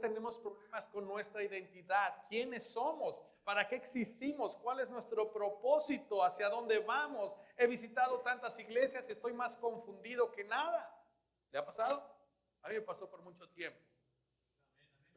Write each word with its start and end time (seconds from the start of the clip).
tenemos 0.00 0.38
problemas 0.38 0.88
con 0.88 1.06
nuestra 1.06 1.42
identidad. 1.42 2.26
¿Quiénes 2.28 2.68
somos? 2.70 3.20
¿Para 3.44 3.66
qué 3.68 3.76
existimos? 3.76 4.56
¿Cuál 4.56 4.80
es 4.80 4.90
nuestro 4.90 5.32
propósito? 5.32 6.24
¿Hacia 6.24 6.48
dónde 6.48 6.80
vamos? 6.80 7.34
He 7.56 7.66
visitado 7.66 8.20
tantas 8.20 8.58
iglesias 8.58 9.08
y 9.08 9.12
estoy 9.12 9.32
más 9.32 9.56
confundido 9.56 10.30
que 10.32 10.44
nada. 10.44 10.92
¿Le 11.52 11.58
ha 11.58 11.64
pasado? 11.64 12.02
A 12.62 12.68
mí 12.68 12.74
me 12.74 12.80
pasó 12.80 13.08
por 13.08 13.22
mucho 13.22 13.48
tiempo. 13.50 13.78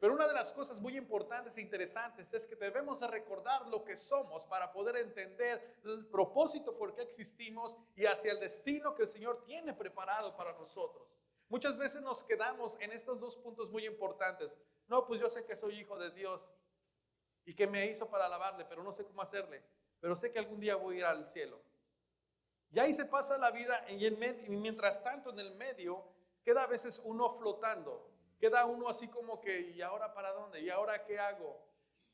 Pero 0.00 0.14
una 0.14 0.26
de 0.26 0.32
las 0.32 0.52
cosas 0.54 0.80
muy 0.80 0.96
importantes 0.96 1.58
e 1.58 1.60
interesantes 1.60 2.32
es 2.32 2.46
que 2.46 2.56
debemos 2.56 3.00
de 3.00 3.06
recordar 3.06 3.66
lo 3.68 3.84
que 3.84 3.98
somos 3.98 4.44
para 4.44 4.72
poder 4.72 4.96
entender 4.96 5.78
el 5.84 6.06
propósito 6.06 6.78
por 6.78 6.94
qué 6.94 7.02
existimos 7.02 7.76
y 7.94 8.06
hacia 8.06 8.32
el 8.32 8.40
destino 8.40 8.94
que 8.94 9.02
el 9.02 9.08
Señor 9.08 9.44
tiene 9.44 9.74
preparado 9.74 10.34
para 10.36 10.54
nosotros. 10.54 11.19
Muchas 11.50 11.76
veces 11.76 12.00
nos 12.00 12.22
quedamos 12.22 12.80
en 12.80 12.92
estos 12.92 13.20
dos 13.20 13.36
puntos 13.36 13.70
muy 13.70 13.86
importantes. 13.86 14.56
No, 14.88 15.06
pues 15.06 15.20
yo 15.20 15.28
sé 15.28 15.44
que 15.44 15.54
soy 15.54 15.80
hijo 15.80 15.98
de 15.98 16.10
Dios 16.10 16.40
y 17.44 17.54
que 17.54 17.66
me 17.66 17.84
hizo 17.86 18.08
para 18.08 18.24
alabarle, 18.24 18.64
pero 18.64 18.82
no 18.82 18.92
sé 18.92 19.04
cómo 19.04 19.20
hacerle. 19.20 19.62
Pero 20.00 20.16
sé 20.16 20.32
que 20.32 20.38
algún 20.38 20.58
día 20.58 20.76
voy 20.76 20.94
a 20.94 20.98
ir 21.00 21.04
al 21.04 21.28
cielo. 21.28 21.60
Y 22.70 22.78
ahí 22.78 22.94
se 22.94 23.04
pasa 23.04 23.36
la 23.36 23.50
vida 23.50 23.84
y, 23.90 24.06
y 24.06 24.56
mientras 24.56 25.04
tanto 25.04 25.30
en 25.30 25.40
el 25.40 25.54
medio 25.56 26.02
queda 26.42 26.62
a 26.62 26.66
veces 26.66 27.02
uno 27.04 27.30
flotando 27.30 28.10
Queda 28.40 28.64
uno 28.64 28.88
así 28.88 29.06
como 29.08 29.38
que, 29.38 29.60
¿y 29.60 29.82
ahora 29.82 30.14
para 30.14 30.32
dónde? 30.32 30.60
¿Y 30.62 30.70
ahora 30.70 31.04
qué 31.04 31.18
hago? 31.18 31.62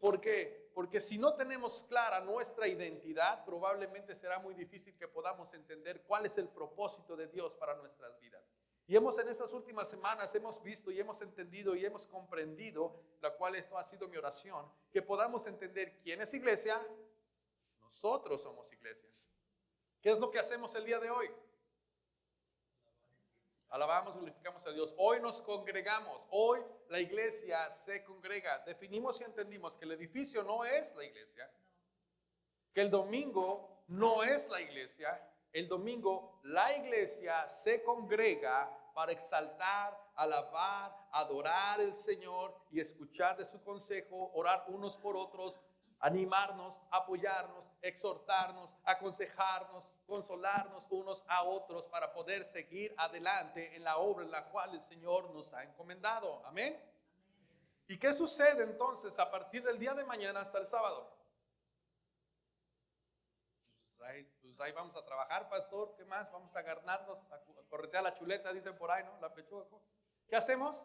¿Por 0.01 0.21
qué? 0.21 0.73
Porque 0.75 1.01
si 1.01 1.19
no 1.19 1.35
tenemos 1.37 1.85
clara 1.85 2.21
nuestra 2.21 2.67
identidad, 2.67 3.45
probablemente 3.45 4.13
será 4.13 4.41
muy 4.41 4.53
difícil 4.55 4.97
que 4.99 5.07
podamos 5.07 5.55
entender 5.55 6.03
cuál 6.03 6.27
es 6.27 6.37
el 6.37 6.49
propósito 6.49 7.17
de 7.17 7.29
Dios 7.29 7.55
para 7.55 7.77
nuestras 7.77 8.19
vidas. 8.19 8.43
Y 8.89 8.95
hemos 8.95 9.19
en 9.19 9.29
estas 9.29 9.53
últimas 9.53 9.91
semanas 9.91 10.33
hemos 10.37 10.63
visto 10.63 10.93
y 10.93 11.01
hemos 11.01 11.21
entendido 11.21 11.75
y 11.75 11.85
hemos 11.85 12.07
comprendido, 12.07 13.03
la 13.21 13.35
cual 13.35 13.57
esto 13.57 13.77
ha 13.77 13.83
sido 13.83 14.09
mi 14.09 14.17
oración, 14.17 14.71
que 14.93 15.03
podamos 15.03 15.47
entender 15.49 15.99
quién 16.03 16.21
es 16.21 16.33
iglesia. 16.35 16.81
Nosotros 17.81 18.43
somos 18.43 18.73
iglesia. 18.73 19.09
¿Qué 20.01 20.11
es 20.11 20.19
lo 20.21 20.31
que 20.31 20.39
hacemos 20.39 20.75
el 20.77 20.85
día 20.85 21.01
de 21.01 21.11
hoy? 21.11 21.29
Alabamos, 23.71 24.17
glorificamos 24.17 24.65
a 24.67 24.71
Dios. 24.71 24.95
Hoy 24.97 25.21
nos 25.21 25.41
congregamos. 25.41 26.25
Hoy 26.31 26.61
la 26.89 27.01
iglesia 27.01 27.69
se 27.73 28.05
congrega. 28.05 28.61
Definimos 28.61 29.21
y 29.21 29.25
entendimos 29.25 29.77
que 29.77 29.85
el 29.85 29.93
edificio 29.93 30.45
no 30.45 30.65
es 30.65 30.95
la 30.95 31.05
iglesia. 31.05 31.51
Que 32.73 32.83
el 32.83 32.91
domingo 32.91 33.83
no 33.89 34.23
es 34.23 34.49
la 34.49 34.61
iglesia. 34.61 35.21
El 35.53 35.69
domingo 35.69 36.41
la 36.45 36.77
iglesia 36.77 37.49
se 37.49 37.83
congrega 37.83 38.71
para 38.95 39.13
exaltar, 39.13 39.99
alabar, 40.15 40.97
adorar 41.13 41.81
al 41.81 41.95
Señor 41.95 42.55
y 42.71 42.81
escuchar 42.81 43.37
de 43.37 43.45
su 43.45 43.63
consejo, 43.63 44.31
orar 44.35 44.65
unos 44.69 44.97
por 44.97 45.17
otros, 45.17 45.61
animarnos, 46.01 46.81
apoyarnos, 46.91 47.71
exhortarnos, 47.83 48.77
aconsejarnos, 48.85 49.93
consolarnos 50.07 50.87
unos 50.91 51.25
a 51.29 51.43
otros 51.43 51.87
para 51.89 52.13
poder 52.13 52.45
seguir 52.45 52.95
adelante 52.97 53.75
en 53.77 53.85
la 53.85 53.99
obra 53.99 54.25
en 54.25 54.31
la 54.31 54.45
cual 54.47 54.75
el 54.75 54.81
Señor 54.81 55.31
nos 55.31 55.53
ha 55.55 55.65
encomendado. 55.65 56.45
Amén. 56.47 56.79
¿Y 57.89 57.99
qué 57.99 58.13
sucede 58.13 58.65
entonces 58.65 59.19
a 59.19 59.31
partir 59.31 59.63
del 59.63 59.79
día 59.79 59.95
de 59.95 60.05
mañana 60.05 60.41
hasta 60.41 60.59
el 60.59 60.67
sábado? 60.67 61.16
Pues 64.57 64.69
ahí, 64.69 64.73
vamos 64.73 64.97
a 64.97 65.05
trabajar, 65.05 65.51
pastor. 65.51 65.93
¿Qué 65.99 66.05
más? 66.07 66.33
Vamos 66.33 66.57
a 66.57 66.63
ganarnos, 66.63 67.31
a 67.31 67.39
corretear 67.69 68.03
la 68.03 68.15
chuleta, 68.15 68.55
dicen 68.55 68.75
por 68.75 68.91
ahí, 68.91 69.05
¿no? 69.05 69.21
La 69.21 69.35
pechuga. 69.35 69.67
¿Qué 70.27 70.35
hacemos? 70.35 70.83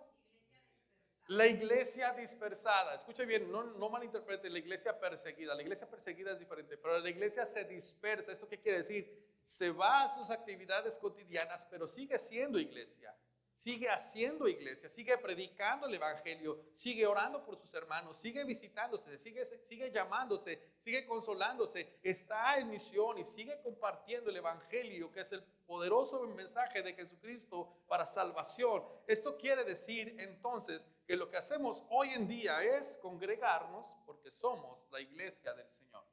La 1.27 1.47
iglesia 1.47 2.11
dispersada, 2.11 2.95
escuche 2.95 3.25
bien, 3.25 3.49
no, 3.49 3.63
no 3.63 3.89
malinterprete, 3.89 4.49
la 4.49 4.59
iglesia 4.59 4.99
perseguida. 4.99 5.55
La 5.55 5.61
iglesia 5.61 5.89
perseguida 5.89 6.33
es 6.33 6.39
diferente, 6.39 6.75
pero 6.75 6.99
la 6.99 7.09
iglesia 7.09 7.45
se 7.45 7.63
dispersa. 7.63 8.33
¿Esto 8.33 8.45
qué 8.45 8.59
quiere 8.59 8.79
decir? 8.79 9.39
Se 9.41 9.71
va 9.71 10.03
a 10.03 10.09
sus 10.09 10.29
actividades 10.31 10.97
cotidianas, 10.97 11.65
pero 11.71 11.87
sigue 11.87 12.19
siendo 12.19 12.59
iglesia 12.59 13.15
sigue 13.61 13.87
haciendo 13.89 14.47
iglesia, 14.47 14.89
sigue 14.89 15.15
predicando 15.19 15.85
el 15.85 15.93
Evangelio, 15.93 16.65
sigue 16.73 17.05
orando 17.05 17.45
por 17.45 17.55
sus 17.55 17.71
hermanos, 17.75 18.17
sigue 18.17 18.43
visitándose, 18.43 19.19
sigue, 19.19 19.45
sigue 19.69 19.91
llamándose, 19.91 20.59
sigue 20.83 21.05
consolándose, 21.05 21.99
está 22.01 22.57
en 22.57 22.69
misión 22.69 23.19
y 23.19 23.23
sigue 23.23 23.61
compartiendo 23.61 24.31
el 24.31 24.37
Evangelio, 24.37 25.11
que 25.11 25.21
es 25.21 25.31
el 25.33 25.43
poderoso 25.67 26.23
mensaje 26.29 26.81
de 26.81 26.95
Jesucristo 26.95 27.71
para 27.87 28.03
salvación. 28.03 28.83
Esto 29.05 29.37
quiere 29.37 29.63
decir 29.63 30.15
entonces 30.17 30.83
que 31.05 31.15
lo 31.15 31.29
que 31.29 31.37
hacemos 31.37 31.85
hoy 31.91 32.09
en 32.09 32.27
día 32.27 32.63
es 32.63 32.97
congregarnos 32.99 33.95
porque 34.07 34.31
somos 34.31 34.79
la 34.89 34.99
iglesia 34.99 35.53
del 35.53 35.71
Señor. 35.71 36.03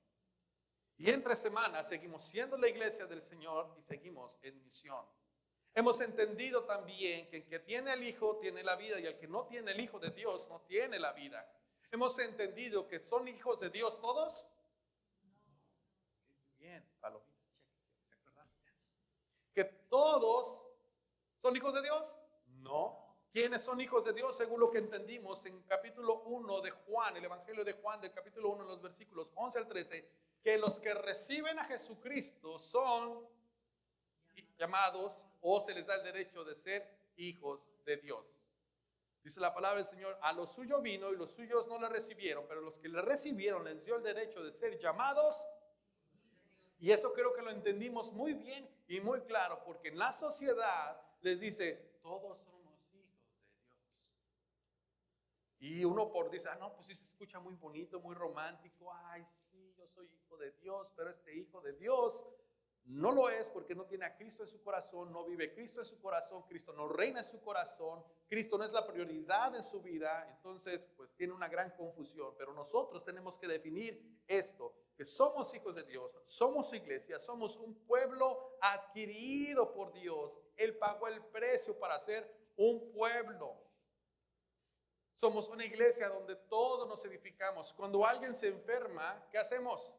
Y 0.99 1.09
entre 1.09 1.35
semanas 1.35 1.89
seguimos 1.89 2.25
siendo 2.25 2.59
la 2.59 2.69
iglesia 2.69 3.07
del 3.07 3.23
Señor 3.23 3.75
y 3.79 3.83
seguimos 3.83 4.39
en 4.43 4.63
misión. 4.63 5.07
Hemos 5.79 6.01
entendido 6.01 6.65
también 6.65 7.29
que 7.29 7.37
el 7.37 7.47
que 7.47 7.61
tiene 7.61 7.93
el 7.93 8.03
Hijo 8.03 8.39
tiene 8.39 8.65
la 8.65 8.75
vida 8.75 8.99
y 8.99 9.07
el 9.07 9.17
que 9.17 9.29
no 9.29 9.47
tiene 9.47 9.71
el 9.71 9.79
Hijo 9.79 10.01
de 10.01 10.11
Dios 10.11 10.49
no 10.51 10.61
tiene 10.63 10.99
la 10.99 11.13
vida. 11.13 11.49
Hemos 11.93 12.19
entendido 12.19 12.89
que 12.89 12.99
son 12.99 13.29
hijos 13.29 13.61
de 13.61 13.71
Dios 13.71 14.01
todos. 14.01 14.45
Bien, 16.59 16.85
Que 19.55 19.63
todos 19.89 20.61
son 21.41 21.55
hijos 21.55 21.73
de 21.73 21.83
Dios. 21.83 22.19
No. 22.57 23.17
¿Quiénes 23.31 23.63
son 23.63 23.81
hijos 23.81 24.05
de 24.05 24.15
Dios? 24.15 24.37
Según 24.37 24.59
lo 24.59 24.73
que 24.73 24.79
entendimos 24.79 25.47
en 25.47 25.63
capítulo 25.63 26.23
1 26.23 26.61
de 26.61 26.73
Juan, 26.73 27.17
el 27.19 27.25
Evangelio 27.25 27.63
de 27.63 27.75
Juan, 27.75 28.01
del 28.01 28.13
capítulo 28.13 28.51
1, 28.51 28.65
los 28.65 28.83
versículos 28.83 29.33
11 29.37 29.59
al 29.61 29.69
13, 29.69 30.11
que 30.43 30.59
los 30.59 30.81
que 30.81 30.93
reciben 30.93 31.57
a 31.61 31.65
Jesucristo 31.67 32.59
son 32.59 33.38
llamados 34.59 35.25
o 35.41 35.61
se 35.61 35.75
les 35.75 35.87
da 35.87 35.95
el 35.95 36.03
derecho 36.03 36.45
de 36.45 36.55
ser 36.55 36.87
hijos 37.17 37.69
de 37.85 37.97
Dios. 37.97 38.35
Dice 39.23 39.41
la 39.41 39.55
palabra 39.55 39.79
del 39.79 39.87
Señor, 39.87 40.19
a 40.23 40.33
los 40.33 40.53
suyos 40.53 40.83
vino 40.83 41.13
y 41.13 41.17
los 41.17 41.31
suyos 41.31 41.67
no 41.69 41.79
le 41.79 41.89
recibieron, 41.89 42.47
pero 42.49 42.61
los 42.61 42.79
que 42.79 42.89
le 42.89 43.03
recibieron 43.03 43.65
les 43.65 43.85
dio 43.85 43.97
el 43.97 44.03
derecho 44.03 44.43
de 44.43 44.53
ser 44.53 44.79
llamados. 44.79 45.45
Y 46.79 46.93
eso 46.93 47.13
creo 47.13 47.33
que 47.33 47.43
lo 47.43 47.51
entendimos 47.51 48.13
muy 48.13 48.35
bien 48.35 48.69
y 48.87 49.01
muy 49.01 49.21
claro, 49.23 49.63
porque 49.65 49.89
en 49.89 49.99
la 49.99 50.13
sociedad 50.13 51.01
les 51.21 51.41
dice, 51.41 51.99
todos 52.01 52.41
somos 52.45 52.79
hijos 52.95 53.21
de 53.21 53.43
Dios. 53.43 53.59
Y 55.59 55.85
uno 55.85 56.11
por 56.11 56.31
dice, 56.31 56.49
ah, 56.49 56.57
no, 56.57 56.73
pues 56.75 56.87
sí 56.87 56.95
se 56.95 57.05
escucha 57.05 57.41
muy 57.41 57.55
bonito, 57.57 58.01
muy 58.01 58.15
romántico, 58.15 58.93
ay, 58.95 59.27
sí, 59.29 59.75
yo 59.77 59.87
soy 59.89 60.07
hijo 60.07 60.37
de 60.37 60.53
Dios, 60.53 60.93
pero 60.97 61.11
este 61.11 61.35
hijo 61.35 61.61
de 61.61 61.73
Dios 61.73 62.25
no 62.89 63.13
lo 63.13 63.29
es 63.29 63.51
porque 63.51 63.75
no 63.75 63.85
tiene 63.85 64.07
a 64.07 64.17
Cristo 64.17 64.43
en 64.43 64.49
su 64.49 64.63
corazón, 64.63 65.13
no 65.13 65.25
vive 65.25 65.53
Cristo 65.53 65.81
en 65.81 65.87
su 65.87 66.01
corazón, 66.01 66.43
Cristo 66.49 66.73
no 66.73 66.89
reina 66.89 67.21
en 67.21 67.29
su 67.29 67.41
corazón, 67.43 68.03
Cristo 68.29 68.57
no 68.57 68.65
es 68.65 68.73
la 68.73 68.87
prioridad 68.87 69.55
en 69.55 69.63
su 69.63 69.83
vida, 69.83 70.27
entonces 70.31 70.85
pues 70.97 71.15
tiene 71.15 71.35
una 71.35 71.49
gran 71.49 71.71
confusión. 71.77 72.35
Pero 72.39 72.55
nosotros 72.55 73.05
tenemos 73.05 73.39
que 73.39 73.47
definir 73.47 74.23
esto, 74.27 74.75
que 74.97 75.05
somos 75.05 75.55
hijos 75.55 75.75
de 75.75 75.85
Dios, 75.85 76.15
somos 76.25 76.73
iglesia, 76.73 77.19
somos 77.19 77.57
un 77.57 77.75
pueblo 77.87 78.57
adquirido 78.63 79.73
por 79.75 79.93
Dios. 79.93 80.41
Él 80.57 80.79
pagó 80.79 81.09
el 81.09 81.23
precio 81.27 81.79
para 81.79 82.01
ser 82.01 82.31
un 82.57 82.91
pueblo. 82.91 83.55
Somos 85.15 85.51
una 85.51 85.65
iglesia 85.65 86.09
donde 86.09 86.37
todos 86.37 86.89
nos 86.89 87.05
edificamos. 87.05 87.73
Cuando 87.75 88.07
alguien 88.07 88.35
se 88.35 88.49
enferma, 88.49 89.27
¿qué 89.31 89.39
hacemos? 89.39 89.93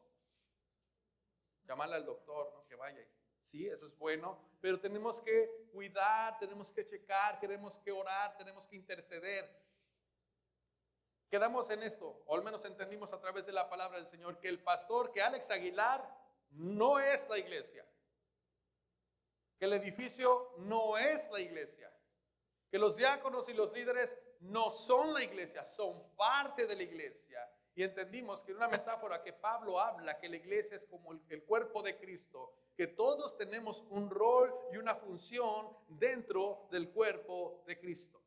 llamarle 1.70 1.96
al 1.96 2.04
doctor, 2.04 2.50
¿no? 2.52 2.59
Que 2.70 2.76
vaya. 2.76 3.04
Sí, 3.40 3.66
eso 3.66 3.84
es 3.84 3.98
bueno, 3.98 4.38
pero 4.60 4.78
tenemos 4.78 5.20
que 5.20 5.68
cuidar, 5.72 6.38
tenemos 6.38 6.70
que 6.70 6.86
checar, 6.86 7.40
tenemos 7.40 7.76
que 7.78 7.90
orar, 7.90 8.36
tenemos 8.36 8.66
que 8.68 8.76
interceder. 8.76 9.50
Quedamos 11.28 11.68
en 11.70 11.82
esto, 11.82 12.22
o 12.26 12.36
al 12.36 12.44
menos 12.44 12.64
entendimos 12.64 13.12
a 13.12 13.20
través 13.20 13.46
de 13.46 13.52
la 13.52 13.68
palabra 13.68 13.98
del 13.98 14.06
Señor, 14.06 14.38
que 14.38 14.48
el 14.48 14.62
pastor, 14.62 15.10
que 15.10 15.20
Alex 15.20 15.50
Aguilar 15.50 16.00
no 16.50 17.00
es 17.00 17.28
la 17.28 17.38
iglesia, 17.38 17.84
que 19.58 19.64
el 19.64 19.72
edificio 19.72 20.54
no 20.58 20.96
es 20.96 21.30
la 21.32 21.40
iglesia, 21.40 21.92
que 22.70 22.78
los 22.78 22.96
diáconos 22.96 23.48
y 23.48 23.54
los 23.54 23.72
líderes 23.72 24.20
no 24.40 24.70
son 24.70 25.12
la 25.12 25.24
iglesia, 25.24 25.64
son 25.66 26.14
parte 26.14 26.66
de 26.66 26.76
la 26.76 26.82
iglesia 26.82 27.50
y 27.80 27.82
entendimos 27.82 28.42
que 28.42 28.50
en 28.50 28.58
una 28.58 28.68
metáfora 28.68 29.22
que 29.22 29.32
Pablo 29.32 29.80
habla, 29.80 30.18
que 30.18 30.28
la 30.28 30.36
iglesia 30.36 30.76
es 30.76 30.84
como 30.84 31.12
el, 31.12 31.42
cuerpo 31.44 31.82
de 31.82 31.96
Cristo, 31.96 32.52
que 32.76 32.88
todos 32.88 33.38
tenemos 33.38 33.86
un 33.88 34.10
rol 34.10 34.54
y 34.70 34.76
una 34.76 34.94
función 34.94 35.66
dentro 35.88 36.68
del 36.70 36.90
cuerpo 36.90 37.64
de 37.66 37.78
Cristo. 37.78 38.20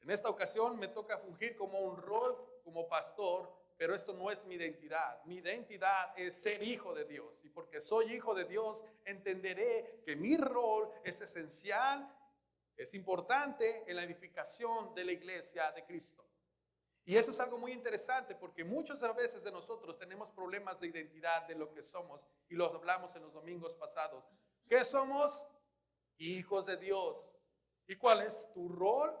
En 0.00 0.12
esta 0.12 0.28
ocasión 0.28 0.78
me 0.78 0.86
toca 0.86 1.18
fungir 1.18 1.56
como 1.56 1.80
un 1.80 1.96
rol 1.96 2.38
como 2.62 2.86
pastor, 2.86 3.52
pero 3.76 3.96
esto 3.96 4.12
no 4.12 4.30
es 4.30 4.44
mi 4.44 4.54
identidad. 4.54 5.20
Mi 5.24 5.38
identidad 5.38 6.16
es 6.16 6.40
ser 6.40 6.62
hijo 6.62 6.94
de 6.94 7.06
Dios. 7.06 7.40
Y 7.42 7.48
porque 7.48 7.80
soy 7.80 8.12
hijo 8.12 8.32
de 8.32 8.44
Dios, 8.44 8.84
entenderé 9.04 10.02
que 10.06 10.14
mi 10.14 10.36
rol 10.36 10.88
es 11.02 11.20
esencial 11.20 12.08
Es 12.76 12.94
importante 12.94 13.82
en 13.88 13.96
la 13.96 14.04
edificación 14.04 14.94
de 14.94 15.04
la 15.04 15.12
iglesia 15.12 15.72
de 15.72 15.84
Cristo. 15.84 16.24
Y 17.06 17.16
eso 17.16 17.32
es 17.32 17.40
algo 17.40 17.58
muy 17.58 17.72
interesante 17.72 18.34
porque 18.34 18.64
muchas 18.64 19.00
veces 19.14 19.44
de 19.44 19.52
nosotros 19.52 19.98
tenemos 19.98 20.30
problemas 20.30 20.80
de 20.80 20.86
identidad 20.86 21.46
de 21.46 21.54
lo 21.54 21.70
que 21.70 21.82
somos 21.82 22.26
y 22.48 22.54
los 22.54 22.74
hablamos 22.74 23.14
en 23.14 23.22
los 23.22 23.32
domingos 23.32 23.74
pasados. 23.74 24.24
¿Qué 24.66 24.84
somos? 24.84 25.46
Hijos 26.16 26.66
de 26.66 26.78
Dios. 26.78 27.22
¿Y 27.86 27.96
cuál 27.96 28.22
es 28.22 28.50
tu 28.54 28.68
rol? 28.70 29.14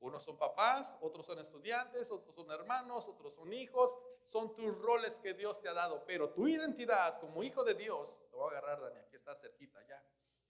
Unos 0.00 0.24
son 0.24 0.38
papás, 0.38 0.96
otros 1.02 1.26
son 1.26 1.38
estudiantes, 1.38 2.10
otros 2.10 2.34
son 2.34 2.50
hermanos, 2.50 3.06
otros 3.06 3.34
son 3.34 3.52
hijos. 3.52 3.96
Son 4.24 4.54
tus 4.54 4.76
roles 4.80 5.20
que 5.20 5.34
Dios 5.34 5.60
te 5.60 5.68
ha 5.68 5.74
dado. 5.74 6.04
Pero 6.06 6.30
tu 6.30 6.48
identidad 6.48 7.20
como 7.20 7.42
hijo 7.42 7.62
de 7.62 7.74
Dios, 7.74 8.18
te 8.30 8.36
voy 8.36 8.54
a 8.54 8.58
agarrar, 8.58 8.80
Dani, 8.80 8.98
aquí 8.98 9.14
está 9.14 9.34
cerquita 9.34 9.86
ya. 9.86 10.02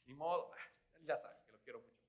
Ni 0.05 0.14
modo, 0.14 0.50
ah, 0.52 1.00
ya 1.02 1.17
sabe 1.17 1.37
que 1.44 1.52
lo 1.52 1.61
quiero 1.61 1.81
mucho. 1.81 2.00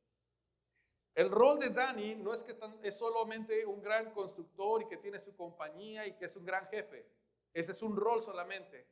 El 1.21 1.29
rol 1.29 1.59
de 1.59 1.69
Dani 1.69 2.15
no 2.15 2.33
es 2.33 2.41
que 2.41 2.56
es 2.81 2.97
solamente 2.97 3.63
un 3.63 3.79
gran 3.79 4.09
constructor 4.09 4.81
y 4.81 4.88
que 4.88 4.97
tiene 4.97 5.19
su 5.19 5.35
compañía 5.35 6.07
y 6.07 6.13
que 6.13 6.25
es 6.25 6.35
un 6.35 6.44
gran 6.44 6.65
jefe. 6.65 7.06
Ese 7.53 7.73
es 7.73 7.83
un 7.83 7.95
rol 7.95 8.23
solamente. 8.23 8.88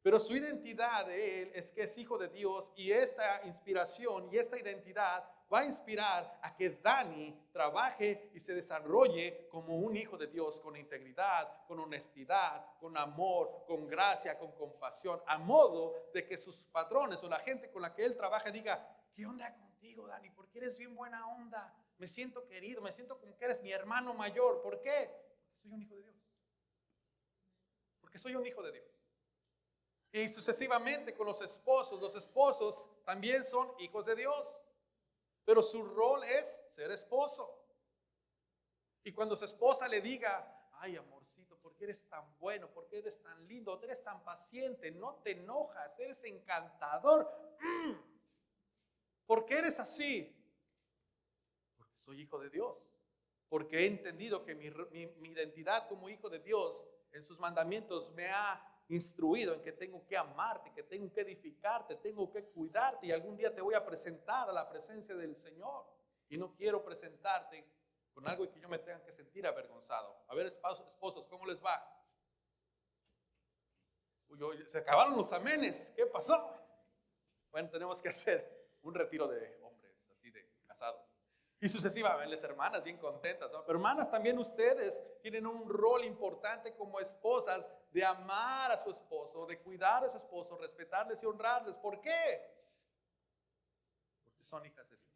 Pero 0.00 0.18
su 0.18 0.34
identidad 0.34 1.04
de 1.04 1.42
él 1.42 1.52
es 1.54 1.72
que 1.72 1.82
es 1.82 1.98
hijo 1.98 2.16
de 2.16 2.28
Dios 2.28 2.72
y 2.76 2.92
esta 2.92 3.42
inspiración 3.44 4.30
y 4.32 4.38
esta 4.38 4.58
identidad 4.58 5.28
va 5.52 5.58
a 5.58 5.64
inspirar 5.66 6.38
a 6.40 6.56
que 6.56 6.70
Dani 6.70 7.38
trabaje 7.52 8.30
y 8.32 8.40
se 8.40 8.54
desarrolle 8.54 9.46
como 9.50 9.76
un 9.76 9.98
hijo 9.98 10.16
de 10.16 10.28
Dios 10.28 10.60
con 10.60 10.78
integridad, 10.78 11.66
con 11.66 11.78
honestidad, 11.78 12.64
con 12.80 12.96
amor, 12.96 13.64
con 13.66 13.86
gracia, 13.86 14.38
con 14.38 14.52
compasión, 14.52 15.20
a 15.26 15.36
modo 15.36 15.92
de 16.14 16.26
que 16.26 16.38
sus 16.38 16.64
patrones 16.72 17.22
o 17.22 17.28
la 17.28 17.38
gente 17.38 17.70
con 17.70 17.82
la 17.82 17.94
que 17.94 18.06
él 18.06 18.16
trabaja 18.16 18.50
diga, 18.50 18.96
¿qué 19.14 19.26
onda 19.26 19.54
contigo, 19.76 20.06
Dani? 20.06 20.30
Porque 20.30 20.58
eres 20.58 20.78
bien 20.78 20.94
buena 20.94 21.26
onda. 21.28 21.74
Me 21.98 22.08
siento 22.08 22.46
querido, 22.46 22.80
me 22.80 22.92
siento 22.92 23.18
como 23.18 23.36
que 23.36 23.44
eres 23.44 23.62
mi 23.62 23.72
hermano 23.72 24.14
mayor. 24.14 24.62
¿Por 24.62 24.80
qué? 24.80 25.10
Porque 25.44 25.54
soy 25.54 25.72
un 25.72 25.82
hijo 25.82 25.94
de 25.94 26.02
Dios. 26.02 26.16
Porque 28.00 28.18
soy 28.18 28.34
un 28.34 28.46
hijo 28.46 28.62
de 28.62 28.72
Dios. 28.72 28.86
Y 30.12 30.28
sucesivamente 30.28 31.14
con 31.14 31.26
los 31.26 31.42
esposos, 31.42 32.00
los 32.00 32.14
esposos 32.14 32.88
también 33.04 33.44
son 33.44 33.70
hijos 33.80 34.06
de 34.06 34.16
Dios. 34.16 34.60
Pero 35.44 35.62
su 35.62 35.84
rol 35.84 36.24
es 36.24 36.58
ser 36.70 36.90
esposo. 36.90 37.62
Y 39.04 39.12
cuando 39.12 39.36
su 39.36 39.44
esposa 39.44 39.86
le 39.88 40.00
diga, 40.00 40.70
ay 40.78 40.96
amorcito, 40.96 41.58
¿por 41.58 41.76
qué 41.76 41.84
eres 41.84 42.08
tan 42.08 42.24
bueno? 42.38 42.68
¿Por 42.70 42.88
qué 42.88 42.98
eres 42.98 43.22
tan 43.22 43.46
lindo? 43.46 43.78
¿Eres 43.82 44.02
tan 44.02 44.24
paciente? 44.24 44.90
No 44.90 45.16
te 45.16 45.32
enojas, 45.32 45.98
eres 45.98 46.24
encantador. 46.24 47.30
Mm. 47.60 48.15
¿Por 49.26 49.44
qué 49.44 49.58
eres 49.58 49.80
así? 49.80 50.32
Porque 51.76 51.98
soy 51.98 52.22
hijo 52.22 52.38
de 52.38 52.48
Dios. 52.48 52.86
Porque 53.48 53.80
he 53.80 53.86
entendido 53.86 54.44
que 54.44 54.54
mi, 54.54 54.66
identidad 55.28 55.88
como 55.88 56.08
hijo 56.08 56.28
de 56.30 56.40
Dios 56.40 56.86
en 57.12 57.24
sus 57.24 57.38
mandamientos 57.38 58.12
me 58.14 58.28
ha 58.28 58.62
instruido 58.88 59.54
en 59.54 59.62
que 59.62 59.72
tengo 59.72 60.06
que 60.06 60.16
amarte, 60.16 60.72
que 60.72 60.84
tengo 60.84 61.12
que 61.12 61.22
edificarte, 61.22 61.96
tengo 61.96 62.30
que 62.30 62.44
cuidarte 62.44 63.06
y 63.06 63.12
algún 63.12 63.36
día 63.36 63.54
te 63.54 63.60
voy 63.60 63.74
a 63.74 63.84
presentar 63.84 64.48
a 64.48 64.52
la 64.52 64.68
presencia 64.68 65.14
del 65.14 65.36
Señor. 65.36 65.86
Y 66.28 66.38
no 66.38 66.54
quiero 66.54 66.84
presentarte 66.84 67.68
con 68.12 68.26
algo 68.28 68.50
que 68.50 68.60
yo 68.60 68.68
me 68.68 68.78
tenga 68.78 69.02
que 69.02 69.12
sentir 69.12 69.46
avergonzado. 69.46 70.24
A 70.28 70.34
ver, 70.34 70.46
esposos, 70.46 71.26
¿cómo 71.28 71.46
les 71.46 71.62
va? 71.62 71.92
se 74.66 74.78
acabaron 74.78 75.16
los 75.16 75.32
amenes. 75.32 75.92
¿Qué 75.94 76.04
pasó? 76.06 76.52
Bueno, 77.50 77.70
tenemos 77.70 78.02
que 78.02 78.08
hacer 78.08 78.55
un 78.86 78.94
retiro 78.94 79.26
de 79.26 79.58
hombres, 79.62 79.92
así 80.10 80.30
de 80.30 80.48
casados. 80.66 81.02
Y 81.58 81.68
sucesivamente, 81.68 82.34
las 82.34 82.44
hermanas 82.44 82.84
bien 82.84 82.98
contentas. 82.98 83.50
Pero 83.50 83.78
hermanas, 83.78 84.10
también 84.10 84.38
ustedes 84.38 85.04
tienen 85.22 85.46
un 85.46 85.68
rol 85.68 86.04
importante 86.04 86.74
como 86.74 87.00
esposas 87.00 87.68
de 87.90 88.04
amar 88.04 88.70
a 88.70 88.76
su 88.76 88.90
esposo, 88.90 89.46
de 89.46 89.58
cuidar 89.60 90.04
a 90.04 90.08
su 90.08 90.18
esposo, 90.18 90.58
respetarles 90.58 91.22
y 91.22 91.26
honrarles. 91.26 91.78
¿Por 91.78 92.00
qué? 92.00 92.42
Porque 94.22 94.44
son 94.44 94.64
hijas 94.66 94.88
de 94.90 94.96
Dios. 94.96 95.06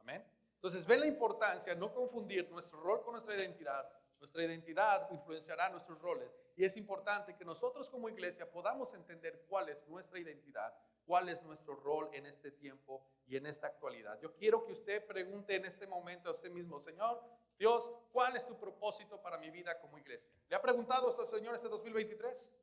Amén. 0.00 0.26
Entonces, 0.56 0.84
ven 0.86 1.00
la 1.00 1.06
importancia, 1.06 1.74
no 1.74 1.94
confundir 1.94 2.50
nuestro 2.50 2.80
rol 2.80 3.02
con 3.02 3.12
nuestra 3.12 3.36
identidad. 3.36 3.88
Nuestra 4.18 4.44
identidad 4.44 5.08
influenciará 5.10 5.68
nuestros 5.68 6.00
roles. 6.00 6.30
Y 6.56 6.64
es 6.64 6.76
importante 6.76 7.34
que 7.36 7.44
nosotros 7.44 7.88
como 7.88 8.08
iglesia 8.08 8.50
podamos 8.50 8.94
entender 8.94 9.44
cuál 9.48 9.68
es 9.68 9.86
nuestra 9.88 10.18
identidad 10.18 10.72
cuál 11.06 11.28
es 11.28 11.42
nuestro 11.42 11.76
rol 11.76 12.08
en 12.12 12.26
este 12.26 12.50
tiempo 12.50 13.04
y 13.26 13.36
en 13.36 13.46
esta 13.46 13.66
actualidad. 13.66 14.20
Yo 14.20 14.34
quiero 14.34 14.64
que 14.64 14.72
usted 14.72 15.06
pregunte 15.06 15.54
en 15.54 15.64
este 15.64 15.86
momento 15.86 16.28
a 16.28 16.32
usted 16.32 16.50
mismo, 16.50 16.78
Señor, 16.78 17.22
Dios, 17.58 17.92
¿cuál 18.12 18.36
es 18.36 18.46
tu 18.46 18.58
propósito 18.58 19.20
para 19.20 19.38
mi 19.38 19.50
vida 19.50 19.78
como 19.80 19.98
iglesia? 19.98 20.32
¿Le 20.48 20.56
ha 20.56 20.62
preguntado 20.62 21.08
a 21.08 21.26
Señor 21.26 21.54
este 21.54 21.68
2023? 21.68 22.54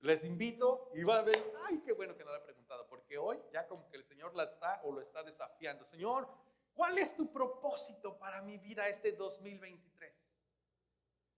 Les 0.00 0.24
invito 0.24 0.90
y 0.94 1.02
va 1.02 1.18
a 1.18 1.22
ver, 1.22 1.36
ay, 1.66 1.80
qué 1.80 1.92
bueno 1.92 2.16
que 2.16 2.24
no 2.24 2.30
le 2.30 2.36
ha 2.36 2.42
preguntado, 2.42 2.86
porque 2.88 3.18
hoy 3.18 3.40
ya 3.52 3.66
como 3.66 3.88
que 3.88 3.96
el 3.96 4.04
Señor 4.04 4.34
la 4.34 4.44
está 4.44 4.80
o 4.84 4.92
lo 4.92 5.00
está 5.00 5.22
desafiando. 5.22 5.84
Señor, 5.84 6.28
¿cuál 6.74 6.98
es 6.98 7.16
tu 7.16 7.32
propósito 7.32 8.16
para 8.18 8.40
mi 8.42 8.58
vida 8.58 8.88
este 8.88 9.12
2023? 9.12 10.28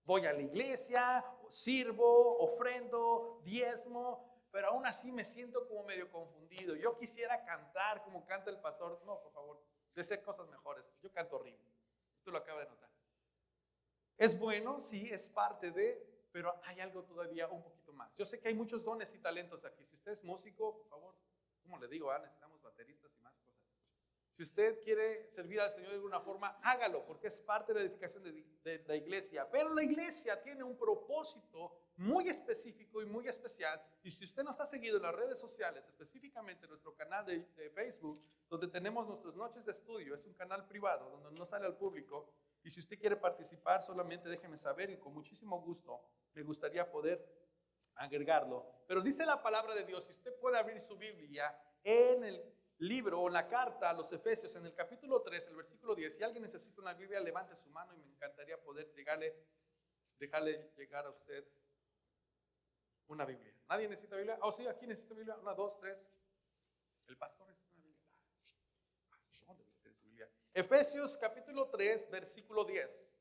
Voy 0.05 0.27
a 0.27 0.33
la 0.33 0.43
iglesia, 0.43 1.25
sirvo, 1.49 2.39
ofrendo, 2.39 3.41
diezmo, 3.45 4.30
pero 4.51 4.69
aún 4.69 4.87
así 4.87 5.13
me 5.13 5.25
siento 5.25 5.67
como 5.69 5.85
medio 5.85 6.11
confundido. 6.11 6.75
Yo 6.75 6.97
quisiera 6.97 7.45
cantar 7.45 8.03
como 8.03 8.25
canta 8.27 8.51
el 8.51 8.59
pastor. 8.61 9.01
No, 9.05 9.21
por 9.21 9.33
favor, 9.33 9.63
desee 9.95 10.21
cosas 10.23 10.49
mejores. 10.49 10.91
Yo 11.03 11.13
canto 11.13 11.37
horrible. 11.37 11.65
Usted 12.19 12.33
lo 12.33 12.39
acaba 12.39 12.61
de 12.61 12.69
notar. 12.69 12.91
Es 14.19 14.39
bueno, 14.39 14.83
sí, 14.83 15.09
es 15.11 15.29
parte 15.29 15.71
de, 15.71 16.27
pero 16.33 16.61
hay 16.65 16.81
algo 16.81 17.05
todavía 17.05 17.49
un 17.49 17.63
poquito 17.63 17.93
más. 17.93 18.15
Yo 18.17 18.27
sé 18.27 18.39
que 18.39 18.49
hay 18.49 18.55
muchos 18.55 18.85
dones 18.85 19.15
y 19.15 19.19
talentos 19.19 19.65
aquí. 19.65 19.87
Si 19.87 19.95
usted 19.95 20.13
es 20.13 20.25
músico, 20.25 20.77
por 20.77 20.89
favor, 20.89 21.15
como 21.63 21.79
le 21.79 21.89
digo, 21.89 22.11
ah, 22.11 22.19
necesitamos 22.19 22.61
bateristas 22.61 23.17
y 23.17 23.21
más 23.23 23.35
cosas. 23.39 23.65
Si 24.37 24.43
usted 24.43 24.83
quiere 24.83 25.31
servir 25.31 25.61
al 25.61 25.71
Señor 25.71 25.91
de 25.91 25.97
alguna 25.97 26.21
forma, 26.21 26.59
hágalo, 26.63 27.07
porque 27.07 27.29
es 27.29 27.41
parte 27.41 27.73
de 27.73 27.81
la 27.81 27.87
edificación 27.87 28.23
de, 28.25 28.33
de 28.63 28.85
la 28.87 28.97
iglesia. 28.97 29.49
Pero 29.51 29.73
la 29.73 29.83
iglesia 29.83 30.43
tiene 30.43 30.65
un 30.65 30.77
propósito 30.77 31.90
muy 32.01 32.29
específico 32.29 33.03
y 33.03 33.07
muy 33.07 33.29
especial. 33.29 33.79
Y 34.03 34.11
si 34.11 34.25
usted 34.25 34.43
nos 34.43 34.59
ha 34.59 34.65
seguido 34.65 34.97
en 34.97 35.03
las 35.03 35.15
redes 35.15 35.39
sociales, 35.39 35.87
específicamente 35.87 36.67
nuestro 36.67 36.95
canal 36.95 37.27
de, 37.27 37.45
Facebook, 37.75 38.19
donde 38.49 38.69
tenemos 38.69 39.07
nuestras 39.07 39.37
noches 39.37 39.67
de 39.67 39.73
estudio, 39.73 40.15
es 40.15 40.25
un 40.25 40.33
canal 40.33 40.67
privado 40.67 41.11
donde 41.11 41.39
no 41.39 41.45
sale 41.45 41.67
al 41.67 41.77
público. 41.77 42.33
Y 42.63 42.71
si 42.71 42.81
usted 42.81 42.99
quiere 42.99 43.17
participar, 43.17 43.83
solamente 43.83 44.31
déjeme 44.31 44.57
saber 44.57 44.89
y 44.89 44.97
con 44.97 45.13
muchísimo 45.13 45.61
gusto 45.61 46.01
me 46.33 46.43
gustaría 46.43 46.91
poder 46.91 47.23
agregarlo. 47.97 48.65
Pero 48.87 49.03
dice 49.03 49.27
la 49.27 49.43
palabra 49.43 49.75
de 49.75 49.85
Dios, 49.85 50.05
si 50.05 50.13
usted 50.13 50.35
puede 50.41 50.59
abrir 50.59 50.81
su 50.81 50.97
Biblia 50.97 51.55
en 51.85 52.25
el 52.25 52.43
libro 52.79 53.21
o 53.21 53.29
la 53.29 53.47
carta 53.47 53.91
a 53.91 53.93
los 53.93 54.11
Efesios, 54.11 54.57
en 54.57 54.65
el 54.65 54.73
capítulo 54.73 55.21
3, 55.21 55.49
el 55.49 55.57
versículo 55.57 55.95
10, 55.95 56.17
si 56.17 56.23
alguien 56.23 56.41
necesita 56.41 56.81
una 56.81 56.95
Biblia, 56.95 57.21
levante 57.21 57.55
su 57.57 57.69
mano 57.69 57.93
y 57.93 57.99
me 57.99 58.07
encantaría 58.15 58.59
poder 58.59 58.91
llegarle, 58.95 59.37
dejarle 60.19 60.73
llegar 60.79 61.05
a 61.05 61.11
usted 61.11 61.45
una 63.11 63.25
Biblia. 63.25 63.53
¿Nadie 63.69 63.89
necesita 63.89 64.17
Biblia? 64.17 64.39
Oh, 64.43 64.53
sí, 64.53 64.67
aquí 64.67 64.87
necesita 64.87 65.15
Biblia. 65.15 65.37
Una, 65.37 65.53
dos, 65.55 65.79
tres. 65.79 66.09
El 67.09 67.17
pastor 67.17 67.49
necesita 67.49 67.73
una 67.75 67.85
Biblia. 67.85 68.07
Biblia? 70.03 70.31
Efesios 70.55 71.17
capítulo 71.17 71.69
3, 71.69 72.09
versículo 72.11 72.65
10. 72.65 73.13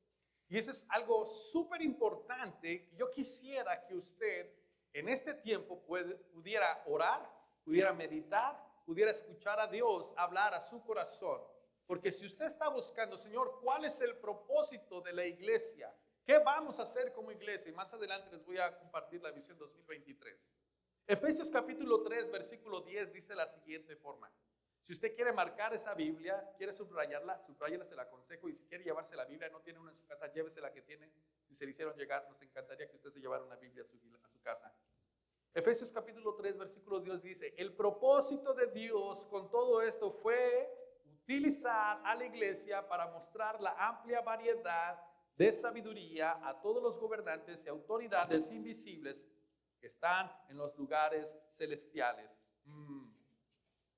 Y 0.50 0.58
eso 0.58 0.72
es 0.72 0.86
algo 0.89 1.25
súper 1.25 1.81
importante. 1.81 2.89
Yo 2.96 3.10
quisiera 3.10 3.86
que 3.86 3.96
usted 3.96 4.51
en 4.93 5.10
este 5.10 5.34
tiempo 5.34 5.81
pudiera 5.86 6.84
orar, 6.88 7.29
pudiera 7.63 7.93
meditar, 7.93 8.63
pudiera 8.86 9.12
escuchar 9.12 9.60
a 9.60 9.67
Dios 9.67 10.13
hablar 10.17 10.53
a 10.53 10.60
su 10.60 10.84
corazón. 10.84 11.41
Porque 11.86 12.12
si 12.12 12.27
usted 12.27 12.46
está 12.46 12.69
buscando, 12.69 13.17
Señor, 13.17 13.60
¿cuál 13.62 13.86
es 13.86 14.00
el 14.01 14.15
propósito 14.17 15.01
de 15.01 15.13
la 15.13 15.25
iglesia? 15.25 15.91
¿Qué 16.29 16.38
vamos 16.38 16.77
a 16.77 16.83
hacer 16.83 17.12
como 17.12 17.31
iglesia? 17.31 17.71
Y 17.71 17.74
más 17.74 17.91
adelante 17.91 18.29
les 18.29 18.45
voy 18.45 18.59
a 18.59 18.77
compartir 18.77 19.19
la 19.19 19.31
visión 19.31 19.57
2023. 19.57 20.53
Efesios 21.07 21.50
capítulo 21.50 22.03
3, 22.03 22.29
versículo 22.29 22.81
10 22.81 23.13
dice 23.13 23.33
la 23.33 23.48
siguiente 23.48 23.95
forma. 23.95 24.31
Si 24.83 24.93
usted 24.93 25.15
quiere 25.15 25.33
marcar 25.33 25.74
esa 25.74 25.95
Biblia, 25.95 26.53
quiere 26.55 26.71
subrayarla, 26.71 27.41
subrayarla, 27.41 27.83
se 27.83 27.95
la 27.95 28.03
aconsejo. 28.03 28.48
Y 28.48 28.53
si 28.53 28.63
quiere 28.65 28.83
llevarse 28.83 29.15
la 29.15 29.25
Biblia, 29.25 29.50
no 29.50 29.62
tiene 29.62 29.79
una 29.79 29.89
en 29.89 29.95
su 29.95 30.05
casa, 30.05 30.31
llévese 30.31 30.62
la 30.62 30.71
que 30.71 30.83
tiene. 30.83 31.12
Si 31.48 31.55
se 31.55 31.65
le 31.65 31.71
hicieron 31.71 31.98
llegar, 31.98 32.29
nos 32.29 32.39
encantaría 32.43 32.88
que 32.88 32.95
usted 32.95 33.09
se 33.09 33.19
llevara 33.19 33.43
una 33.43 33.55
Biblia 33.55 33.81
a 33.81 33.86
su, 33.86 33.98
a 34.24 34.27
su 34.27 34.39
casa. 34.39 34.71
Efesios 35.51 35.91
capítulo 35.91 36.36
3, 36.36 36.59
versículo 36.59 37.00
10 37.00 37.24
dice, 37.24 37.55
el 37.57 37.74
propósito 37.74 38.53
de 38.53 38.67
Dios 38.67 39.25
con 39.25 39.50
todo 39.50 39.81
esto 39.81 40.12
fue 40.12 40.71
utilizar 41.24 42.00
a 42.05 42.13
la 42.13 42.25
iglesia 42.25 42.88
para 42.88 43.07
mostrar 43.07 43.59
la 43.59 43.71
amplia 43.71 44.21
variedad 44.21 45.09
de 45.39 45.53
sabiduría 45.53 46.38
a 46.43 46.60
todos 46.60 46.84
los 46.84 47.00
gobernantes 47.00 47.65
y 47.65 47.69
autoridades 47.69 48.51
invisibles 48.51 49.25
que 49.79 49.88
están 49.88 50.29
en 50.50 50.58
los 50.58 50.77
lugares 50.77 51.39
celestiales. 51.50 52.43
Mm, 52.65 53.19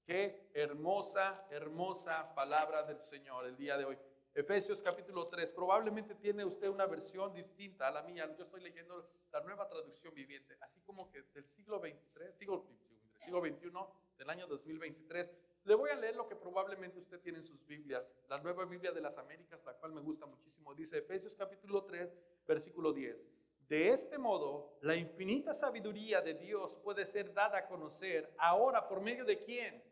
Qué 0.05 0.51
hermosa, 0.53 1.47
hermosa 1.49 2.33
palabra 2.35 2.83
del 2.83 2.99
Señor 2.99 3.45
el 3.45 3.55
día 3.55 3.77
de 3.77 3.85
hoy. 3.85 3.97
Efesios 4.33 4.81
capítulo 4.81 5.25
3. 5.27 5.51
Probablemente 5.53 6.15
tiene 6.15 6.43
usted 6.43 6.69
una 6.69 6.85
versión 6.85 7.33
distinta 7.33 7.87
a 7.87 7.91
la 7.91 8.03
mía. 8.03 8.31
Yo 8.37 8.43
estoy 8.43 8.61
leyendo 8.61 9.09
la 9.31 9.41
nueva 9.41 9.67
traducción 9.67 10.13
viviente, 10.13 10.57
así 10.61 10.81
como 10.81 11.09
que 11.09 11.23
del 11.33 11.45
siglo 11.45 11.79
23, 11.79 12.35
siglo, 12.35 12.67
siglo 13.19 13.41
21, 13.41 13.95
del 14.17 14.29
año 14.29 14.47
2023. 14.47 15.31
Le 15.63 15.75
voy 15.75 15.91
a 15.91 15.95
leer 15.95 16.15
lo 16.15 16.27
que 16.27 16.35
probablemente 16.35 16.97
usted 16.97 17.19
tiene 17.19 17.37
en 17.37 17.43
sus 17.43 17.65
Biblias. 17.67 18.13
La 18.27 18.39
nueva 18.39 18.65
Biblia 18.65 18.91
de 18.91 19.01
las 19.01 19.17
Américas, 19.17 19.63
la 19.65 19.73
cual 19.73 19.93
me 19.93 20.01
gusta 20.01 20.25
muchísimo, 20.25 20.73
dice 20.73 20.97
Efesios 20.97 21.35
capítulo 21.35 21.83
3, 21.83 22.13
versículo 22.47 22.91
10. 22.91 23.29
De 23.69 23.89
este 23.89 24.17
modo, 24.17 24.77
la 24.81 24.95
infinita 24.95 25.53
sabiduría 25.53 26.21
de 26.21 26.33
Dios 26.33 26.79
puede 26.83 27.05
ser 27.05 27.33
dada 27.33 27.59
a 27.59 27.67
conocer 27.67 28.33
ahora 28.37 28.87
por 28.87 29.01
medio 29.01 29.23
de 29.23 29.39
quién? 29.39 29.83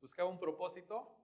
Buscaba 0.00 0.28
un 0.28 0.38
propósito. 0.38 1.17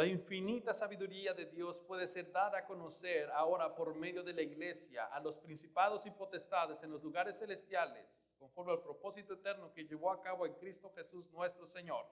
La 0.00 0.06
infinita 0.06 0.72
sabiduría 0.72 1.34
de 1.34 1.44
Dios 1.44 1.82
puede 1.82 2.08
ser 2.08 2.32
dada 2.32 2.56
a 2.56 2.64
conocer 2.64 3.30
ahora 3.32 3.74
por 3.74 3.94
medio 3.94 4.22
de 4.22 4.32
la 4.32 4.40
iglesia 4.40 5.04
a 5.04 5.20
los 5.20 5.38
principados 5.38 6.06
y 6.06 6.10
potestades 6.10 6.82
en 6.82 6.90
los 6.90 7.02
lugares 7.02 7.38
celestiales, 7.38 8.24
conforme 8.38 8.72
al 8.72 8.80
propósito 8.80 9.34
eterno 9.34 9.70
que 9.74 9.84
llevó 9.84 10.10
a 10.10 10.22
cabo 10.22 10.46
en 10.46 10.54
Cristo 10.54 10.90
Jesús 10.96 11.30
nuestro 11.30 11.66
Señor. 11.66 12.06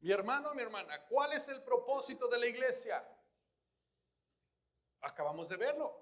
Mi 0.00 0.10
hermano, 0.10 0.52
mi 0.52 0.62
hermana, 0.62 1.00
¿cuál 1.06 1.32
es 1.32 1.48
el 1.48 1.62
propósito 1.62 2.26
de 2.26 2.40
la 2.40 2.46
iglesia? 2.46 3.06
Acabamos 5.00 5.48
de 5.48 5.56
verlo. 5.58 5.96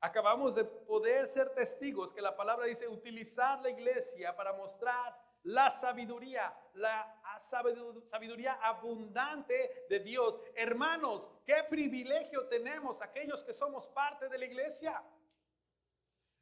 Acabamos 0.00 0.54
de 0.54 0.64
poder 0.64 1.26
ser 1.26 1.50
testigos 1.50 2.10
que 2.10 2.22
la 2.22 2.34
palabra 2.34 2.64
dice 2.64 2.88
utilizar 2.88 3.60
la 3.60 3.68
iglesia 3.68 4.34
para 4.34 4.54
mostrar 4.54 5.14
la 5.42 5.70
sabiduría, 5.70 6.58
la 6.72 7.19
sabiduría 7.40 8.54
abundante 8.62 9.86
de 9.88 10.00
Dios. 10.00 10.40
Hermanos, 10.54 11.30
qué 11.44 11.64
privilegio 11.68 12.46
tenemos 12.46 13.02
aquellos 13.02 13.42
que 13.42 13.52
somos 13.52 13.88
parte 13.88 14.28
de 14.28 14.38
la 14.38 14.44
iglesia. 14.44 15.02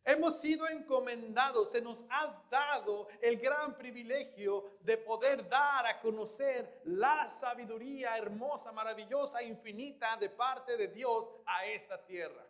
Hemos 0.05 0.41
sido 0.41 0.67
encomendados, 0.69 1.71
se 1.71 1.83
nos 1.83 2.05
ha 2.09 2.43
dado 2.51 3.09
el 3.21 3.39
gran 3.39 3.77
privilegio 3.77 4.79
de 4.81 4.97
poder 4.97 5.49
dar 5.49 5.87
a 5.87 6.01
conocer 6.01 6.81
la 6.85 7.29
sabiduría 7.29 8.17
hermosa, 8.17 8.73
maravillosa, 8.73 9.43
infinita 9.43 10.17
de 10.17 10.31
parte 10.31 10.77
de 10.79 10.89
Dios 10.89 11.29
a 11.45 11.67
esta 11.67 12.03
tierra 12.05 12.49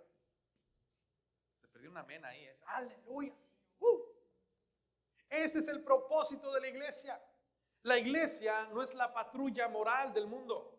un 1.89 1.97
amén 1.97 2.25
ahí, 2.25 2.45
es 2.45 2.63
aleluya. 2.67 3.35
Uh. 3.81 4.01
Ese 5.29 5.59
es 5.59 5.69
el 5.69 5.83
propósito 5.83 6.53
de 6.53 6.61
la 6.61 6.69
iglesia. 6.69 7.21
La 7.89 7.97
iglesia 7.97 8.69
no 8.75 8.83
es 8.83 8.93
la 8.93 9.15
patrulla 9.15 9.67
moral 9.67 10.13
del 10.13 10.27
mundo, 10.27 10.79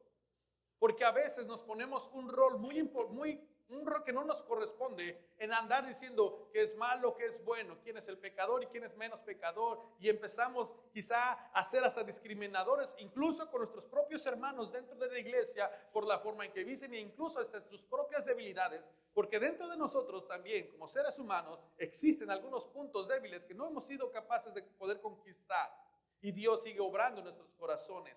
porque 0.77 1.03
a 1.03 1.11
veces 1.11 1.47
nos 1.47 1.63
ponemos 1.63 2.07
un 2.13 2.29
rol 2.29 2.59
muy, 2.59 2.83
muy 3.09 3.41
un 3.69 3.83
rol 3.83 4.03
que 4.03 4.13
no 4.13 4.23
nos 4.23 4.43
corresponde 4.43 5.19
en 5.39 5.51
andar 5.51 5.87
diciendo 5.87 6.49
que 6.53 6.61
es 6.61 6.77
malo, 6.77 7.15
que 7.15 7.25
es 7.25 7.43
bueno, 7.43 7.79
quién 7.83 7.97
es 7.97 8.07
el 8.09 8.19
pecador 8.19 8.61
y 8.61 8.67
quién 8.67 8.83
es 8.83 8.95
menos 8.95 9.23
pecador. 9.23 9.81
Y 9.99 10.07
empezamos 10.07 10.75
quizá 10.93 11.31
a 11.51 11.63
ser 11.63 11.83
hasta 11.83 12.03
discriminadores, 12.03 12.95
incluso 12.99 13.49
con 13.49 13.61
nuestros 13.61 13.87
propios 13.87 14.23
hermanos 14.27 14.71
dentro 14.71 14.95
de 14.95 15.11
la 15.11 15.17
iglesia, 15.17 15.67
por 15.91 16.05
la 16.05 16.19
forma 16.19 16.45
en 16.45 16.51
que 16.51 16.63
dicen 16.63 16.93
e 16.93 16.99
incluso 16.99 17.39
hasta 17.39 17.67
sus 17.69 17.85
propias 17.85 18.23
debilidades, 18.23 18.87
porque 19.15 19.39
dentro 19.39 19.67
de 19.67 19.77
nosotros 19.77 20.27
también, 20.27 20.67
como 20.69 20.87
seres 20.87 21.17
humanos, 21.17 21.59
existen 21.75 22.29
algunos 22.29 22.65
puntos 22.65 23.07
débiles 23.07 23.45
que 23.45 23.55
no 23.55 23.67
hemos 23.67 23.85
sido 23.85 24.11
capaces 24.11 24.53
de 24.53 24.61
poder 24.61 25.01
conquistar. 25.01 25.88
Y 26.21 26.31
Dios 26.31 26.63
sigue 26.63 26.79
obrando 26.79 27.19
en 27.19 27.25
nuestros 27.25 27.53
corazones. 27.53 28.15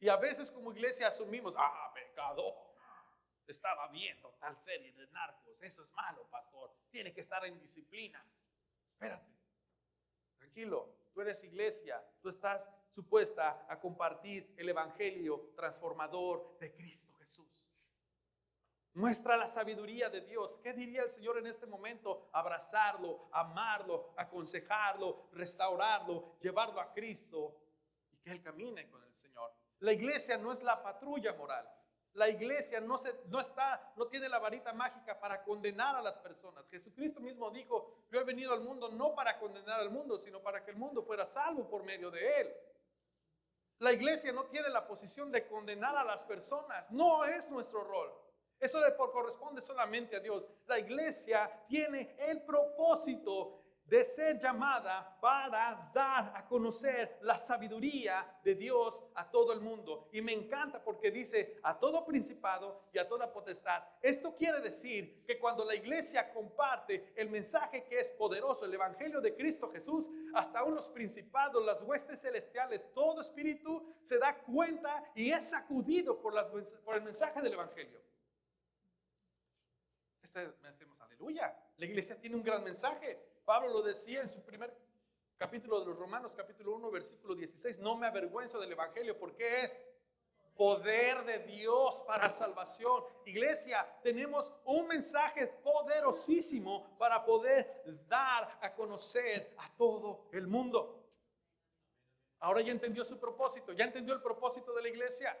Y 0.00 0.08
a 0.08 0.16
veces 0.16 0.50
como 0.50 0.72
iglesia 0.72 1.08
asumimos, 1.08 1.54
ah, 1.56 1.92
pecado 1.94 2.72
estaba 3.46 3.88
viendo 3.88 4.30
tal 4.40 4.58
serie 4.60 4.92
de 4.92 5.06
narcos. 5.08 5.60
Eso 5.60 5.82
es 5.82 5.92
malo, 5.92 6.26
pastor. 6.28 6.74
Tiene 6.90 7.12
que 7.12 7.20
estar 7.20 7.44
en 7.44 7.58
disciplina. 7.60 8.24
Espérate. 8.92 9.30
Tranquilo. 10.38 10.96
Tú 11.12 11.20
eres 11.20 11.44
iglesia. 11.44 12.02
Tú 12.20 12.28
estás 12.28 12.74
supuesta 12.90 13.66
a 13.68 13.78
compartir 13.78 14.54
el 14.56 14.68
evangelio 14.68 15.52
transformador 15.54 16.56
de 16.58 16.72
Cristo 16.72 17.12
Jesús. 17.18 17.51
Muestra 18.94 19.38
la 19.38 19.48
sabiduría 19.48 20.10
de 20.10 20.20
Dios. 20.20 20.60
¿Qué 20.62 20.74
diría 20.74 21.02
el 21.02 21.08
Señor 21.08 21.38
en 21.38 21.46
este 21.46 21.66
momento? 21.66 22.28
Abrazarlo, 22.32 23.28
amarlo, 23.32 24.12
aconsejarlo, 24.16 25.28
restaurarlo, 25.32 26.36
llevarlo 26.40 26.78
a 26.78 26.92
Cristo 26.92 27.56
y 28.10 28.18
que 28.18 28.30
Él 28.30 28.42
camine 28.42 28.90
con 28.90 29.02
el 29.02 29.14
Señor. 29.14 29.50
La 29.80 29.92
iglesia 29.92 30.36
no 30.36 30.52
es 30.52 30.62
la 30.62 30.82
patrulla 30.82 31.32
moral. 31.32 31.66
La 32.14 32.28
iglesia 32.28 32.78
no, 32.80 32.98
se, 32.98 33.14
no 33.28 33.40
está, 33.40 33.94
no 33.96 34.06
tiene 34.08 34.28
la 34.28 34.38
varita 34.38 34.74
mágica 34.74 35.18
para 35.18 35.42
condenar 35.42 35.96
a 35.96 36.02
las 36.02 36.18
personas. 36.18 36.68
Jesucristo 36.68 37.20
mismo 37.20 37.50
dijo, 37.50 38.04
yo 38.10 38.20
he 38.20 38.24
venido 38.24 38.52
al 38.52 38.60
mundo 38.60 38.90
no 38.90 39.14
para 39.14 39.38
condenar 39.38 39.80
al 39.80 39.88
mundo, 39.88 40.18
sino 40.18 40.42
para 40.42 40.62
que 40.62 40.72
el 40.72 40.76
mundo 40.76 41.02
fuera 41.02 41.24
salvo 41.24 41.66
por 41.70 41.82
medio 41.84 42.10
de 42.10 42.40
él. 42.40 42.54
La 43.78 43.92
iglesia 43.92 44.32
no 44.32 44.44
tiene 44.44 44.68
la 44.68 44.86
posición 44.86 45.32
de 45.32 45.46
condenar 45.46 45.96
a 45.96 46.04
las 46.04 46.24
personas, 46.24 46.90
no 46.90 47.24
es 47.24 47.50
nuestro 47.50 47.82
rol. 47.82 48.21
Eso 48.62 48.80
le 48.80 48.94
corresponde 48.94 49.60
solamente 49.60 50.14
a 50.14 50.20
Dios. 50.20 50.46
La 50.68 50.78
iglesia 50.78 51.50
tiene 51.66 52.14
el 52.30 52.42
propósito 52.42 53.58
de 53.86 54.04
ser 54.04 54.38
llamada 54.38 55.18
para 55.20 55.90
dar 55.92 56.32
a 56.36 56.46
conocer 56.46 57.18
la 57.22 57.36
sabiduría 57.36 58.38
de 58.44 58.54
Dios 58.54 59.02
a 59.16 59.28
todo 59.28 59.52
el 59.52 59.60
mundo. 59.60 60.08
Y 60.12 60.22
me 60.22 60.32
encanta 60.32 60.80
porque 60.80 61.10
dice 61.10 61.58
a 61.64 61.76
todo 61.76 62.06
principado 62.06 62.84
y 62.92 62.98
a 62.98 63.08
toda 63.08 63.32
potestad. 63.32 63.82
Esto 64.00 64.36
quiere 64.36 64.60
decir 64.60 65.24
que 65.26 65.40
cuando 65.40 65.64
la 65.64 65.74
iglesia 65.74 66.32
comparte 66.32 67.12
el 67.16 67.30
mensaje 67.30 67.82
que 67.86 67.98
es 67.98 68.10
poderoso, 68.10 68.64
el 68.64 68.74
Evangelio 68.74 69.20
de 69.20 69.34
Cristo 69.34 69.72
Jesús, 69.72 70.08
hasta 70.34 70.62
unos 70.62 70.88
principados, 70.88 71.66
las 71.66 71.82
huestes 71.82 72.22
celestiales, 72.22 72.86
todo 72.94 73.20
espíritu 73.22 73.92
se 74.02 74.18
da 74.18 74.38
cuenta 74.38 75.10
y 75.16 75.32
es 75.32 75.50
sacudido 75.50 76.22
por, 76.22 76.32
por 76.84 76.94
el 76.94 77.02
mensaje 77.02 77.42
del 77.42 77.54
Evangelio. 77.54 78.11
Este, 80.22 80.52
decimos, 80.62 81.00
aleluya. 81.00 81.54
La 81.76 81.86
iglesia 81.86 82.18
tiene 82.20 82.36
un 82.36 82.42
gran 82.42 82.62
mensaje. 82.62 83.18
Pablo 83.44 83.72
lo 83.72 83.82
decía 83.82 84.20
en 84.20 84.28
su 84.28 84.40
primer 84.42 84.72
capítulo 85.36 85.80
de 85.80 85.86
los 85.86 85.98
Romanos, 85.98 86.32
capítulo 86.36 86.76
1, 86.76 86.90
versículo 86.90 87.34
16, 87.34 87.80
no 87.80 87.96
me 87.96 88.06
avergüenzo 88.06 88.60
del 88.60 88.70
Evangelio 88.70 89.18
porque 89.18 89.64
es 89.64 89.84
poder 90.56 91.24
de 91.24 91.40
Dios 91.40 92.04
para 92.06 92.30
salvación. 92.30 93.02
Iglesia, 93.26 93.84
tenemos 94.02 94.52
un 94.64 94.86
mensaje 94.86 95.48
poderosísimo 95.48 96.96
para 96.98 97.24
poder 97.24 97.82
dar 98.08 98.58
a 98.62 98.72
conocer 98.74 99.54
a 99.58 99.74
todo 99.76 100.28
el 100.32 100.46
mundo. 100.46 101.02
Ahora 102.38 102.60
ya 102.60 102.70
entendió 102.70 103.04
su 103.04 103.18
propósito, 103.18 103.72
ya 103.72 103.84
entendió 103.84 104.14
el 104.14 104.22
propósito 104.22 104.72
de 104.72 104.82
la 104.82 104.88
iglesia. 104.88 105.36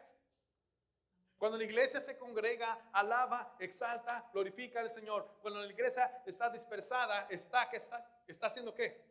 Cuando 1.42 1.58
la 1.58 1.64
iglesia 1.64 1.98
se 1.98 2.16
congrega, 2.16 2.90
alaba, 2.92 3.56
exalta, 3.58 4.30
glorifica 4.32 4.78
al 4.78 4.88
Señor. 4.88 5.28
Cuando 5.42 5.60
la 5.60 5.66
iglesia 5.66 6.22
está 6.24 6.48
dispersada, 6.48 7.26
está, 7.28 7.68
que 7.68 7.78
está, 7.78 8.22
está 8.28 8.46
haciendo 8.46 8.72
qué? 8.72 9.04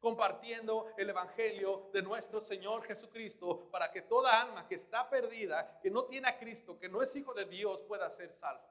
Compartiendo 0.00 0.92
el 0.98 1.10
Evangelio 1.10 1.90
de 1.92 2.02
nuestro 2.02 2.40
Señor 2.40 2.82
Jesucristo 2.82 3.68
para 3.70 3.92
que 3.92 4.02
toda 4.02 4.40
alma 4.40 4.66
que 4.66 4.74
está 4.74 5.08
perdida, 5.08 5.78
que 5.80 5.92
no 5.92 6.06
tiene 6.06 6.28
a 6.28 6.36
Cristo, 6.40 6.76
que 6.76 6.88
no 6.88 7.00
es 7.00 7.14
hijo 7.14 7.32
de 7.32 7.44
Dios, 7.44 7.84
pueda 7.84 8.10
ser 8.10 8.32
salva. 8.32 8.68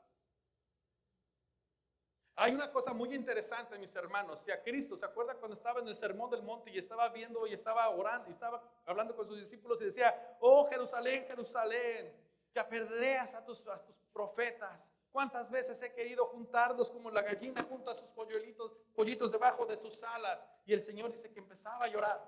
Hay 2.36 2.54
una 2.54 2.70
cosa 2.70 2.94
muy 2.94 3.16
interesante, 3.16 3.78
mis 3.78 3.96
hermanos, 3.96 4.44
que 4.44 4.52
a 4.52 4.62
Cristo, 4.62 4.98
¿se 4.98 5.06
acuerda 5.06 5.36
cuando 5.36 5.56
estaba 5.56 5.80
en 5.80 5.88
el 5.88 5.96
sermón 5.96 6.30
del 6.30 6.44
monte 6.44 6.70
y 6.70 6.80
estaba 6.80 7.08
viendo 7.08 7.48
y 7.48 7.54
estaba 7.54 7.88
orando 7.92 8.30
y 8.30 8.34
estaba 8.34 8.62
hablando 8.86 9.16
con 9.16 9.25
sus 9.25 9.40
discípulos 9.40 9.80
y 9.82 9.86
decía, 9.86 10.38
oh 10.42 10.66
Jerusalén, 10.66 11.25
Jerusalén, 11.30 12.24
que 12.53 12.60
apedreas 12.60 13.33
a 13.33 13.43
tus, 13.43 13.67
a 13.67 13.75
tus 13.77 13.98
profetas. 14.13 14.91
¿Cuántas 15.12 15.50
veces 15.50 15.81
he 15.81 15.93
querido 15.93 16.27
juntarlos 16.27 16.91
como 16.91 17.10
la 17.10 17.24
gallina 17.24 17.63
junta 17.63 17.91
a 17.91 17.95
sus 17.95 18.07
polluelitos, 18.10 18.72
pollitos 18.95 19.31
debajo 19.31 19.65
de 19.65 19.75
sus 19.75 20.03
alas? 20.03 20.39
Y 20.65 20.74
el 20.74 20.81
Señor 20.81 21.12
dice 21.12 21.31
que 21.31 21.39
empezaba 21.39 21.86
a 21.86 21.88
llorar. 21.88 22.24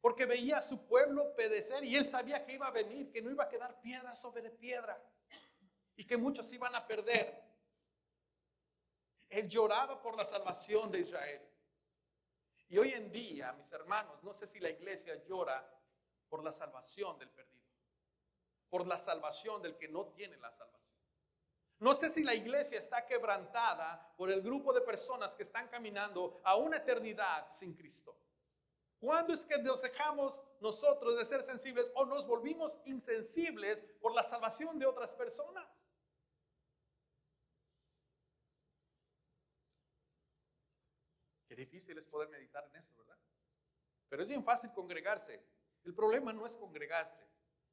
Porque 0.00 0.24
veía 0.24 0.58
a 0.58 0.60
su 0.62 0.86
pueblo 0.86 1.34
pedecer 1.36 1.84
y 1.84 1.96
él 1.96 2.06
sabía 2.06 2.44
que 2.44 2.54
iba 2.54 2.66
a 2.66 2.70
venir, 2.70 3.10
que 3.10 3.20
no 3.20 3.30
iba 3.30 3.44
a 3.44 3.48
quedar 3.48 3.80
piedra 3.80 4.14
sobre 4.14 4.50
piedra 4.50 5.02
y 5.96 6.04
que 6.04 6.16
muchos 6.16 6.50
iban 6.52 6.74
a 6.74 6.86
perder. 6.86 7.42
Él 9.28 9.48
lloraba 9.48 10.00
por 10.00 10.16
la 10.16 10.24
salvación 10.24 10.90
de 10.90 11.00
Israel. 11.00 11.42
Y 12.68 12.78
hoy 12.78 12.92
en 12.94 13.10
día, 13.10 13.52
mis 13.52 13.70
hermanos, 13.72 14.22
no 14.22 14.32
sé 14.32 14.46
si 14.46 14.60
la 14.60 14.70
iglesia 14.70 15.22
llora 15.24 15.68
por 16.28 16.42
la 16.42 16.52
salvación 16.52 17.18
del 17.18 17.30
perdido 17.30 17.55
por 18.68 18.86
la 18.86 18.98
salvación 18.98 19.62
del 19.62 19.76
que 19.76 19.88
no 19.88 20.06
tiene 20.08 20.36
la 20.38 20.52
salvación. 20.52 20.76
No 21.78 21.94
sé 21.94 22.08
si 22.08 22.22
la 22.22 22.34
iglesia 22.34 22.78
está 22.78 23.04
quebrantada 23.04 24.14
por 24.16 24.30
el 24.30 24.40
grupo 24.40 24.72
de 24.72 24.80
personas 24.80 25.34
que 25.34 25.42
están 25.42 25.68
caminando 25.68 26.40
a 26.42 26.56
una 26.56 26.78
eternidad 26.78 27.46
sin 27.48 27.74
Cristo. 27.74 28.16
¿Cuándo 28.98 29.34
es 29.34 29.44
que 29.44 29.58
nos 29.58 29.82
dejamos 29.82 30.42
nosotros 30.60 31.18
de 31.18 31.24
ser 31.26 31.42
sensibles 31.42 31.90
o 31.94 32.06
nos 32.06 32.26
volvimos 32.26 32.80
insensibles 32.86 33.82
por 34.00 34.14
la 34.14 34.22
salvación 34.22 34.78
de 34.78 34.86
otras 34.86 35.14
personas? 35.14 35.68
Qué 41.46 41.54
difícil 41.54 41.96
es 41.98 42.06
poder 42.06 42.30
meditar 42.30 42.64
en 42.64 42.76
eso, 42.76 42.94
¿verdad? 42.96 43.18
Pero 44.08 44.22
es 44.22 44.28
bien 44.28 44.42
fácil 44.42 44.72
congregarse. 44.72 45.44
El 45.84 45.94
problema 45.94 46.32
no 46.32 46.46
es 46.46 46.56
congregarse. 46.56 47.25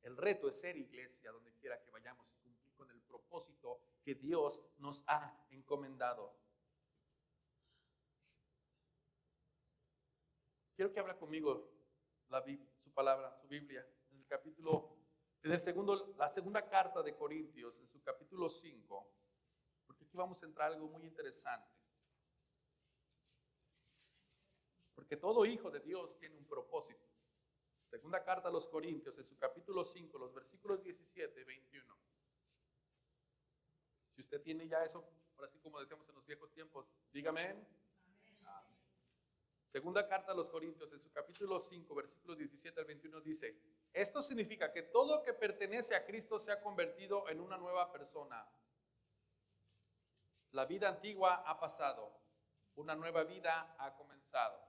El 0.04 0.18
reto 0.18 0.50
es 0.50 0.60
ser 0.60 0.76
iglesia 0.76 1.32
donde 1.32 1.54
quiera 1.54 1.82
que 1.82 1.90
vayamos 1.90 2.32
y 2.34 2.36
cumplir 2.38 2.74
con 2.76 2.92
el 2.92 3.02
propósito 3.02 3.80
que 4.04 4.16
Dios 4.16 4.62
nos 4.78 5.04
ha 5.08 5.46
encomendado. 5.50 6.38
Quiero 10.76 10.92
que 10.92 11.00
abra 11.00 11.18
conmigo 11.18 11.72
su 12.80 12.92
palabra, 12.94 13.34
su 13.40 13.48
Biblia, 13.48 13.88
en 14.10 14.18
el 14.18 14.28
capítulo, 14.28 14.98
en 15.44 15.52
el 15.52 15.60
segundo, 15.60 16.16
la 16.18 16.28
segunda 16.28 16.68
carta 16.68 17.02
de 17.02 17.16
Corintios, 17.16 17.80
en 17.80 17.88
su 17.88 18.02
capítulo 18.02 18.50
5, 18.50 19.14
porque 19.86 20.04
aquí 20.04 20.18
vamos 20.18 20.42
a 20.42 20.48
entrar 20.48 20.74
algo 20.74 20.88
muy 20.90 21.06
interesante. 21.06 21.72
Porque 24.96 25.16
todo 25.16 25.46
hijo 25.46 25.70
de 25.70 25.80
Dios 25.80 26.18
tiene 26.18 26.36
un 26.36 26.48
propósito. 26.48 27.13
Segunda 27.94 28.24
carta 28.24 28.50
a 28.50 28.52
los 28.52 28.68
Corintios, 28.70 29.16
en 29.20 29.24
su 29.24 29.38
capítulo 29.38 29.84
5, 29.84 30.18
los 30.18 30.34
versículos 30.34 30.82
17 30.82 31.40
y 31.40 31.44
21. 31.44 31.96
Si 34.16 34.22
usted 34.22 34.42
tiene 34.42 34.68
ya 34.68 34.84
eso, 34.84 35.08
por 35.36 35.46
así 35.46 35.60
como 35.60 35.80
decíamos 35.80 36.10
en 36.10 36.16
los 36.16 36.26
viejos 36.26 36.52
tiempos, 36.52 36.88
dígame. 37.12 37.56
Segunda 39.68 40.08
carta 40.08 40.32
a 40.32 40.36
los 40.36 40.50
Corintios, 40.50 40.92
en 40.92 41.00
su 41.00 41.12
capítulo 41.12 41.60
5, 41.60 41.94
versículos 41.94 42.36
17 42.36 42.80
al 42.80 42.88
21, 42.88 43.22
dice, 43.22 43.62
esto 43.94 44.24
significa 44.24 44.72
que 44.72 44.82
todo 44.82 45.22
que 45.22 45.34
pertenece 45.34 45.94
a 45.94 46.04
Cristo 46.04 46.40
se 46.40 46.52
ha 46.52 46.60
convertido 46.64 47.30
en 47.30 47.40
una 47.40 47.58
nueva 47.58 47.92
persona. 47.92 48.44
La 50.50 50.66
vida 50.66 50.90
antigua 50.90 51.44
ha 51.46 51.60
pasado, 51.60 52.12
una 52.74 52.96
nueva 52.96 53.24
vida 53.24 53.76
ha 53.78 53.94
comenzado. 53.94 54.63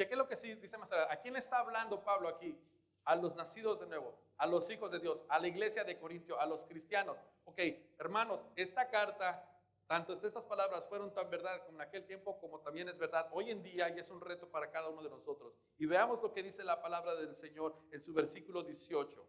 Cheque 0.00 0.16
lo 0.16 0.26
que 0.26 0.34
sí 0.34 0.54
dice 0.54 0.78
más. 0.78 0.90
¿A 0.92 1.14
quién 1.20 1.36
está 1.36 1.58
hablando 1.58 2.02
Pablo 2.02 2.30
aquí? 2.30 2.58
A 3.04 3.14
los 3.16 3.36
nacidos 3.36 3.80
de 3.80 3.86
nuevo, 3.86 4.18
a 4.38 4.46
los 4.46 4.70
hijos 4.70 4.90
de 4.90 4.98
Dios, 4.98 5.26
a 5.28 5.38
la 5.38 5.46
iglesia 5.46 5.84
de 5.84 5.98
Corintio, 5.98 6.40
a 6.40 6.46
los 6.46 6.64
cristianos. 6.64 7.18
Ok, 7.44 7.58
hermanos, 7.98 8.46
esta 8.56 8.88
carta 8.88 9.46
tanto 9.86 10.14
estas 10.14 10.46
palabras 10.46 10.88
fueron 10.88 11.12
tan 11.12 11.28
verdad 11.28 11.66
como 11.66 11.76
en 11.76 11.82
aquel 11.82 12.06
tiempo, 12.06 12.40
como 12.40 12.60
también 12.60 12.88
es 12.88 12.96
verdad 12.96 13.28
hoy 13.32 13.50
en 13.50 13.62
día 13.62 13.94
y 13.94 13.98
es 13.98 14.08
un 14.10 14.22
reto 14.22 14.48
para 14.48 14.70
cada 14.70 14.88
uno 14.88 15.02
de 15.02 15.10
nosotros. 15.10 15.52
Y 15.76 15.84
veamos 15.84 16.22
lo 16.22 16.32
que 16.32 16.42
dice 16.42 16.64
la 16.64 16.80
palabra 16.80 17.14
del 17.16 17.34
Señor 17.34 17.76
en 17.90 18.00
su 18.02 18.14
versículo 18.14 18.62
18. 18.62 19.26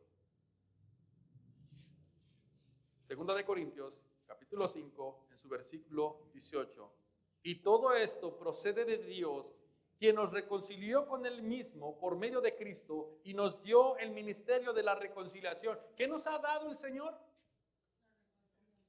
Segunda 3.10 3.36
de 3.36 3.44
Corintios, 3.44 4.06
capítulo 4.26 4.70
5, 4.70 5.28
en 5.32 5.38
su 5.38 5.50
versículo 5.50 6.30
18. 6.32 6.94
Y 7.44 7.56
todo 7.56 7.94
esto 7.94 8.38
procede 8.38 8.86
de 8.86 9.00
Dios, 9.00 9.52
quien 10.02 10.16
nos 10.16 10.32
reconcilió 10.32 11.08
con 11.08 11.28
Él 11.28 11.44
mismo 11.44 12.00
por 12.00 12.18
medio 12.18 12.42
de 12.42 12.56
Cristo 12.56 13.20
y 13.24 13.36
nos 13.36 13.62
dio 13.62 13.98
el 13.98 14.10
ministerio 14.10 14.74
de 14.74 14.82
la 14.82 14.96
reconciliación. 14.96 15.80
¿Qué 15.96 16.08
nos 16.08 16.26
ha 16.26 16.40
dado 16.40 16.72
el 16.72 16.76
Señor? 16.76 17.16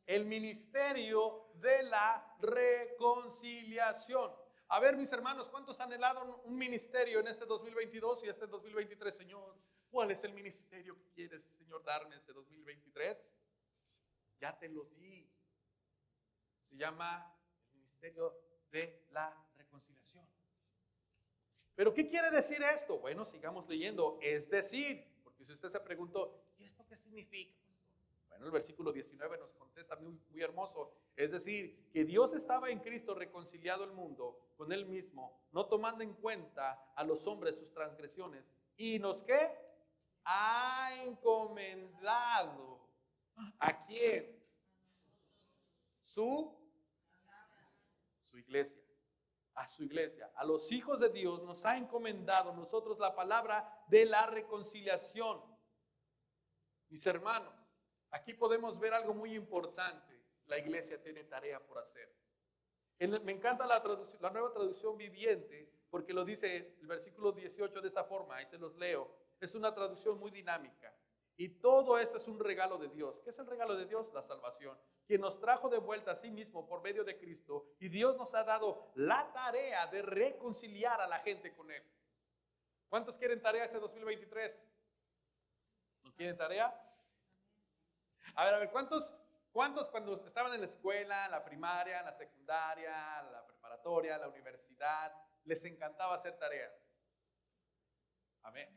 el 0.07 0.25
ministerio 0.26 1.50
de 1.54 1.83
la 1.85 2.37
reconciliación. 2.40 4.33
A 4.69 4.81
ver, 4.81 4.97
mis 4.97 5.12
hermanos, 5.12 5.49
¿cuántos 5.49 5.78
han 5.81 5.88
anhelado 5.88 6.42
un 6.45 6.57
ministerio 6.57 7.21
en 7.21 7.28
este 7.28 7.45
2022 7.45 8.25
y 8.25 8.28
este 8.28 8.47
2023, 8.47 9.14
Señor? 9.14 9.57
¿Cuál 9.90 10.11
es 10.11 10.25
el 10.25 10.33
ministerio 10.33 10.98
que 10.98 11.11
quieres, 11.11 11.44
Señor, 11.44 11.85
darme 11.85 12.16
este 12.16 12.33
2023? 12.33 13.22
Ya 14.40 14.59
te 14.59 14.68
lo 14.68 14.85
di. 14.85 15.31
Se 16.68 16.77
llama 16.77 17.35
el 17.70 17.75
ministerio 17.75 18.35
de 18.70 19.07
la 19.11 19.35
reconciliación. 19.57 20.32
Pero 21.74 21.94
¿qué 21.94 22.06
quiere 22.06 22.30
decir 22.30 22.62
esto? 22.62 22.98
Bueno, 22.98 23.24
sigamos 23.24 23.68
leyendo. 23.68 24.18
Es 24.22 24.50
decir, 24.50 25.04
porque 25.22 25.44
si 25.44 25.52
usted 25.52 25.68
se 25.68 25.80
preguntó, 25.80 26.38
¿y 26.58 26.64
esto 26.64 26.85
qué 26.88 26.96
significa? 26.96 27.62
el 28.44 28.50
versículo 28.50 28.92
19 28.92 29.38
nos 29.38 29.54
contesta 29.54 29.96
muy, 29.96 30.18
muy 30.30 30.42
hermoso. 30.42 30.92
Es 31.16 31.32
decir, 31.32 31.88
que 31.92 32.04
Dios 32.04 32.35
estaba 32.35 32.70
en 32.70 32.80
Cristo 32.80 33.14
reconciliado 33.14 33.85
el 33.85 33.92
mundo 33.92 34.52
con 34.56 34.72
Él 34.72 34.87
mismo, 34.87 35.40
no 35.52 35.66
tomando 35.66 36.02
en 36.02 36.14
cuenta 36.14 36.92
a 36.94 37.04
los 37.04 37.26
hombres 37.26 37.58
sus 37.58 37.72
transgresiones. 37.72 38.50
¿Y 38.76 38.98
nos 38.98 39.22
qué? 39.22 39.50
Ha 40.24 41.04
encomendado. 41.04 42.80
¿A 43.58 43.85
quién? 43.87 44.42
Su, 46.02 46.56
su 48.24 48.38
iglesia. 48.38 48.80
A 49.54 49.66
su 49.66 49.84
iglesia. 49.84 50.32
A 50.34 50.44
los 50.44 50.72
hijos 50.72 51.00
de 51.00 51.10
Dios 51.10 51.42
nos 51.42 51.64
ha 51.66 51.76
encomendado 51.76 52.54
nosotros 52.54 52.98
la 52.98 53.14
palabra 53.14 53.84
de 53.88 54.06
la 54.06 54.26
reconciliación. 54.26 55.42
Mis 56.88 57.06
hermanos, 57.06 57.62
Aquí 58.12 58.34
podemos 58.34 58.78
ver 58.78 58.92
algo 58.92 59.14
muy 59.14 59.34
importante. 59.34 60.22
La 60.46 60.58
iglesia 60.58 61.02
tiene 61.02 61.24
tarea 61.24 61.64
por 61.64 61.78
hacer. 61.78 62.14
me 62.98 63.32
encanta 63.32 63.66
la, 63.66 63.82
nueva 64.30 64.52
traducción 64.52 64.96
viviente 64.96 65.70
porque 65.90 66.12
lo 66.12 66.24
dice 66.24 66.76
el 66.80 66.86
versículo 66.86 67.32
18 67.32 67.80
de 67.80 67.88
esa 67.88 68.04
forma, 68.04 68.36
ahí 68.36 68.46
se 68.46 68.58
los 68.58 68.76
leo. 68.76 69.10
Es 69.40 69.54
una 69.54 69.74
traducción 69.74 70.18
muy 70.18 70.30
dinámica. 70.30 70.94
Y 71.42 71.48
todo 71.48 71.98
esto 71.98 72.18
es 72.18 72.28
un 72.28 72.38
regalo 72.38 72.78
de 72.78 72.87
Dios. 72.87 73.18
¿Qué 73.18 73.31
es 73.31 73.38
el 73.40 73.48
regalo 73.48 73.74
de 73.74 73.85
Dios? 73.87 74.12
La 74.14 74.22
salvación. 74.22 74.78
Quien 75.09 75.20
nos 75.20 75.40
trajo 75.40 75.68
de 75.68 75.78
vuelta 75.78 76.12
a 76.12 76.14
sí 76.14 76.31
mismo 76.31 76.68
por 76.68 76.83
medio 76.83 77.02
de 77.02 77.18
Cristo. 77.18 77.66
Y 77.81 77.88
Dios 77.88 78.16
nos 78.16 78.33
ha 78.37 78.44
dado 78.44 78.92
la 78.94 79.33
tarea 79.33 79.88
de 79.88 80.02
reconciliar 80.02 81.00
a 81.00 81.09
la 81.09 81.18
gente 81.18 81.52
con 81.52 81.68
Él. 81.72 81.83
¿Cuántos 82.88 83.18
quieren 83.18 83.42
tarea 83.42 83.64
este 83.64 83.81
2023? 83.81 84.64
¿No 86.05 86.14
quieren 86.14 86.37
tarea? 86.37 86.66
A 88.37 88.44
ver, 88.44 88.55
a 88.55 88.59
ver, 88.59 88.70
¿cuántos, 88.70 89.12
cuántos 89.50 89.88
cuando 89.88 90.14
estaban 90.24 90.55
en 90.55 90.61
la 90.61 90.66
escuela, 90.66 91.26
la 91.26 91.44
primaria, 91.44 92.05
la 92.05 92.12
secundaria, 92.12 93.20
la 93.33 93.44
preparatoria, 93.44 94.16
la 94.16 94.28
universidad, 94.28 95.12
les 95.42 95.64
encantaba 95.64 96.14
hacer 96.14 96.38
tareas? 96.38 96.72
Amén. 98.42 98.72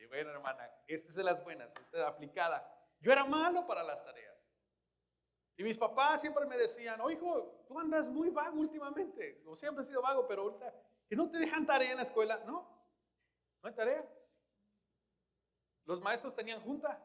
Qué 0.00 0.06
bueno, 0.06 0.30
hermana. 0.30 0.66
Esta 0.88 1.10
es 1.10 1.14
de 1.14 1.22
las 1.22 1.44
buenas, 1.44 1.76
esta 1.78 1.98
es 1.98 2.04
aplicada. 2.04 2.66
Yo 3.00 3.12
era 3.12 3.26
malo 3.26 3.66
para 3.66 3.84
las 3.84 4.02
tareas. 4.02 4.34
Y 5.58 5.62
mis 5.62 5.76
papás 5.76 6.22
siempre 6.22 6.46
me 6.46 6.56
decían, 6.56 6.98
oh 7.02 7.10
hijo, 7.10 7.66
tú 7.68 7.78
andas 7.78 8.08
muy 8.08 8.30
vago 8.30 8.58
últimamente. 8.58 9.42
O 9.46 9.54
siempre 9.54 9.84
he 9.84 9.86
sido 9.86 10.00
vago, 10.00 10.26
pero 10.26 10.40
ahorita, 10.40 10.74
que 11.06 11.14
no 11.14 11.28
te 11.28 11.36
dejan 11.36 11.66
tarea 11.66 11.90
en 11.90 11.98
la 11.98 12.04
escuela. 12.04 12.42
No, 12.46 12.66
no 13.62 13.68
hay 13.68 13.74
tarea. 13.74 14.02
Los 15.84 16.00
maestros 16.00 16.34
tenían 16.34 16.62
junta 16.62 16.98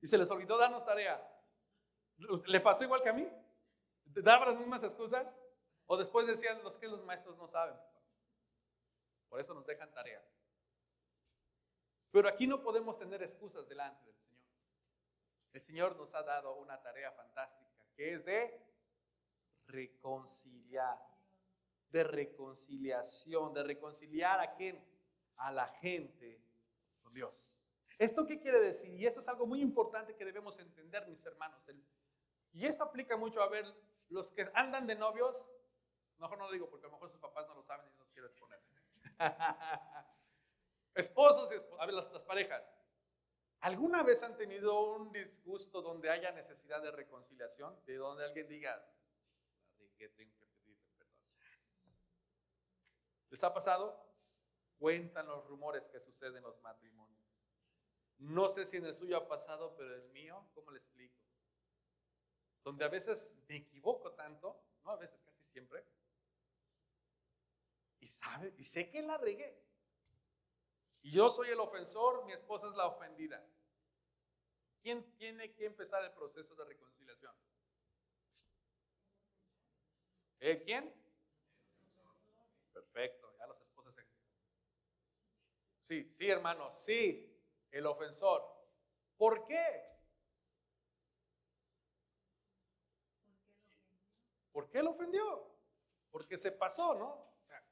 y 0.00 0.08
se 0.08 0.18
les 0.18 0.28
olvidó 0.32 0.58
darnos 0.58 0.84
tarea. 0.84 1.24
¿Le 2.48 2.58
pasó 2.58 2.82
igual 2.82 3.02
que 3.02 3.10
a 3.10 3.12
mí? 3.12 3.30
¿Daba 4.06 4.46
las 4.46 4.58
mismas 4.58 4.82
excusas? 4.82 5.32
¿O 5.86 5.96
después 5.96 6.26
decían 6.26 6.60
los 6.64 6.76
que 6.76 6.88
los 6.88 7.04
maestros 7.04 7.36
no 7.36 7.46
saben? 7.46 7.78
Por 9.28 9.38
eso 9.38 9.54
nos 9.54 9.64
dejan 9.64 9.92
tarea. 9.92 10.20
Pero 12.14 12.28
aquí 12.28 12.46
no 12.46 12.62
podemos 12.62 12.96
tener 12.96 13.20
excusas 13.22 13.66
delante 13.66 14.06
del 14.06 14.14
Señor. 14.14 14.46
El 15.52 15.60
Señor 15.60 15.96
nos 15.96 16.14
ha 16.14 16.22
dado 16.22 16.54
una 16.54 16.80
tarea 16.80 17.10
fantástica, 17.10 17.84
que 17.96 18.12
es 18.12 18.24
de 18.24 18.56
reconciliar, 19.66 20.96
de 21.88 22.04
reconciliación, 22.04 23.52
de 23.52 23.64
reconciliar 23.64 24.38
a 24.38 24.54
quién? 24.54 24.80
A 25.38 25.50
la 25.50 25.66
gente 25.66 26.40
con 27.02 27.12
Dios. 27.12 27.58
¿Esto 27.98 28.24
qué 28.24 28.38
quiere 28.38 28.60
decir? 28.60 28.94
Y 28.94 29.06
esto 29.06 29.18
es 29.18 29.28
algo 29.28 29.44
muy 29.44 29.60
importante 29.60 30.14
que 30.14 30.24
debemos 30.24 30.56
entender, 30.60 31.08
mis 31.08 31.26
hermanos. 31.26 31.64
Y 32.52 32.64
esto 32.64 32.84
aplica 32.84 33.16
mucho 33.16 33.42
a 33.42 33.48
ver 33.48 33.66
los 34.08 34.30
que 34.30 34.48
andan 34.54 34.86
de 34.86 34.94
novios. 34.94 35.48
Mejor 36.18 36.38
no 36.38 36.46
lo 36.46 36.52
digo 36.52 36.70
porque 36.70 36.86
a 36.86 36.90
lo 36.90 36.94
mejor 36.94 37.10
sus 37.10 37.18
papás 37.18 37.48
no 37.48 37.54
lo 37.54 37.62
saben 37.64 37.88
y 37.88 37.90
no 37.90 37.98
los 37.98 38.12
quiero 38.12 38.28
exponer. 38.28 38.62
Esposos, 40.94 41.50
a 41.78 41.86
ver, 41.86 41.94
las, 41.94 42.24
parejas. 42.24 42.62
¿Alguna 43.60 44.02
vez 44.02 44.22
han 44.22 44.36
tenido 44.36 44.94
un 44.94 45.10
disgusto 45.10 45.82
donde 45.82 46.10
haya 46.10 46.30
necesidad 46.30 46.82
de 46.82 46.92
reconciliación? 46.92 47.82
De 47.84 47.96
donde 47.96 48.24
alguien 48.24 48.46
diga, 48.46 48.80
tengo 49.76 49.92
que 49.96 50.08
pedir 50.08 50.32
perdón. 50.96 51.18
¿Les 53.30 53.42
ha 53.42 53.52
pasado? 53.52 54.04
Cuentan 54.78 55.26
los 55.26 55.46
rumores 55.48 55.88
que 55.88 55.98
suceden 55.98 56.36
en 56.36 56.42
los 56.42 56.60
matrimonios 56.60 57.24
No 58.18 58.48
sé 58.48 58.66
si 58.66 58.76
en 58.76 58.84
el 58.84 58.94
suyo 58.94 59.16
ha 59.16 59.26
pasado, 59.26 59.74
pero 59.76 59.94
en 59.94 60.02
el 60.02 60.08
mío, 60.10 60.48
¿cómo 60.54 60.70
le 60.70 60.76
explico? 60.76 61.18
Donde 62.62 62.84
a 62.84 62.88
veces 62.88 63.34
me 63.48 63.56
equivoco 63.56 64.12
tanto, 64.12 64.62
no 64.84 64.92
a 64.92 64.96
veces, 64.96 65.18
casi 65.24 65.42
siempre, 65.42 65.84
y 68.00 68.06
sabe, 68.06 68.54
y 68.58 68.64
sé 68.64 68.90
que 68.90 69.02
la 69.02 69.16
regué. 69.16 69.63
Y 71.04 71.10
yo 71.10 71.28
soy 71.28 71.50
el 71.50 71.60
ofensor, 71.60 72.24
mi 72.24 72.32
esposa 72.32 72.66
es 72.66 72.74
la 72.76 72.86
ofendida. 72.86 73.46
¿Quién 74.82 75.14
tiene 75.16 75.52
que 75.52 75.66
empezar 75.66 76.02
el 76.02 76.12
proceso 76.12 76.54
de 76.54 76.64
reconciliación? 76.64 77.34
¿El 80.40 80.62
quién? 80.62 80.94
Perfecto, 82.72 83.34
ya 83.38 83.46
los 83.46 83.60
esposos. 83.60 83.94
Sí, 85.82 86.08
sí, 86.08 86.30
hermano, 86.30 86.72
sí, 86.72 87.38
el 87.70 87.84
ofensor. 87.84 88.42
¿Por 89.18 89.46
qué? 89.46 89.94
¿Por 94.52 94.70
qué 94.70 94.82
lo 94.82 94.92
ofendió? 94.92 95.54
Porque 96.10 96.38
se 96.38 96.52
pasó, 96.52 96.94
¿no? 96.94 97.08
O 97.08 97.44
sea, 97.44 97.62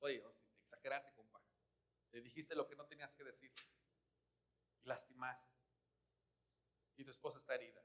oye, 0.00 0.22
exageraste. 0.62 1.13
Le 2.14 2.20
dijiste 2.20 2.54
lo 2.54 2.68
que 2.68 2.76
no 2.76 2.86
tenías 2.86 3.12
que 3.16 3.24
decir. 3.24 3.52
Y 4.84 4.86
lastimaste. 4.86 5.52
Y 6.96 7.02
tu 7.02 7.10
esposa 7.10 7.38
está 7.38 7.56
herida. 7.56 7.82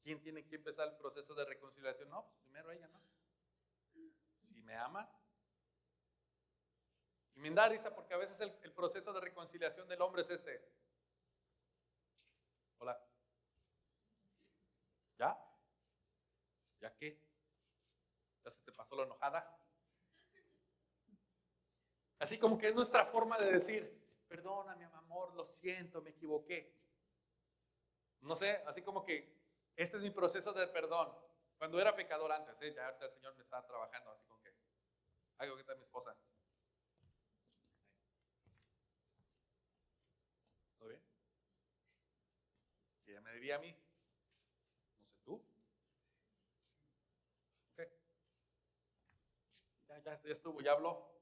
¿Quién 0.00 0.20
tiene 0.20 0.46
que 0.46 0.54
empezar 0.54 0.86
el 0.86 0.96
proceso 0.96 1.34
de 1.34 1.44
reconciliación? 1.44 2.08
No, 2.08 2.24
pues 2.24 2.38
primero 2.38 2.70
ella, 2.70 2.86
¿no? 2.86 3.02
Si 3.92 4.62
me 4.62 4.76
ama. 4.76 5.10
Y 7.34 7.40
me 7.40 7.50
da 7.50 7.68
risa 7.68 7.92
porque 7.92 8.14
a 8.14 8.18
veces 8.18 8.40
el, 8.42 8.56
el 8.62 8.72
proceso 8.72 9.12
de 9.12 9.20
reconciliación 9.20 9.88
del 9.88 10.00
hombre 10.00 10.22
es 10.22 10.30
este. 10.30 10.64
Hola. 12.78 13.04
¿Ya? 15.18 15.36
¿Ya 16.78 16.94
qué? 16.94 17.20
¿Ya 18.44 18.50
se 18.50 18.62
te 18.62 18.70
pasó 18.70 18.94
la 18.94 19.02
enojada? 19.02 19.63
Así 22.24 22.38
como 22.38 22.56
que 22.56 22.68
es 22.68 22.74
nuestra 22.74 23.04
forma 23.04 23.36
de 23.36 23.52
decir, 23.52 24.02
perdóname, 24.28 24.86
amor, 24.86 25.34
lo 25.34 25.44
siento, 25.44 26.00
me 26.00 26.08
equivoqué. 26.08 26.74
No 28.22 28.34
sé, 28.34 28.62
así 28.66 28.80
como 28.80 29.04
que 29.04 29.30
este 29.76 29.98
es 29.98 30.02
mi 30.02 30.08
proceso 30.08 30.54
de 30.54 30.66
perdón. 30.68 31.14
Cuando 31.58 31.78
era 31.78 31.94
pecador 31.94 32.32
antes, 32.32 32.62
¿eh? 32.62 32.72
ya 32.72 32.86
ahorita 32.86 33.04
el 33.04 33.12
Señor 33.12 33.36
me 33.36 33.42
está 33.42 33.62
trabajando 33.66 34.10
así 34.10 34.24
con 34.24 34.40
que, 34.40 34.54
algo 35.36 35.54
que 35.54 35.60
está 35.60 35.74
mi 35.74 35.82
esposa. 35.82 36.16
¿Todo 40.78 40.88
bien? 40.88 41.02
Y 43.04 43.10
ella 43.10 43.20
me 43.20 43.32
diría 43.34 43.56
a 43.56 43.58
mí, 43.58 43.76
no 44.98 45.04
sé 45.04 45.18
tú. 45.26 45.44
Ok. 47.74 47.88
Ya, 49.88 49.98
ya, 49.98 50.22
ya 50.22 50.32
estuvo, 50.32 50.62
ya 50.62 50.72
habló. 50.72 51.13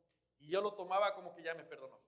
Y 0.42 0.48
yo 0.48 0.61
lo 0.61 0.74
tomaba 0.74 1.14
como 1.14 1.33
que 1.35 1.42
ya 1.42 1.55
me 1.55 1.64
perdonó. 1.64 2.00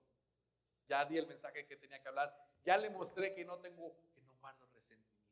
Ya 0.87 1.05
di 1.05 1.17
el 1.17 1.25
mensaje 1.25 1.65
que 1.65 1.77
tenía 1.77 2.01
que 2.01 2.09
hablar. 2.09 2.35
Ya 2.65 2.77
le 2.77 2.89
mostré 2.89 3.33
que 3.33 3.45
no 3.45 3.59
tengo, 3.59 3.95
que 4.13 4.21
no 4.21 4.35
guardo 4.39 4.65
resentimientos. 4.73 5.23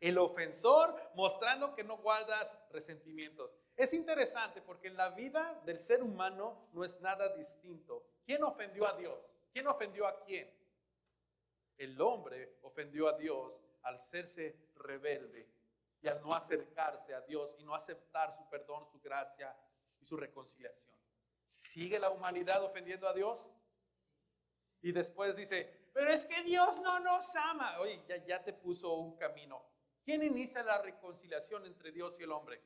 El 0.00 0.18
ofensor 0.18 1.00
mostrando 1.14 1.74
que 1.76 1.84
no 1.84 1.98
guardas 1.98 2.58
resentimientos. 2.70 3.52
Es 3.76 3.94
interesante 3.94 4.60
porque 4.62 4.88
en 4.88 4.96
la 4.96 5.10
vida 5.10 5.62
del 5.64 5.78
ser 5.78 6.02
humano 6.02 6.68
no 6.72 6.84
es 6.84 7.00
nada 7.00 7.28
distinto. 7.34 8.04
¿Quién 8.26 8.42
ofendió 8.42 8.84
a 8.86 8.94
Dios? 8.94 9.30
¿Quién 9.52 9.68
ofendió 9.68 10.06
a 10.08 10.20
quién? 10.24 10.52
El 11.78 12.00
hombre 12.00 12.58
ofendió 12.62 13.08
a 13.08 13.16
Dios 13.16 13.62
al 13.82 13.98
serse 13.98 14.56
rebelde 14.74 15.48
y 16.02 16.08
al 16.08 16.20
no 16.20 16.34
acercarse 16.34 17.14
a 17.14 17.20
Dios 17.20 17.54
y 17.58 17.64
no 17.64 17.74
aceptar 17.74 18.32
su 18.32 18.48
perdón, 18.48 18.86
su 18.90 19.00
gracia 19.00 19.56
y 20.00 20.04
su 20.04 20.16
reconciliación. 20.16 20.99
¿Sigue 21.50 21.98
la 21.98 22.10
humanidad 22.10 22.62
ofendiendo 22.62 23.08
a 23.08 23.12
Dios? 23.12 23.50
Y 24.82 24.92
después 24.92 25.34
dice, 25.34 25.90
pero 25.92 26.08
es 26.08 26.24
que 26.24 26.44
Dios 26.44 26.80
no 26.80 27.00
nos 27.00 27.26
ama. 27.34 27.80
Oye, 27.80 28.00
ya, 28.24 28.44
te 28.44 28.52
puso 28.52 28.94
un 28.94 29.16
camino. 29.16 29.60
¿Quién 30.04 30.22
inicia 30.22 30.62
la 30.62 30.80
reconciliación 30.80 31.66
entre 31.66 31.90
Dios 31.90 32.20
y 32.20 32.22
el 32.22 32.30
hombre? 32.30 32.62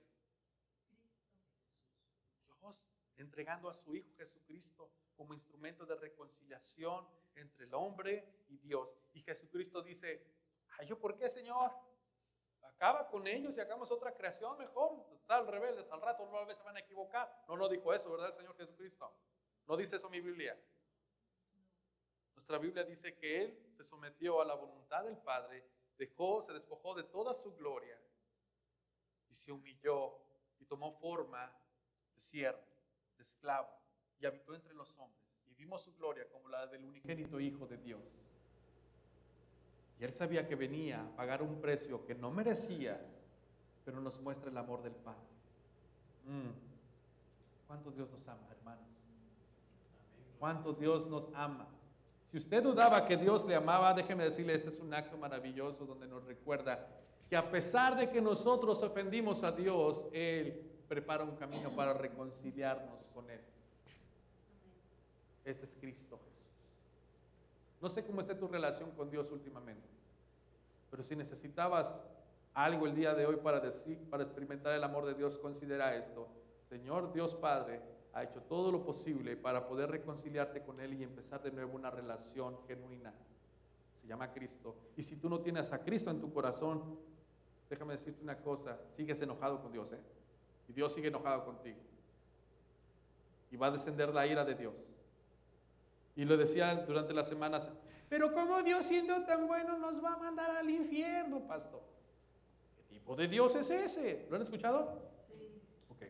Dios, 2.61 2.87
entregando 3.17 3.71
a 3.71 3.73
su 3.73 3.95
Hijo 3.95 4.13
Jesucristo 4.19 4.91
como 5.17 5.33
instrumento 5.33 5.87
de 5.87 5.95
reconciliación 5.95 7.09
entre 7.37 7.65
el 7.65 7.73
hombre 7.73 8.45
y 8.51 8.59
Dios. 8.59 8.95
Y 9.15 9.21
Jesucristo 9.21 9.81
dice, 9.81 10.27
ay, 10.79 10.89
¿yo 10.89 10.99
por 10.99 11.17
qué, 11.17 11.31
Señor? 11.31 11.73
Acaba 12.61 13.09
con 13.09 13.27
ellos 13.27 13.57
y 13.57 13.61
hagamos 13.63 13.91
otra 13.91 14.15
creación 14.15 14.59
mejor. 14.59 15.07
Total, 15.27 15.47
rebeldes, 15.47 15.91
al 15.91 16.03
rato 16.03 16.29
no 16.31 16.45
vez 16.45 16.59
se 16.59 16.63
van 16.63 16.77
a 16.77 16.81
equivocar. 16.81 17.45
No, 17.49 17.57
no 17.57 17.67
dijo 17.67 17.95
eso, 17.95 18.13
¿verdad, 18.13 18.29
el 18.29 18.35
Señor 18.35 18.55
Jesucristo? 18.59 19.11
No 19.67 19.75
dice 19.75 19.97
eso 19.97 20.11
mi 20.11 20.21
Biblia. 20.21 20.55
Nuestra 22.35 22.59
Biblia 22.59 22.85
dice 22.85 23.17
que 23.17 23.41
Él 23.43 23.73
se 23.75 23.85
sometió 23.85 24.43
a 24.43 24.45
la 24.45 24.55
voluntad 24.55 25.03
del 25.03 25.17
Padre, 25.17 25.65
dejó, 25.97 26.43
se 26.43 26.53
despojó 26.53 26.95
de 26.95 27.05
toda 27.05 27.33
su 27.33 27.55
gloria 27.57 27.99
y 29.31 29.35
se 29.35 29.51
humilló 29.51 30.19
y 30.59 30.67
tomó 30.67 30.93
forma 30.93 31.51
de 32.15 32.21
siervo, 32.21 32.61
de 33.17 33.23
esclavo 33.23 33.71
y 34.19 34.27
habitó 34.27 34.55
entre 34.55 34.75
los 34.75 34.99
hombres. 34.99 35.25
Y 35.47 35.55
vimos 35.55 35.81
su 35.81 35.95
gloria 35.95 36.29
como 36.29 36.51
la 36.51 36.67
del 36.67 36.85
unigénito 36.85 37.41
Hijo 37.41 37.67
de 37.67 37.79
Dios. 37.79 38.03
Y 39.99 40.05
él 40.05 40.13
sabía 40.13 40.47
que 40.47 40.55
venía 40.55 41.03
a 41.03 41.17
pagar 41.17 41.41
un 41.41 41.63
precio 41.63 42.05
que 42.05 42.15
no 42.15 42.31
merecía, 42.31 43.01
pero 43.85 44.01
nos 44.01 44.21
muestra 44.21 44.51
el 44.51 44.57
amor 44.57 44.83
del 44.83 44.95
Padre. 44.95 45.21
Mm. 46.27 47.67
¿Cuánto 47.67 47.91
Dios 47.91 48.11
nos 48.11 48.27
ama, 48.27 48.47
hermanos? 48.51 48.85
¿Cuánto 50.39 50.73
Dios 50.73 51.07
nos 51.07 51.29
ama? 51.35 51.67
Si 52.27 52.39
usted 52.39 52.63
dudaba 52.63 53.05
que 53.05 53.17
Dios 53.17 53.47
le 53.47 53.55
amaba, 53.55 53.95
déjeme 53.95 54.25
decirle, 54.25 54.55
este 54.55 54.69
es 54.69 54.81
un 54.81 54.93
acto 54.93 55.17
maravilloso 55.17 55.85
donde 55.85 56.07
nos 56.07 56.25
recuerda 56.25 56.87
que 57.29 57.37
a 57.37 57.51
pesar 57.51 57.97
de 57.97 58.11
que 58.11 58.21
nosotros 58.21 58.83
ofendimos 58.83 59.43
a 59.43 59.53
Dios, 59.53 60.07
Él 60.13 60.71
prepara 60.89 61.25
un 61.25 61.37
camino 61.37 61.71
para 61.71 61.95
reconciliarnos 61.95 63.05
con 63.15 63.31
Él. 63.31 63.41
Este 65.45 65.65
es 65.65 65.77
Cristo 65.81 66.19
Jesús. 66.29 66.49
No 67.81 67.89
sé 67.89 68.05
cómo 68.05 68.21
esté 68.21 68.35
tu 68.35 68.49
relación 68.49 68.91
con 68.93 69.11
Dios 69.11 69.31
últimamente, 69.31 69.87
pero 70.91 71.03
si 71.03 71.15
necesitabas 71.15 72.05
algo 72.55 72.87
el 72.87 72.95
día 72.95 73.15
de 73.15 73.27
hoy 73.27 73.37
para, 73.37 73.61
decir, 73.61 73.99
para 74.09 74.23
experimentar 74.23 74.73
el 74.73 74.85
amor 74.85 75.05
de 75.07 75.15
Dios, 75.15 75.39
considera 75.39 75.95
esto. 75.97 76.29
Señor 76.69 77.13
Dios 77.13 77.35
Padre 77.35 77.83
ha 78.13 78.23
hecho 78.23 78.41
todo 78.43 78.71
lo 78.71 78.85
posible 78.85 79.37
para 79.37 79.67
poder 79.67 79.91
reconciliarte 79.91 80.63
con 80.63 80.81
Él 80.81 80.95
y 80.95 81.03
empezar 81.03 81.43
de 81.43 81.51
nuevo 81.51 81.75
una 81.75 81.91
relación 81.91 82.57
genuina. 82.69 83.13
Se 83.95 84.07
llama 84.07 84.33
Cristo. 84.33 84.77
Y 84.97 85.03
si 85.03 85.17
tú 85.17 85.29
no 85.29 85.41
tienes 85.41 85.73
a 85.73 85.83
Cristo 85.83 86.11
en 86.11 86.21
tu 86.21 86.33
corazón, 86.33 86.97
déjame 87.69 87.95
decirte 87.95 88.23
una 88.23 88.39
cosa, 88.39 88.79
sigues 88.91 89.21
enojado 89.21 89.61
con 89.61 89.73
Dios, 89.73 89.93
¿eh? 89.93 90.01
Y 90.69 90.73
Dios 90.73 90.95
sigue 90.95 91.09
enojado 91.09 91.45
contigo. 91.45 91.79
Y 93.51 93.57
va 93.57 93.67
a 93.67 93.71
descender 93.73 94.15
la 94.15 94.27
ira 94.27 94.45
de 94.45 94.55
Dios. 94.55 94.75
Y 96.15 96.25
lo 96.25 96.37
decían 96.37 96.85
durante 96.87 97.13
las 97.13 97.29
semanas, 97.29 97.69
pero 98.09 98.33
¿cómo 98.33 98.63
Dios 98.63 98.87
siendo 98.87 99.25
tan 99.25 99.49
bueno 99.49 99.77
nos 99.77 100.03
va 100.03 100.15
a 100.15 100.17
mandar 100.19 100.51
al 100.53 100.71
infierno, 100.71 101.41
pastor? 101.41 101.94
¿Qué 102.89 102.99
tipo 102.99 103.17
de 103.17 103.29
Dios 103.29 103.55
es 103.55 103.71
ese? 103.71 104.27
¿Lo 104.29 104.37
han 104.37 104.43
escuchado? 104.43 105.03
Sí. 105.29 105.61
Ok. 105.91 106.03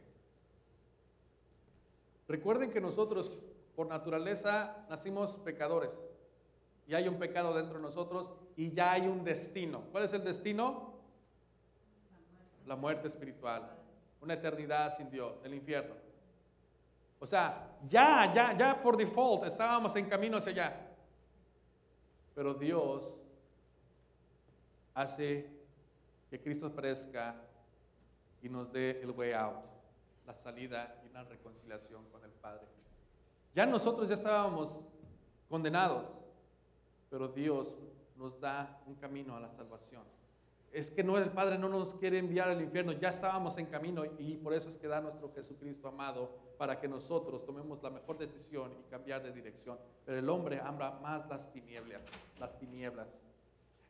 Recuerden 2.28 2.70
que 2.70 2.80
nosotros 2.80 3.32
por 3.74 3.86
naturaleza 3.86 4.86
nacimos 4.88 5.36
pecadores. 5.36 6.04
Y 6.86 6.94
hay 6.94 7.08
un 7.08 7.18
pecado 7.18 7.54
dentro 7.54 7.76
de 7.78 7.82
nosotros 7.82 8.30
y 8.56 8.72
ya 8.72 8.92
hay 8.92 9.06
un 9.06 9.24
destino. 9.24 9.82
¿Cuál 9.90 10.04
es 10.04 10.12
el 10.12 10.22
destino? 10.22 10.94
La 12.66 12.76
muerte 12.76 13.08
espiritual. 13.08 13.70
Una 14.20 14.34
eternidad 14.34 14.94
sin 14.94 15.10
Dios, 15.10 15.34
el 15.44 15.54
infierno. 15.54 15.94
O 17.18 17.26
sea, 17.26 17.78
ya, 17.86 18.30
ya, 18.32 18.56
ya 18.56 18.80
por 18.80 18.96
default 18.96 19.44
estábamos 19.44 19.96
en 19.96 20.08
camino 20.08 20.36
hacia 20.36 20.52
allá. 20.52 20.94
Pero 22.34 22.54
Dios 22.54 23.20
hace 24.94 25.48
que 26.34 26.40
Cristo 26.40 26.66
aparezca 26.66 27.36
y 28.42 28.48
nos 28.48 28.72
dé 28.72 29.00
el 29.02 29.12
way 29.12 29.30
out, 29.34 29.64
la 30.26 30.34
salida 30.34 31.00
y 31.04 31.08
una 31.08 31.22
reconciliación 31.22 32.04
con 32.10 32.24
el 32.24 32.32
Padre. 32.32 32.66
Ya 33.54 33.66
nosotros 33.66 34.08
ya 34.08 34.16
estábamos 34.16 34.82
condenados, 35.48 36.18
pero 37.08 37.28
Dios 37.28 37.76
nos 38.16 38.40
da 38.40 38.82
un 38.88 38.96
camino 38.96 39.36
a 39.36 39.40
la 39.40 39.48
salvación. 39.52 40.02
es 40.72 40.90
que 40.90 41.04
no, 41.04 41.18
el 41.18 41.30
Padre 41.30 41.56
no 41.56 41.68
nos 41.68 41.94
quiere 41.94 42.18
enviar 42.18 42.48
al 42.48 42.60
infierno, 42.60 42.90
ya 42.90 43.10
estábamos 43.10 43.56
en 43.58 43.66
camino 43.66 44.04
y 44.18 44.36
por 44.38 44.54
eso 44.54 44.68
es 44.68 44.76
que 44.76 44.88
da 44.88 45.00
nuestro 45.00 45.32
Jesucristo 45.32 45.86
amado 45.86 46.36
para 46.58 46.80
que 46.80 46.88
nosotros 46.88 47.46
tomemos 47.46 47.80
la 47.80 47.90
mejor 47.90 48.18
decisión 48.18 48.72
y 48.72 48.90
cambiar 48.90 49.22
de 49.22 49.30
dirección. 49.30 49.78
Pero 50.04 50.18
el 50.18 50.28
hombre 50.28 50.60
ama 50.60 50.98
más 51.00 51.28
las 51.28 51.52
tinieblas, 51.52 52.02
las 52.40 52.58
tinieblas. 52.58 53.22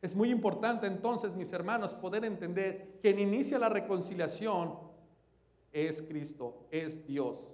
Es 0.05 0.15
muy 0.15 0.31
importante 0.31 0.87
entonces, 0.87 1.35
mis 1.35 1.51
hermanos, 1.55 1.95
poder 1.95 2.27
entender 2.27 2.99
quien 3.01 3.19
inicia 3.19 3.59
la 3.59 3.71
reconciliación 3.71 4.79
es 5.73 6.03
Cristo, 6.03 6.67
es 6.71 7.07
Dios. 7.07 7.49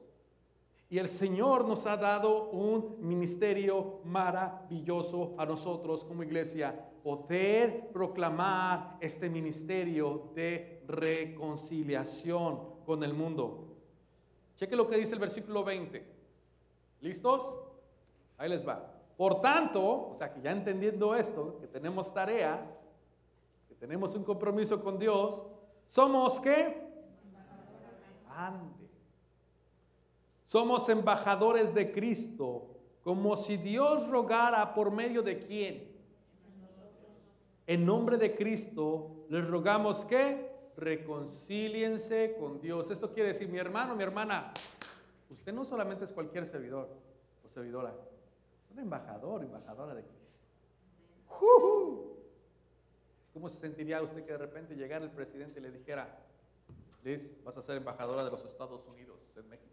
Y 0.88 0.98
el 0.98 1.06
Señor 1.06 1.68
nos 1.68 1.86
ha 1.86 1.96
dado 1.96 2.50
un 2.50 2.96
ministerio 3.06 4.00
maravilloso 4.02 5.36
a 5.38 5.46
nosotros 5.46 6.02
como 6.02 6.24
iglesia 6.24 6.74
poder 7.04 7.92
proclamar 7.92 8.98
este 9.00 9.30
ministerio 9.30 10.32
de 10.34 10.82
reconciliación 10.88 12.82
con 12.84 13.04
el 13.04 13.14
mundo. 13.14 13.76
Cheque 14.56 14.74
lo 14.74 14.88
que 14.88 14.96
dice 14.96 15.14
el 15.14 15.20
versículo 15.20 15.62
20. 15.62 16.04
¿Listos? 17.00 17.48
Ahí 18.38 18.48
les 18.48 18.66
va. 18.66 18.99
Por 19.20 19.42
tanto, 19.42 20.08
o 20.08 20.14
sea 20.14 20.32
que 20.32 20.40
ya 20.40 20.50
entendiendo 20.50 21.14
esto, 21.14 21.58
que 21.60 21.66
tenemos 21.66 22.14
tarea, 22.14 22.74
que 23.68 23.74
tenemos 23.74 24.14
un 24.14 24.24
compromiso 24.24 24.82
con 24.82 24.98
Dios, 24.98 25.44
somos 25.84 26.40
qué? 26.40 26.90
Ande. 28.30 28.88
Somos 30.42 30.88
embajadores 30.88 31.74
de 31.74 31.92
Cristo, 31.92 32.68
como 33.04 33.36
si 33.36 33.58
Dios 33.58 34.08
rogara 34.08 34.72
por 34.72 34.90
medio 34.90 35.22
de 35.22 35.38
quién? 35.38 35.94
En 37.66 37.84
nombre 37.84 38.16
de 38.16 38.34
Cristo 38.34 39.26
les 39.28 39.46
rogamos 39.46 40.06
que 40.06 40.50
reconcíliense 40.78 42.38
con 42.40 42.58
Dios. 42.62 42.90
Esto 42.90 43.12
quiere 43.12 43.28
decir, 43.28 43.50
mi 43.50 43.58
hermano, 43.58 43.94
mi 43.94 44.02
hermana, 44.02 44.54
usted 45.28 45.52
no 45.52 45.62
solamente 45.66 46.06
es 46.06 46.12
cualquier 46.12 46.46
servidor 46.46 46.88
o 47.44 47.48
servidora, 47.50 47.94
un 48.72 48.78
embajador, 48.78 49.42
embajadora 49.42 49.94
de 49.94 50.04
Cristo. 50.04 50.46
¿Cómo 53.32 53.48
se 53.48 53.58
sentiría 53.58 54.02
usted 54.02 54.24
que 54.24 54.32
de 54.32 54.38
repente 54.38 54.74
llegara 54.74 55.04
el 55.04 55.10
presidente 55.10 55.60
y 55.60 55.62
le 55.62 55.70
dijera, 55.70 56.26
Liz, 57.02 57.42
vas 57.44 57.56
a 57.56 57.62
ser 57.62 57.76
embajadora 57.76 58.24
de 58.24 58.30
los 58.30 58.44
Estados 58.44 58.86
Unidos 58.88 59.34
en 59.36 59.48
México? 59.48 59.70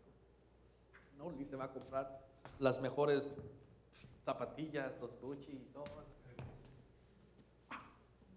No, 1.17 1.31
Liz 1.31 1.49
se 1.49 1.55
va 1.55 1.65
a 1.65 1.73
comprar 1.73 2.25
las 2.59 2.81
mejores 2.81 3.37
zapatillas, 4.23 4.99
los 5.01 5.19
Gucci, 5.19 5.69
todo 5.73 5.85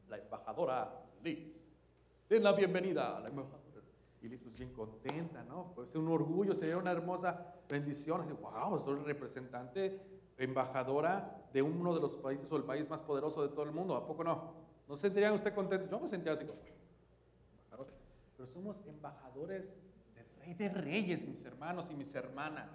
la 0.09 0.18
embajadora 0.18 1.05
Liz. 1.23 1.64
Den 2.29 2.42
la 2.42 2.53
bienvenida 2.53 3.16
a 3.16 3.20
la 3.20 3.29
embajadora. 3.29 3.61
Y 4.23 4.29
Liz, 4.29 4.42
pues 4.42 4.59
bien 4.59 4.73
contenta, 4.73 5.42
¿no? 5.44 5.73
Pues 5.75 5.94
un 5.94 6.09
orgullo, 6.09 6.55
sería 6.55 6.77
una 6.77 6.90
hermosa 6.90 7.55
bendición. 7.68 8.20
Así, 8.20 8.33
wow, 8.33 8.79
soy 8.79 9.01
representante, 9.01 10.19
embajadora 10.40 11.46
de 11.53 11.62
uno 11.62 11.94
de 11.94 12.00
los 12.00 12.14
países 12.14 12.50
o 12.50 12.57
el 12.57 12.64
país 12.64 12.90
más 12.90 13.03
poderoso 13.03 13.42
de 13.42 13.48
todo 13.48 13.62
el 13.62 13.72
mundo. 13.72 13.94
¿A 13.94 14.07
poco 14.07 14.24
no? 14.24 14.55
¿No 14.88 14.96
sentirían 14.96 15.35
usted 15.35 15.55
contento? 15.55 15.88
Yo 15.88 16.00
me 16.00 16.09
sentía 16.09 16.33
así 16.33 16.44
como, 16.44 16.59
pero 18.40 18.50
somos 18.50 18.81
embajadores 18.87 19.68
del 20.14 20.24
Rey 20.40 20.55
de 20.55 20.68
Reyes, 20.70 21.29
mis 21.29 21.44
hermanos 21.44 21.90
y 21.90 21.94
mis 21.94 22.14
hermanas. 22.14 22.70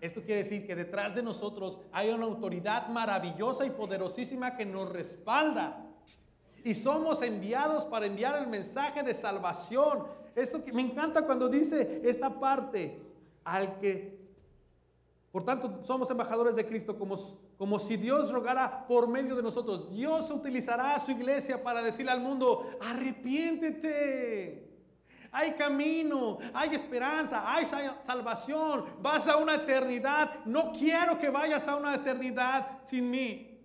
Esto 0.00 0.22
quiere 0.22 0.42
decir 0.42 0.66
que 0.66 0.74
detrás 0.74 1.14
de 1.14 1.22
nosotros 1.22 1.78
hay 1.92 2.10
una 2.10 2.24
autoridad 2.24 2.88
maravillosa 2.88 3.64
y 3.64 3.70
poderosísima 3.70 4.56
que 4.56 4.66
nos 4.66 4.90
respalda 4.90 5.86
y 6.64 6.74
somos 6.74 7.22
enviados 7.22 7.86
para 7.86 8.06
enviar 8.06 8.42
el 8.42 8.48
mensaje 8.48 9.04
de 9.04 9.14
salvación. 9.14 10.04
Esto 10.34 10.64
que 10.64 10.72
me 10.72 10.82
encanta 10.82 11.26
cuando 11.26 11.48
dice 11.48 12.02
esta 12.04 12.40
parte, 12.40 13.00
al 13.44 13.78
que, 13.78 14.11
por 15.32 15.44
tanto, 15.44 15.80
somos 15.82 16.10
embajadores 16.10 16.56
de 16.56 16.66
Cristo, 16.66 16.98
como, 16.98 17.16
como 17.56 17.78
si 17.78 17.96
Dios 17.96 18.30
rogara 18.30 18.86
por 18.86 19.08
medio 19.08 19.34
de 19.34 19.42
nosotros. 19.42 19.90
Dios 19.90 20.30
utilizará 20.30 20.94
a 20.94 21.00
su 21.00 21.12
iglesia 21.12 21.62
para 21.62 21.80
decirle 21.82 22.12
al 22.12 22.20
mundo, 22.20 22.70
arrepiéntete. 22.82 24.68
Hay 25.30 25.52
camino, 25.54 26.36
hay 26.52 26.74
esperanza, 26.74 27.50
hay 27.50 27.64
salvación. 28.02 28.84
Vas 29.00 29.26
a 29.26 29.38
una 29.38 29.54
eternidad. 29.54 30.44
No 30.44 30.70
quiero 30.70 31.18
que 31.18 31.30
vayas 31.30 31.66
a 31.66 31.76
una 31.76 31.94
eternidad 31.94 32.80
sin 32.82 33.10
mí. 33.10 33.58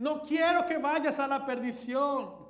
No 0.00 0.22
quiero 0.24 0.66
que 0.66 0.78
vayas 0.78 1.20
a 1.20 1.28
la 1.28 1.46
perdición. 1.46 2.45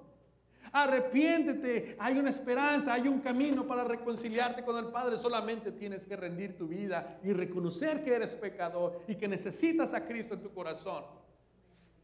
Arrepiéntete, 0.83 1.97
hay 1.99 2.19
una 2.19 2.31
esperanza, 2.31 2.93
hay 2.93 3.09
un 3.09 3.21
camino 3.21 3.67
para 3.67 3.85
reconciliarte 3.85 4.65
con 4.65 4.77
el 4.77 4.91
Padre. 4.91 5.17
Solamente 5.17 5.73
tienes 5.73 6.07
que 6.07 6.17
rendir 6.17 6.57
tu 6.57 6.69
vida 6.69 7.19
y 7.23 7.33
reconocer 7.33 8.05
que 8.05 8.15
eres 8.15 8.37
pecador 8.37 9.01
y 9.09 9.15
que 9.15 9.27
necesitas 9.27 9.95
a 9.95 10.07
Cristo 10.07 10.35
en 10.35 10.43
tu 10.43 10.53
corazón. 10.53 11.05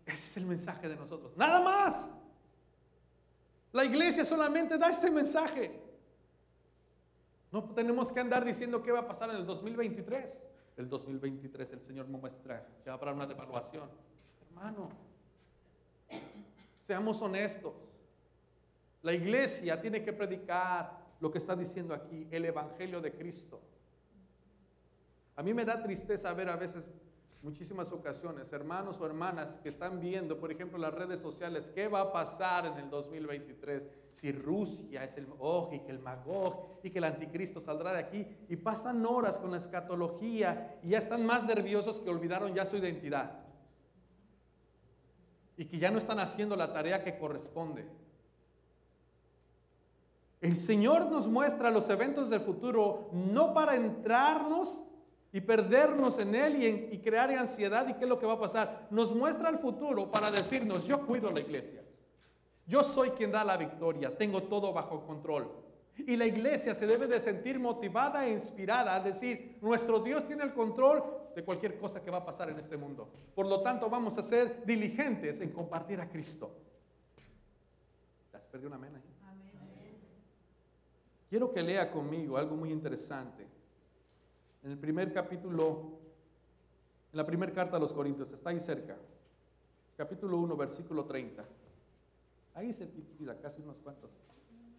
Ese 0.06 0.14
es 0.14 0.36
el 0.38 0.46
mensaje 0.46 0.88
de 0.88 0.96
nosotros. 0.96 1.36
Nada 1.36 1.60
más. 1.60 2.18
La 3.72 3.84
iglesia 3.84 4.24
solamente 4.24 4.78
da 4.78 4.88
este 4.88 5.10
mensaje. 5.10 5.78
No 7.50 7.64
tenemos 7.74 8.10
que 8.10 8.20
andar 8.20 8.44
diciendo 8.44 8.82
qué 8.82 8.90
va 8.90 9.00
a 9.00 9.06
pasar 9.06 9.28
en 9.30 9.36
el 9.36 9.46
2023. 9.46 10.40
El 10.78 10.88
2023 10.88 11.72
el 11.72 11.82
Señor 11.82 12.08
me 12.08 12.18
muestra 12.18 12.66
que 12.82 12.88
habrá 12.88 13.12
una 13.12 13.26
devaluación. 13.26 13.90
Hermano, 14.48 14.90
Seamos 16.82 17.22
honestos. 17.22 17.72
La 19.02 19.12
iglesia 19.12 19.80
tiene 19.80 20.02
que 20.02 20.12
predicar 20.12 21.02
lo 21.20 21.30
que 21.30 21.38
está 21.38 21.54
diciendo 21.54 21.94
aquí, 21.94 22.26
el 22.30 22.44
Evangelio 22.44 23.00
de 23.00 23.12
Cristo. 23.12 23.60
A 25.36 25.42
mí 25.42 25.54
me 25.54 25.64
da 25.64 25.82
tristeza 25.82 26.32
ver 26.34 26.48
a 26.48 26.56
veces, 26.56 26.84
muchísimas 27.42 27.90
ocasiones, 27.90 28.52
hermanos 28.52 29.00
o 29.00 29.06
hermanas 29.06 29.58
que 29.62 29.68
están 29.68 30.00
viendo, 30.00 30.38
por 30.38 30.52
ejemplo, 30.52 30.78
las 30.78 30.94
redes 30.94 31.20
sociales, 31.20 31.70
qué 31.74 31.88
va 31.88 32.02
a 32.02 32.12
pasar 32.12 32.66
en 32.66 32.76
el 32.78 32.90
2023 32.90 33.84
si 34.10 34.30
Rusia 34.30 35.02
es 35.02 35.16
el 35.16 35.26
oh, 35.38 35.70
y 35.72 35.80
que 35.80 35.90
el 35.90 35.98
Magog 35.98 36.78
y 36.84 36.90
que 36.90 36.98
el 36.98 37.04
anticristo 37.04 37.60
saldrá 37.60 37.92
de 37.92 37.98
aquí 37.98 38.26
y 38.48 38.56
pasan 38.56 39.04
horas 39.04 39.38
con 39.38 39.50
la 39.50 39.56
escatología 39.56 40.78
y 40.82 40.90
ya 40.90 40.98
están 40.98 41.26
más 41.26 41.44
nerviosos 41.44 42.00
que 42.00 42.10
olvidaron 42.10 42.54
ya 42.54 42.66
su 42.66 42.76
identidad 42.76 43.40
y 45.56 45.64
que 45.64 45.78
ya 45.78 45.90
no 45.90 45.98
están 45.98 46.20
haciendo 46.20 46.56
la 46.56 46.72
tarea 46.72 47.02
que 47.02 47.18
corresponde. 47.18 48.01
El 50.42 50.56
Señor 50.56 51.08
nos 51.08 51.28
muestra 51.28 51.70
los 51.70 51.88
eventos 51.88 52.28
del 52.28 52.40
futuro 52.40 53.08
no 53.12 53.54
para 53.54 53.76
entrarnos 53.76 54.82
y 55.32 55.40
perdernos 55.40 56.18
en 56.18 56.34
Él 56.34 56.88
y, 56.90 56.98
crear 56.98 57.30
ansiedad 57.30 57.86
y 57.88 57.94
qué 57.94 58.02
es 58.02 58.08
lo 58.08 58.18
que 58.18 58.26
va 58.26 58.32
a 58.32 58.40
pasar. 58.40 58.88
Nos 58.90 59.14
muestra 59.14 59.48
el 59.50 59.58
futuro 59.58 60.10
para 60.10 60.32
decirnos, 60.32 60.84
yo 60.84 61.06
cuido 61.06 61.30
la 61.30 61.38
iglesia. 61.38 61.84
Yo 62.66 62.82
soy 62.82 63.10
quien 63.10 63.30
da 63.30 63.44
la 63.44 63.56
victoria, 63.56 64.18
tengo 64.18 64.42
todo 64.42 64.72
bajo 64.72 65.06
control. 65.06 65.48
Y 65.96 66.16
la 66.16 66.26
iglesia 66.26 66.74
se 66.74 66.88
debe 66.88 67.06
de 67.06 67.20
sentir 67.20 67.60
motivada 67.60 68.26
e 68.26 68.32
inspirada 68.32 68.96
a 68.96 69.00
decir, 69.00 69.58
nuestro 69.62 70.00
Dios 70.00 70.26
tiene 70.26 70.42
el 70.42 70.54
control 70.54 71.04
de 71.36 71.44
cualquier 71.44 71.78
cosa 71.78 72.02
que 72.02 72.10
va 72.10 72.18
a 72.18 72.24
pasar 72.24 72.50
en 72.50 72.58
este 72.58 72.76
mundo. 72.76 73.08
Por 73.36 73.46
lo 73.46 73.62
tanto, 73.62 73.88
vamos 73.88 74.18
a 74.18 74.24
ser 74.24 74.66
diligentes 74.66 75.40
en 75.40 75.52
compartir 75.52 76.00
a 76.00 76.08
Cristo. 76.08 76.50
¿Te 78.32 78.38
has 78.38 78.42
perdido 78.42 78.66
una 78.66 78.76
amén 78.76 78.96
ahí? 78.96 79.11
Quiero 81.32 81.50
que 81.50 81.62
lea 81.62 81.90
conmigo 81.90 82.36
algo 82.36 82.56
muy 82.56 82.70
interesante. 82.70 83.48
En 84.62 84.70
el 84.70 84.76
primer 84.76 85.14
capítulo, 85.14 85.98
en 87.10 87.16
la 87.16 87.24
primera 87.24 87.50
carta 87.54 87.78
a 87.78 87.80
los 87.80 87.94
Corintios, 87.94 88.30
está 88.32 88.50
ahí 88.50 88.60
cerca. 88.60 88.98
Capítulo 89.96 90.36
1, 90.36 90.54
versículo 90.58 91.06
30. 91.06 91.42
Ahí 92.52 92.70
se 92.74 92.84
titula 92.84 93.40
casi 93.40 93.62
unos 93.62 93.78
cuantos. 93.78 94.10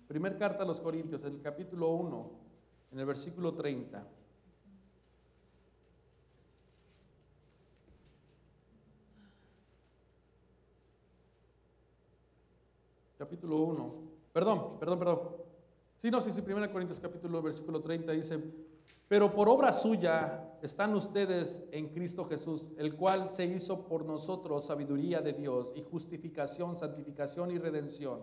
Primer 0.08 0.38
carta 0.38 0.62
a 0.62 0.68
los 0.68 0.80
Corintios, 0.80 1.24
en 1.24 1.38
el 1.38 1.42
capítulo 1.42 1.90
1, 1.90 2.32
en 2.92 3.00
el 3.00 3.06
versículo 3.08 3.56
30. 3.56 4.08
Capítulo 13.18 13.58
1. 13.58 13.94
Perdón, 14.32 14.78
perdón, 14.78 15.00
perdón. 15.00 15.43
Sí, 16.04 16.12
no, 16.12 16.20
sí, 16.20 16.34
sí, 16.34 16.44
1 16.46 16.70
Corintios 16.70 17.00
capítulo 17.00 17.40
1, 17.40 17.44
versículo 17.44 17.82
30 17.82 18.12
dice, 18.12 18.38
pero 19.08 19.34
por 19.34 19.48
obra 19.48 19.72
suya 19.72 20.52
están 20.62 20.94
ustedes 20.96 21.64
en 21.72 21.94
Cristo 21.94 22.26
Jesús, 22.26 22.72
el 22.78 22.94
cual 22.98 23.30
se 23.30 23.46
hizo 23.46 23.88
por 23.88 24.04
nosotros 24.04 24.66
sabiduría 24.66 25.22
de 25.22 25.32
Dios 25.32 25.72
y 25.78 25.82
justificación, 25.82 26.76
santificación 26.76 27.52
y 27.52 27.58
redención 27.58 28.20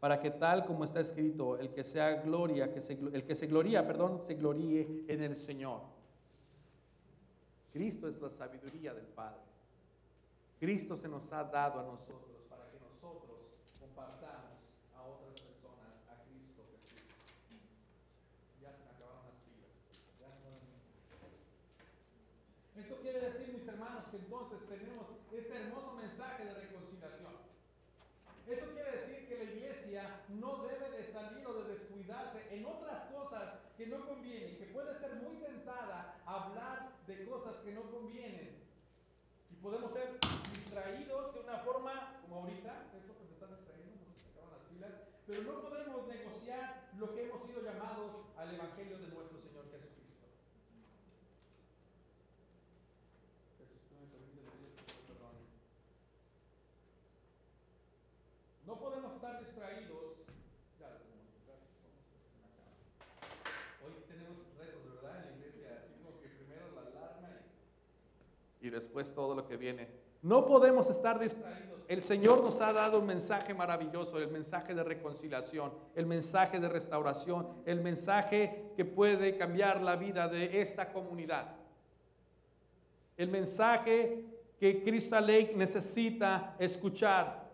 para 0.00 0.20
que 0.20 0.32
tal 0.32 0.66
como 0.66 0.84
está 0.84 1.00
escrito, 1.00 1.56
el 1.56 1.72
que 1.72 1.82
sea 1.82 2.20
gloria, 2.20 2.74
que 2.74 2.82
se, 2.82 2.92
el 2.92 3.24
que 3.24 3.34
se 3.34 3.46
gloría, 3.46 3.86
perdón, 3.86 4.20
se 4.20 4.34
gloríe 4.34 5.06
en 5.08 5.22
el 5.22 5.34
Señor. 5.34 5.80
Cristo 7.72 8.06
es 8.06 8.20
la 8.20 8.28
sabiduría 8.28 8.92
del 8.92 9.06
Padre. 9.06 9.40
Cristo 10.60 10.94
se 10.94 11.08
nos 11.08 11.32
ha 11.32 11.42
dado 11.42 11.80
a 11.80 11.84
nosotros 11.84 12.44
para 12.50 12.68
que 12.70 12.78
nosotros 12.78 13.38
compartamos 13.80 14.58
a 14.94 15.02
Esto 22.78 22.96
quiere 23.02 23.20
decir, 23.20 23.52
mis 23.52 23.66
hermanos, 23.66 24.04
que 24.10 24.18
entonces 24.18 24.68
tenemos 24.68 25.06
este 25.32 25.56
hermoso 25.56 25.94
mensaje 25.94 26.44
de 26.44 26.54
reconciliación. 26.54 27.34
Esto 28.46 28.72
quiere 28.72 28.92
decir 28.92 29.28
que 29.28 29.36
la 29.36 29.50
iglesia 29.50 30.20
no 30.28 30.64
debe 30.64 30.88
de 30.90 31.04
salir 31.04 31.44
o 31.46 31.54
de 31.54 31.74
descuidarse 31.74 32.54
en 32.54 32.64
otras 32.64 33.06
cosas 33.06 33.58
que 33.76 33.88
no 33.88 34.06
convienen, 34.06 34.56
que 34.56 34.66
puede 34.66 34.94
ser 34.94 35.16
muy 35.16 35.36
tentada 35.36 36.22
a 36.24 36.44
hablar 36.44 36.92
de 37.06 37.24
cosas 37.26 37.56
que 37.62 37.72
no 37.72 37.82
convienen. 37.90 38.62
Y 39.50 39.56
podemos 39.56 39.92
ser 39.92 40.18
distraídos 40.52 41.34
de 41.34 41.40
una 41.40 41.58
forma 41.58 42.20
como 42.22 42.42
ahorita, 42.42 42.86
esto 42.96 43.12
que 43.18 43.24
me 43.24 43.32
están 43.32 43.56
distrayendo, 43.56 44.06
nos 44.06 44.24
acaban 44.30 44.52
las 44.54 44.68
filas, 44.68 44.92
pero 45.26 45.42
no 45.42 45.60
podemos 45.62 46.06
negociar 46.06 46.88
lo 46.96 47.12
que 47.12 47.24
hemos 47.24 47.44
sido 47.44 47.62
llamados 47.62 48.28
al 48.36 48.54
Evangelio 48.54 48.98
de 48.98 49.08
nuestro 49.08 49.38
Señor 49.40 49.64
Jesucristo. 49.70 49.98
No 58.68 58.78
podemos 58.78 59.14
estar 59.14 59.40
distraídos. 59.40 60.28
Ya 60.78 60.90
lo 60.90 60.98
tenemos 61.00 61.24
Hoy 63.80 63.92
sí 63.96 64.04
tenemos 64.06 64.36
retos, 64.58 64.84
¿verdad? 64.92 65.24
En 65.24 65.30
la 65.30 65.36
iglesia, 65.38 65.80
así 65.80 65.94
como 66.04 66.20
que 66.20 66.28
primero 66.28 66.74
la 66.74 66.82
alarma 66.82 67.30
después 68.70 69.14
todo 69.14 69.34
lo 69.34 69.46
que 69.46 69.56
viene. 69.56 69.88
No 70.22 70.46
podemos 70.46 70.90
estar 70.90 71.18
distraídos. 71.18 71.84
El 71.88 72.02
Señor 72.02 72.42
nos 72.42 72.60
ha 72.60 72.72
dado 72.72 72.98
un 73.00 73.06
mensaje 73.06 73.54
maravilloso, 73.54 74.18
el 74.18 74.28
mensaje 74.28 74.74
de 74.74 74.84
reconciliación, 74.84 75.72
el 75.94 76.06
mensaje 76.06 76.60
de 76.60 76.68
restauración, 76.68 77.48
el 77.64 77.80
mensaje 77.80 78.72
que 78.76 78.84
puede 78.84 79.38
cambiar 79.38 79.82
la 79.82 79.96
vida 79.96 80.28
de 80.28 80.60
esta 80.60 80.92
comunidad. 80.92 81.56
El 83.16 83.30
mensaje 83.30 84.24
que 84.60 84.82
Crystal 84.82 85.26
Lake 85.26 85.54
necesita 85.56 86.56
escuchar. 86.58 87.47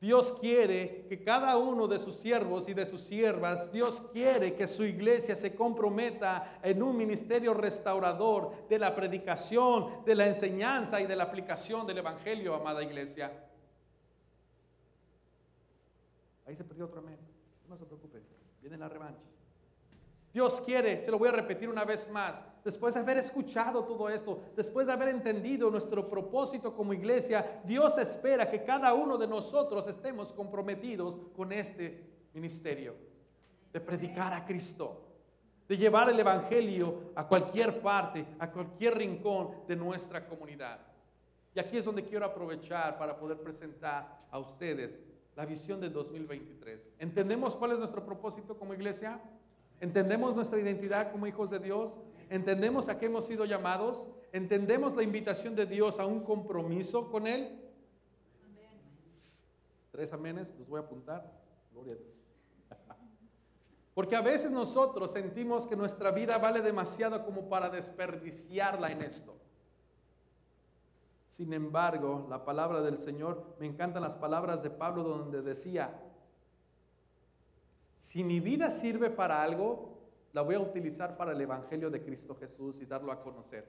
Dios 0.00 0.38
quiere 0.40 1.04
que 1.08 1.22
cada 1.22 1.58
uno 1.58 1.86
de 1.86 1.98
sus 1.98 2.16
siervos 2.16 2.70
y 2.70 2.74
de 2.74 2.86
sus 2.86 3.02
siervas, 3.02 3.70
Dios 3.70 4.00
quiere 4.14 4.54
que 4.54 4.66
su 4.66 4.84
iglesia 4.84 5.36
se 5.36 5.54
comprometa 5.54 6.58
en 6.62 6.82
un 6.82 6.96
ministerio 6.96 7.52
restaurador 7.52 8.66
de 8.68 8.78
la 8.78 8.94
predicación, 8.94 10.04
de 10.06 10.14
la 10.14 10.26
enseñanza 10.26 11.02
y 11.02 11.06
de 11.06 11.16
la 11.16 11.24
aplicación 11.24 11.86
del 11.86 11.98
Evangelio, 11.98 12.54
amada 12.54 12.82
iglesia. 12.82 13.30
Ahí 16.46 16.56
se 16.56 16.64
perdió 16.64 16.86
otro 16.86 17.00
amén. 17.00 17.18
No 17.68 17.76
se 17.76 17.84
preocupe, 17.84 18.22
viene 18.62 18.78
la 18.78 18.88
revancha. 18.88 19.29
Dios 20.32 20.60
quiere, 20.60 21.02
se 21.02 21.10
lo 21.10 21.18
voy 21.18 21.28
a 21.28 21.32
repetir 21.32 21.68
una 21.68 21.84
vez 21.84 22.08
más, 22.10 22.42
después 22.64 22.94
de 22.94 23.00
haber 23.00 23.18
escuchado 23.18 23.84
todo 23.84 24.08
esto, 24.08 24.40
después 24.54 24.86
de 24.86 24.92
haber 24.92 25.08
entendido 25.08 25.70
nuestro 25.70 26.08
propósito 26.08 26.74
como 26.74 26.92
iglesia, 26.92 27.62
Dios 27.64 27.98
espera 27.98 28.48
que 28.48 28.62
cada 28.62 28.94
uno 28.94 29.18
de 29.18 29.26
nosotros 29.26 29.88
estemos 29.88 30.32
comprometidos 30.32 31.18
con 31.36 31.52
este 31.52 32.28
ministerio, 32.32 32.94
de 33.72 33.80
predicar 33.80 34.32
a 34.32 34.46
Cristo, 34.46 35.06
de 35.68 35.76
llevar 35.76 36.08
el 36.08 36.20
Evangelio 36.20 37.12
a 37.16 37.26
cualquier 37.26 37.80
parte, 37.80 38.24
a 38.38 38.50
cualquier 38.50 38.98
rincón 38.98 39.66
de 39.66 39.76
nuestra 39.76 40.28
comunidad. 40.28 40.78
Y 41.54 41.58
aquí 41.58 41.76
es 41.76 41.84
donde 41.84 42.04
quiero 42.04 42.24
aprovechar 42.24 42.98
para 42.98 43.18
poder 43.18 43.40
presentar 43.40 44.26
a 44.30 44.38
ustedes 44.38 44.94
la 45.34 45.44
visión 45.44 45.80
de 45.80 45.88
2023. 45.88 46.80
¿Entendemos 46.98 47.56
cuál 47.56 47.72
es 47.72 47.78
nuestro 47.78 48.04
propósito 48.04 48.56
como 48.56 48.74
iglesia? 48.74 49.20
¿Entendemos 49.80 50.36
nuestra 50.36 50.58
identidad 50.60 51.10
como 51.10 51.26
hijos 51.26 51.50
de 51.50 51.58
Dios? 51.58 51.96
¿Entendemos 52.28 52.88
a 52.88 52.98
qué 52.98 53.06
hemos 53.06 53.26
sido 53.26 53.46
llamados? 53.46 54.06
¿Entendemos 54.32 54.94
la 54.94 55.02
invitación 55.02 55.56
de 55.56 55.66
Dios 55.66 55.98
a 55.98 56.06
un 56.06 56.20
compromiso 56.20 57.10
con 57.10 57.26
Él? 57.26 57.58
Tres 59.90 60.12
amenes, 60.12 60.52
los 60.58 60.68
voy 60.68 60.80
a 60.80 60.84
apuntar. 60.84 61.32
Gloria 61.72 61.94
a 61.94 61.96
Dios. 61.96 62.14
Porque 63.94 64.16
a 64.16 64.20
veces 64.20 64.50
nosotros 64.52 65.10
sentimos 65.12 65.66
que 65.66 65.76
nuestra 65.76 66.10
vida 66.12 66.38
vale 66.38 66.60
demasiado 66.60 67.24
como 67.24 67.48
para 67.48 67.70
desperdiciarla 67.70 68.92
en 68.92 69.02
esto. 69.02 69.36
Sin 71.26 71.52
embargo, 71.52 72.26
la 72.28 72.44
palabra 72.44 72.80
del 72.80 72.98
Señor, 72.98 73.56
me 73.58 73.66
encantan 73.66 74.02
las 74.02 74.16
palabras 74.16 74.62
de 74.62 74.70
Pablo 74.70 75.04
donde 75.04 75.42
decía, 75.42 76.00
si 78.00 78.24
mi 78.24 78.40
vida 78.40 78.70
sirve 78.70 79.10
para 79.10 79.42
algo, 79.42 79.98
la 80.32 80.40
voy 80.40 80.54
a 80.54 80.60
utilizar 80.60 81.18
para 81.18 81.32
el 81.32 81.40
Evangelio 81.42 81.90
de 81.90 82.02
Cristo 82.02 82.34
Jesús 82.34 82.80
y 82.80 82.86
darlo 82.86 83.12
a 83.12 83.20
conocer. 83.22 83.66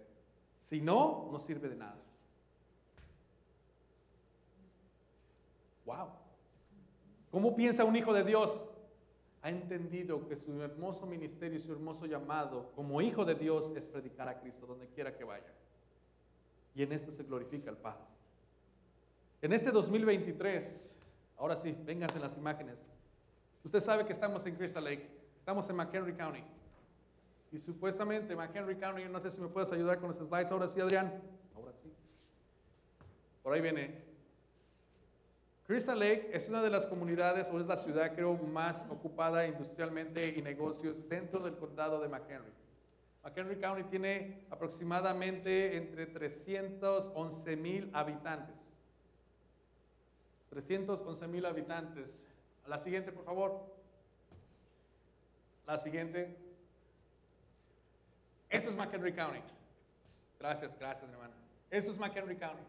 Si 0.58 0.80
no, 0.80 1.28
no 1.30 1.38
sirve 1.38 1.67
de 1.67 1.76
nada. 1.76 2.02
Wow. 5.86 6.08
¿Cómo 7.30 7.54
piensa 7.58 7.84
un 7.84 7.94
hijo 7.94 8.13
de 8.13 8.24
Dios? 8.24 8.70
Ha 9.41 9.50
entendido 9.50 10.26
que 10.30 10.38
su 10.38 10.62
hermoso 10.62 11.06
ministerio 11.06 11.58
y 11.58 11.62
su 11.62 11.74
hermoso 11.74 12.06
llamado 12.06 12.72
como 12.74 13.02
hijo 13.02 13.26
de 13.26 13.36
Dios 13.36 13.70
es 13.76 13.86
predicar 13.86 14.30
a 14.30 14.39
Cristo 14.39 14.65
donde 14.65 14.88
quiera 14.88 15.13
que 15.13 15.26
vaya. 15.26 15.54
Y 16.74 16.84
en 16.84 16.94
esto 16.94 17.12
se 17.12 17.24
glorifica 17.24 17.70
el 17.70 17.76
Padre. 17.76 18.06
En 19.41 19.52
este 19.52 19.72
2023, 19.72 20.94
ahora 21.38 21.58
sí, 21.58 21.76
vénganse 21.86 22.17
las 22.17 22.38
imágenes. 22.38 22.88
Usted 23.63 23.80
sabe 23.80 24.06
que 24.06 24.13
estamos 24.13 24.45
en 24.45 24.56
Crystal 24.56 24.84
Lake, 24.84 25.08
estamos 25.38 25.69
en 25.69 25.76
McHenry 25.76 26.13
County. 26.13 26.43
Y 27.52 27.58
supuestamente 27.58 28.36
McHenry 28.36 28.78
County, 28.78 29.06
no 29.06 29.19
sé 29.19 29.30
si 29.30 29.41
me 29.41 29.47
puedes 29.47 29.71
ayudar 29.74 30.00
con 30.00 30.08
los 30.08 30.17
slides 30.17 30.52
ahora 30.52 30.67
sí, 30.67 30.80
Adrián. 30.80 31.21
Ahora 31.56 31.74
sí. 31.74 31.91
Por 33.43 33.54
ahí 33.54 33.62
viene. 33.62 34.10
Crystal 35.67 36.00
Lake 36.00 36.32
es 36.34 36.50
una 36.50 36.62
de 36.63 36.69
las 36.69 36.88
comunidades, 36.88 37.50
o 37.52 37.60
es 37.60 37.67
la 37.67 37.78
ciudad 37.78 38.13
creo 38.13 38.36
más 38.36 38.88
ocupada 38.89 39.47
industrialmente 39.47 40.34
y 40.36 40.41
negocios 40.41 41.08
dentro 41.08 41.39
del 41.39 41.56
condado 41.56 42.02
de 42.02 42.10
McHenry. 42.10 42.52
McHenry 43.24 43.60
County 43.60 43.84
tiene 43.84 44.45
aproximadamente 44.50 45.78
entre 45.78 46.08
311 46.08 47.56
mil 47.58 47.89
habitantes. 47.93 48.71
311 50.50 51.28
mil 51.28 51.45
habitantes. 51.45 52.26
La 52.72 52.78
siguiente, 52.78 53.12
por 53.12 53.26
favor. 53.26 53.66
La 55.68 55.78
siguiente. 55.78 56.38
Eso 58.50 58.70
es 58.70 58.78
McHenry 58.78 59.12
County. 59.12 59.42
Gracias, 60.40 60.72
gracias, 60.80 61.12
hermano. 61.12 61.34
Eso 61.70 61.92
es 61.92 62.00
McHenry 62.00 62.38
County. 62.38 62.64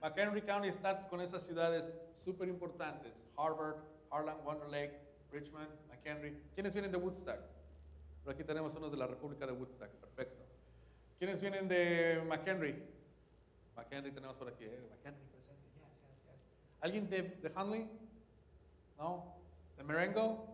McHenry 0.00 0.42
County 0.42 0.68
está 0.68 1.08
con 1.08 1.20
esas 1.20 1.42
ciudades 1.42 1.98
súper 2.14 2.48
importantes. 2.48 3.26
Harvard, 3.36 3.78
Harlan, 4.12 4.44
Wonder 4.44 4.68
Lake, 4.68 4.96
Richmond, 5.32 5.70
McHenry. 5.88 6.40
¿Quiénes 6.54 6.72
vienen 6.72 6.92
de 6.92 6.98
Woodstock? 6.98 7.40
Por 8.22 8.34
aquí 8.34 8.44
tenemos 8.44 8.76
unos 8.76 8.92
de 8.92 8.96
la 8.96 9.08
República 9.08 9.44
de 9.44 9.54
Woodstock. 9.54 9.90
Perfecto. 9.90 10.44
¿Quiénes 11.18 11.40
vienen 11.40 11.66
de 11.66 12.22
McHenry? 12.28 12.80
McHenry 13.74 14.12
tenemos 14.12 14.36
por 14.36 14.46
aquí. 14.46 14.66
Eh, 14.66 14.86
McHenry 14.88 15.26
presente. 15.32 15.64
Yes, 15.74 15.88
yes, 16.00 16.22
yes. 16.26 16.80
¿Alguien 16.80 17.10
de, 17.10 17.22
de 17.22 17.52
Hunley? 17.60 17.90
¿No? 18.96 19.37
¿De 19.78 19.84
Merengo? 19.84 20.44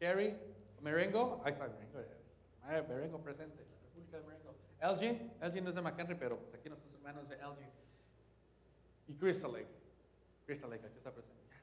¿Kerry? 0.00 0.36
¿Merengo? 0.82 1.40
Ahí 1.44 1.52
está 1.52 1.68
Merengo. 1.68 2.00
Ah, 2.62 2.82
Merengo 2.88 3.22
presente. 3.22 3.64
La 3.64 3.80
República 3.84 4.18
de 4.18 4.24
Merengo. 4.24 4.54
Elgin. 4.80 5.32
Elgin 5.40 5.64
no 5.64 5.70
es 5.70 5.76
de 5.76 5.82
McHenry, 5.82 6.16
pero 6.16 6.40
aquí 6.52 6.68
nuestros 6.68 6.92
hermanos 6.92 7.28
de 7.28 7.36
Elgin. 7.36 7.70
Y 9.06 9.14
Crystal 9.14 9.52
Lake. 9.52 9.68
Crystal 10.44 10.68
Lake, 10.68 10.86
aquí 10.86 10.98
está 10.98 11.12
presente. 11.12 11.40
Yes. 11.44 11.62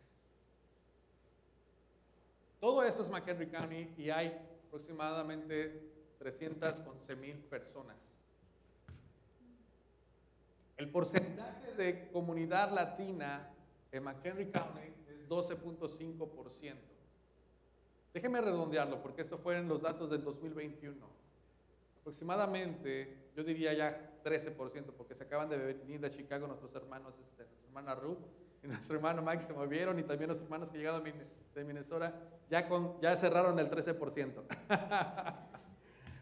Todo 2.61 2.83
esto 2.83 3.03
es 3.03 3.09
McHenry 3.09 3.47
County 3.47 3.93
y 3.97 4.09
hay 4.09 4.27
aproximadamente 4.67 5.91
311 6.17 7.15
mil 7.17 7.37
personas. 7.37 7.97
El 10.77 10.89
porcentaje 10.89 11.73
de 11.73 12.09
comunidad 12.09 12.71
latina 12.71 13.51
en 13.91 14.03
McHenry 14.03 14.49
County 14.49 14.93
es 15.09 15.27
12.5%. 15.27 16.90
Déjeme 18.13 18.41
redondearlo 18.41 19.01
porque 19.01 19.21
esto 19.21 19.37
fueron 19.37 19.67
los 19.67 19.81
datos 19.81 20.09
del 20.09 20.23
2021. 20.23 20.95
Aproximadamente, 22.01 23.29
yo 23.35 23.43
diría 23.43 23.73
ya 23.73 24.11
13%, 24.23 24.91
porque 24.97 25.13
se 25.15 25.23
acaban 25.23 25.49
de 25.49 25.57
venir 25.57 25.99
de 26.01 26.09
Chicago 26.09 26.47
nuestros 26.47 26.73
hermanos, 26.75 27.13
este, 27.23 27.43
nuestra 27.43 27.67
hermana 27.67 27.95
Ruth 27.95 28.19
y 28.63 28.67
nuestro 28.69 28.95
hermano 28.95 29.21
Mike 29.21 29.43
se 29.43 29.53
movieron 29.53 29.97
y 29.99 30.03
también 30.03 30.29
los 30.29 30.41
hermanos 30.41 30.71
que 30.71 30.77
llegaron 30.77 31.03
de 31.03 31.63
Minnesota 31.63 32.13
ya, 32.49 32.67
con, 32.67 32.97
cerraron 33.15 33.57
el 33.59 33.69
13%. 33.69 34.43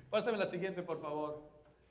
Pásame 0.09 0.37
la 0.37 0.45
siguiente, 0.45 0.83
por 0.83 1.01
favor, 1.01 1.49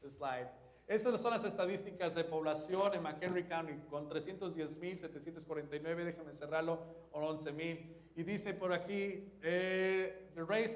slide. 0.09 0.49
Estas 0.87 1.21
son 1.21 1.33
las 1.33 1.45
estadísticas 1.45 2.15
de 2.15 2.25
población 2.25 2.95
en 2.95 3.03
McHenry 3.03 3.45
County 3.45 3.75
con 3.91 4.09
310.749, 4.09 6.05
déjame 6.05 6.33
cerrarlo, 6.35 6.79
o 7.13 7.21
11.000. 7.21 8.08
Y 8.19 8.25
dice 8.25 8.53
por 8.53 8.73
aquí, 8.73 9.31
eh, 9.43 10.29
the 10.35 10.43
race 10.43 10.75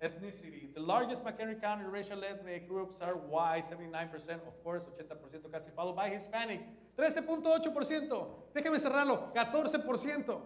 ethnicity. 0.00 0.66
The 0.74 0.80
largest 0.80 1.24
McHenry 1.24 1.60
County 1.60 1.84
racial 1.84 2.24
ethnic 2.24 2.68
groups 2.68 3.00
are 3.00 3.14
white, 3.14 3.64
79%, 3.64 4.48
of 4.48 4.60
course, 4.64 4.82
80% 4.82 5.48
casi, 5.52 5.70
followed 5.76 5.94
by 5.94 6.10
Hispanic, 6.10 6.60
13.8%. 6.96 8.52
Déjeme 8.52 8.80
cerrarlo, 8.80 9.32
14%. 9.32 10.40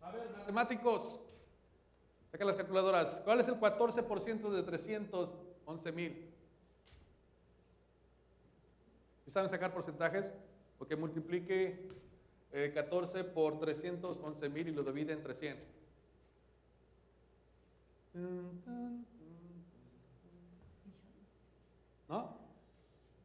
A 0.00 0.12
ver, 0.12 0.30
matemáticos, 0.38 1.22
saca 2.30 2.44
las 2.44 2.54
calculadoras. 2.54 3.22
¿Cuál 3.24 3.40
es 3.40 3.48
el 3.48 3.56
14% 3.58 4.48
de 4.48 4.62
311 4.62 5.90
mil? 5.92 6.32
¿Saben 9.26 9.48
sacar 9.48 9.74
porcentajes? 9.74 10.32
Porque 10.78 10.94
multiplique 10.94 11.90
eh, 12.52 12.70
14 12.72 13.24
por 13.24 13.58
311 13.58 14.48
mil 14.50 14.68
y 14.68 14.72
lo 14.72 14.84
divide 14.84 15.14
entre 15.14 15.34
100. 15.34 15.79
¿No? 22.08 22.36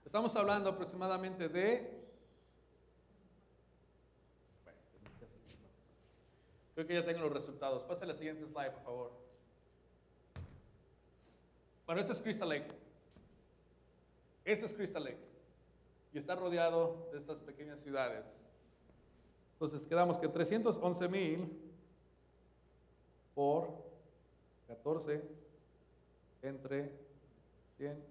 Estamos 0.06 0.36
hablando 0.36 0.70
aproximadamente 0.70 1.50
de... 1.50 2.06
Creo 6.76 6.86
que 6.86 6.94
ya 6.94 7.06
tengo 7.06 7.22
los 7.22 7.32
resultados. 7.32 7.84
Pase 7.84 8.06
la 8.06 8.14
siguiente 8.14 8.46
slide, 8.48 8.72
por 8.72 8.84
favor. 8.84 9.12
Bueno, 11.86 12.02
este 12.02 12.14
es 12.14 12.22
Crystal 12.22 12.50
Lake. 12.50 12.68
Este 14.44 14.66
es 14.66 14.74
Crystal 14.74 15.04
Lake. 15.04 15.24
Y 16.14 16.18
está 16.18 16.36
rodeado 16.36 17.10
de 17.12 17.18
estas 17.20 17.40
pequeñas 17.40 17.80
ciudades. 17.80 18.26
Entonces 19.54 19.88
quedamos 19.88 20.20
que 20.20 20.28
311 20.28 21.08
mil 21.08 21.62
por 23.34 23.85
14 24.68 25.22
entre 26.41 26.91
100, 27.78 28.03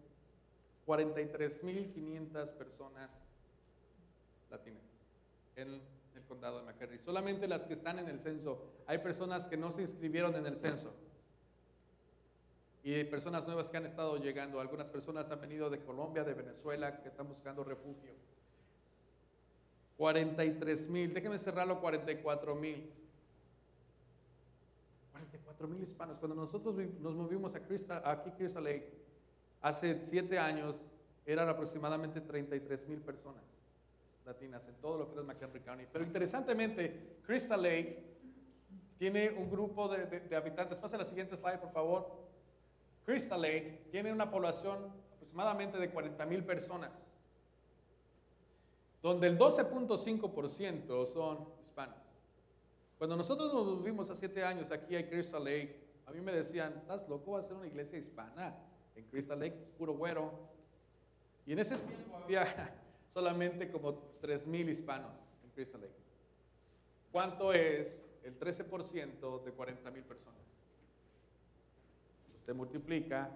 43.500 0.86 2.52
personas 2.52 3.10
latinas 4.50 4.82
en 5.56 5.80
el 6.14 6.22
condado 6.28 6.58
de 6.58 6.64
McHenry. 6.64 6.98
Solamente 6.98 7.48
las 7.48 7.62
que 7.62 7.74
están 7.74 7.98
en 7.98 8.08
el 8.08 8.20
censo. 8.20 8.62
Hay 8.86 8.98
personas 8.98 9.46
que 9.46 9.56
no 9.56 9.70
se 9.70 9.82
inscribieron 9.82 10.34
en 10.36 10.46
el 10.46 10.56
censo. 10.56 10.92
Y 12.82 13.02
personas 13.04 13.46
nuevas 13.46 13.70
que 13.70 13.78
han 13.78 13.86
estado 13.86 14.16
llegando. 14.18 14.60
Algunas 14.60 14.88
personas 14.88 15.30
han 15.30 15.40
venido 15.40 15.70
de 15.70 15.80
Colombia, 15.80 16.22
de 16.22 16.34
Venezuela, 16.34 17.00
que 17.00 17.08
están 17.08 17.26
buscando 17.26 17.64
refugio. 17.64 18.12
43 19.96 20.90
mil, 20.90 21.14
déjenme 21.14 21.38
cerrarlo 21.38 21.80
44 21.80 22.54
mil. 22.56 22.92
44 25.64 25.68
mil 25.68 25.82
hispanos. 25.82 26.18
Cuando 26.18 26.34
nosotros 26.34 26.76
nos 27.00 27.14
movimos 27.14 27.54
a 27.54 27.60
Crystal, 27.60 28.02
aquí 28.04 28.30
Crystal 28.32 28.62
Lake, 28.62 28.90
hace 29.60 30.00
siete 30.00 30.38
años, 30.38 30.86
eran 31.26 31.48
aproximadamente 31.48 32.20
33 32.20 32.88
mil 32.88 33.00
personas 33.00 33.42
latinas 34.26 34.66
en 34.68 34.74
todo 34.76 34.98
lo 34.98 35.12
que 35.12 35.20
es 35.20 35.24
McHenry 35.24 35.60
County. 35.60 35.84
Pero 35.90 36.04
interesantemente, 36.04 37.18
Crystal 37.26 37.62
Lake 37.62 38.02
tiene 38.98 39.30
un 39.30 39.50
grupo 39.50 39.88
de, 39.88 40.36
habitantes. 40.36 40.78
Pase 40.80 40.98
la 40.98 41.04
siguiente 41.04 41.36
slide, 41.36 41.58
por 41.58 41.72
favor. 41.72 42.06
Crystal 43.04 43.40
Lake 43.40 43.88
tiene 43.90 44.12
una 44.12 44.30
población 44.30 44.78
aproximadamente 45.14 45.78
de 45.78 45.90
40 45.90 46.26
mil 46.26 46.44
personas, 46.44 46.90
donde 49.02 49.26
el 49.26 49.38
12.5% 49.38 51.06
son 51.06 51.48
hispanos. 51.62 52.03
Cuando 53.04 53.18
nosotros 53.18 53.52
nos 53.52 53.66
movimos 53.66 54.08
a 54.08 54.16
siete 54.16 54.42
años 54.42 54.70
aquí 54.70 54.96
a 54.96 55.06
Crystal 55.06 55.44
Lake, 55.44 55.76
a 56.06 56.10
mí 56.10 56.22
me 56.22 56.32
decían, 56.32 56.72
¿estás 56.78 57.06
loco? 57.06 57.32
Va 57.32 57.40
a 57.40 57.42
ser 57.42 57.54
una 57.54 57.66
iglesia 57.66 57.98
hispana 57.98 58.56
en 58.96 59.04
Crystal 59.08 59.38
Lake, 59.38 59.74
puro 59.76 59.92
güero. 59.92 60.32
Y 61.44 61.52
en 61.52 61.58
ese 61.58 61.76
tiempo 61.76 62.16
había 62.16 62.46
solamente 63.10 63.70
como 63.70 63.92
3 64.22 64.46
mil 64.46 64.70
hispanos 64.70 65.12
en 65.44 65.50
Crystal 65.50 65.82
Lake. 65.82 65.92
¿Cuánto 67.12 67.52
es 67.52 68.02
el 68.22 68.38
13% 68.38 69.44
de 69.44 69.52
40 69.52 69.90
mil 69.90 70.04
personas? 70.04 70.40
Usted 72.34 72.54
multiplica 72.54 73.30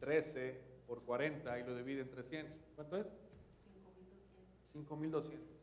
13 0.00 0.60
por 0.88 1.04
40 1.04 1.56
y 1.56 1.62
lo 1.62 1.76
divide 1.76 2.00
entre 2.00 2.24
100. 2.24 2.52
¿Cuánto 2.74 2.96
es? 2.96 3.06
5.200. 4.74 5.59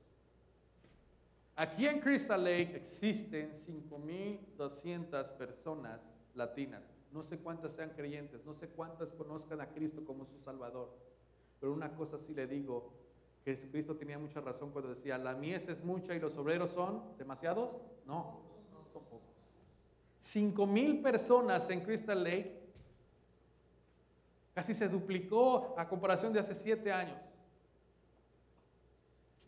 Aquí 1.60 1.88
en 1.88 2.00
Crystal 2.00 2.44
Lake 2.44 2.76
existen 2.76 3.54
5.200 3.54 5.32
personas 5.38 6.08
latinas. 6.36 6.84
No 7.12 7.24
sé 7.24 7.40
cuántas 7.40 7.74
sean 7.74 7.90
creyentes, 7.96 8.46
no 8.46 8.54
sé 8.54 8.68
cuántas 8.68 9.12
conozcan 9.12 9.60
a 9.62 9.74
Cristo 9.74 10.06
como 10.06 10.24
su 10.24 10.38
Salvador. 10.38 10.96
Pero 11.60 11.74
una 11.74 11.96
cosa 11.96 12.20
sí 12.20 12.36
le 12.36 12.46
digo, 12.46 12.94
Jesucristo 13.44 13.96
tenía 13.96 14.20
mucha 14.20 14.40
razón 14.40 14.70
cuando 14.70 14.92
decía, 14.92 15.18
la 15.18 15.34
mies 15.34 15.68
es 15.68 15.84
mucha 15.84 16.14
y 16.14 16.20
los 16.20 16.38
obreros 16.38 16.70
son 16.70 17.18
demasiados. 17.18 17.76
No, 18.06 18.40
son 18.94 19.04
pocos. 19.04 19.22
Cinco 20.20 20.68
mil 20.68 21.02
personas 21.02 21.68
en 21.72 21.82
Crystal 21.82 22.24
Lake. 22.24 22.62
Casi 24.54 24.76
se 24.76 24.88
duplicó 24.88 25.74
a 25.76 25.88
comparación 25.90 26.34
de 26.34 26.40
hace 26.40 26.54
siete 26.54 26.92
años. 26.92 27.18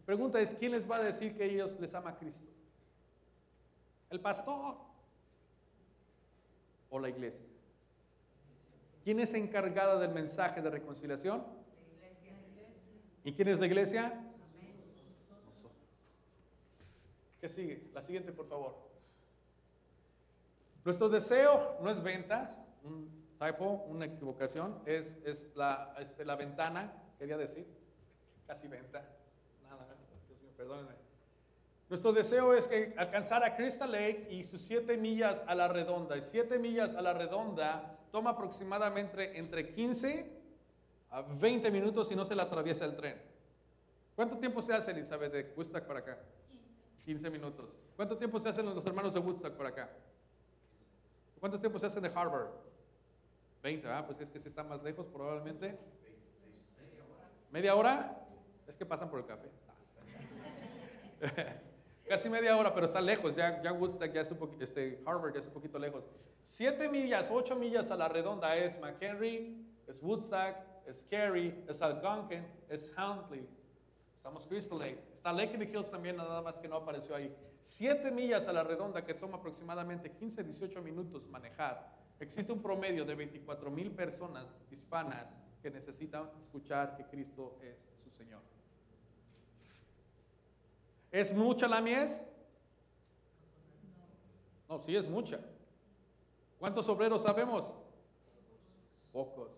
Pregunta 0.10 0.41
es, 0.41 0.55
¿quién 0.55 0.72
les 0.72 0.89
va 0.89 0.95
a 0.95 1.03
decir 1.03 1.38
que 1.38 1.45
ellos 1.45 1.80
les 1.80 1.93
ama 1.93 2.10
a 2.10 2.18
Cristo? 2.18 2.49
¿El 4.10 4.20
pastor? 4.20 4.76
¿O 6.89 6.97
la 6.97 7.10
iglesia? 7.10 7.45
¿Quién 9.03 9.20
es 9.20 9.36
encargada 9.36 9.99
del 9.99 10.10
mensaje 10.10 10.64
de 10.64 10.72
reconciliación? 10.72 11.45
¿Y 13.24 13.34
quién 13.34 13.49
es 13.49 13.60
la 13.60 13.68
iglesia? 13.68 14.20
¿Qué 17.39 17.47
sigue? 17.47 17.91
La 17.93 18.01
siguiente, 18.01 18.32
por 18.32 18.47
favor. 18.47 18.80
Nuestro 20.86 21.10
deseo 21.10 21.78
no 21.84 21.91
es 21.91 22.01
venta, 22.01 22.66
un 22.84 23.28
typo, 23.38 23.86
una 23.88 24.05
equivocación, 24.05 24.82
es, 24.88 25.18
es 25.24 25.55
la, 25.55 25.93
este, 25.99 26.26
la 26.26 26.36
ventana, 26.36 26.91
quería 27.20 27.38
decir, 27.38 27.68
casi 28.47 28.68
venta, 28.68 29.07
perdónenme. 30.60 30.91
Nuestro 31.88 32.12
deseo 32.12 32.53
es 32.53 32.68
que 32.68 32.93
alcanzar 32.97 33.45
a 33.45 33.55
Crystal 33.55 33.89
Lake 33.89 34.28
y 34.30 34.43
sus 34.43 34.60
siete 34.60 34.97
millas 34.97 35.45
a 35.47 35.55
la 35.55 35.70
redonda. 35.70 36.18
Y 36.18 36.22
siete 36.22 36.60
millas 36.60 36.95
a 36.97 37.01
la 37.01 37.14
redonda 37.14 37.97
toma 38.12 38.32
aproximadamente 38.32 39.39
entre 39.39 39.74
15 39.74 40.30
a 41.12 41.22
20 41.22 41.72
minutos 41.72 42.12
y 42.12 42.16
no 42.16 42.26
se 42.26 42.36
le 42.36 42.41
atraviesa 42.41 42.84
el 42.84 42.97
tren. 42.97 43.22
¿Cuánto 44.18 44.38
tiempo 44.38 44.62
se 44.62 44.74
hace, 44.74 44.91
Elizabeth, 44.91 45.32
de 45.32 45.53
Woodstock 45.55 45.86
para 45.86 45.99
acá? 45.99 46.18
15 47.05 47.30
minutos. 47.30 47.70
¿Cuánto 47.95 48.18
tiempo 48.18 48.38
se 48.38 48.49
hacen 48.49 48.66
los 48.66 48.86
hermanos 48.86 49.14
de 49.14 49.22
Woodstock 49.22 49.53
para 49.53 49.70
acá? 49.70 49.89
¿Cuánto 51.39 51.57
tiempo 51.57 51.80
se 51.80 51.86
hacen 51.86 52.03
de 52.03 52.12
Harvard? 52.14 52.49
20, 53.64 53.88
ah, 53.88 54.03
pues 54.05 54.20
es 54.20 54.30
que 54.30 54.39
se 54.39 54.49
está 54.49 54.62
más 54.62 54.84
lejos 54.84 55.07
probablemente. 55.07 55.80
¿Media 57.49 57.76
hora? 57.76 58.28
Es 58.68 58.76
que 58.76 58.86
pasan 58.86 59.10
por 59.10 59.22
el 59.22 59.26
café. 59.26 59.49
Casi 62.07 62.30
media 62.30 62.57
hora, 62.57 62.74
pero 62.74 62.86
está 62.86 62.99
lejos. 63.01 63.36
Ya, 63.36 63.61
ya 63.61 63.72
Woodstock, 63.72 64.11
ya 64.11 64.22
es 64.22 64.32
un 64.32 64.57
este, 64.59 65.01
Harvard 65.05 65.34
ya 65.34 65.39
es 65.39 65.47
un 65.47 65.53
poquito 65.53 65.78
lejos. 65.78 66.03
Siete 66.43 66.89
millas, 66.89 67.30
ocho 67.32 67.55
millas 67.55 67.91
a 67.91 67.95
la 67.95 68.07
redonda 68.07 68.55
es 68.55 68.80
McHenry, 68.80 69.63
es 69.88 70.01
Woodstock, 70.01 70.55
es 70.88 71.03
Cary, 71.03 71.63
es 71.67 71.82
Algonquin, 71.82 72.43
es 72.67 72.91
Huntley. 72.97 73.47
Estamos 74.15 74.47
Crystal 74.47 74.80
Lake. 74.80 74.99
Está 75.13 75.32
Lake 75.32 75.53
in 75.53 75.59
the 75.59 75.65
Hills 75.65 75.91
también, 75.91 76.17
nada 76.17 76.41
más 76.41 76.59
que 76.59 76.67
no 76.67 76.78
apareció 76.78 77.15
ahí. 77.15 77.34
Siete 77.61 78.11
millas 78.11 78.47
a 78.47 78.53
la 78.53 78.63
redonda 78.63 79.05
que 79.05 79.13
toma 79.13 79.38
aproximadamente 79.38 80.11
15, 80.11 80.43
18 80.43 80.82
minutos 80.82 81.28
manejar. 81.28 81.95
Existe 82.20 82.51
un 82.51 82.61
promedio 82.61 83.05
de 83.05 83.15
24 83.15 83.70
mil 83.72 83.91
personas 83.91 84.45
hispanas 84.72 85.28
que 85.61 85.70
necesitan 85.70 86.30
escuchar 86.41 86.97
que 86.97 87.05
Cristo 87.05 87.59
es 87.61 87.86
su 88.01 88.09
Señor. 88.09 88.41
¿Es 91.12 91.34
mucha 91.34 91.68
la 91.68 91.82
mies? 91.82 92.26
No, 94.68 94.80
sí 94.80 94.95
es 94.95 95.10
mucha. 95.10 95.39
¿Cuántos 96.60 96.88
obreros 96.89 97.24
sabemos? 97.24 97.74
Pocos. 99.12 99.49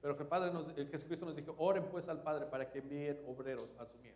Pero 0.00 0.16
que 0.16 0.24
Padre 0.24 0.52
nos, 0.52 0.68
el 0.76 0.88
Jesucristo 0.88 1.26
nos 1.26 1.36
dijo, 1.36 1.54
oren 1.58 1.84
pues 1.90 2.08
al 2.08 2.22
Padre 2.22 2.46
para 2.46 2.70
que 2.70 2.78
envíen 2.78 3.20
obreros 3.26 3.72
a 3.78 3.86
su 3.86 3.98
mies. 3.98 4.14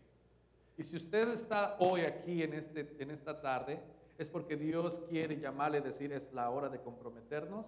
Y 0.77 0.83
si 0.83 0.97
usted 0.97 1.29
está 1.29 1.77
hoy 1.79 2.01
aquí 2.01 2.43
en, 2.43 2.55
este, 2.55 2.97
en 2.99 3.11
esta 3.11 3.41
tarde, 3.41 3.81
es 4.19 4.31
porque 4.31 4.57
Dios 4.57 5.01
quiere 5.11 5.39
llamarle, 5.39 5.81
decir, 5.81 6.13
es 6.13 6.33
la 6.33 6.51
hora 6.51 6.69
de 6.69 6.81
comprometernos 6.81 7.67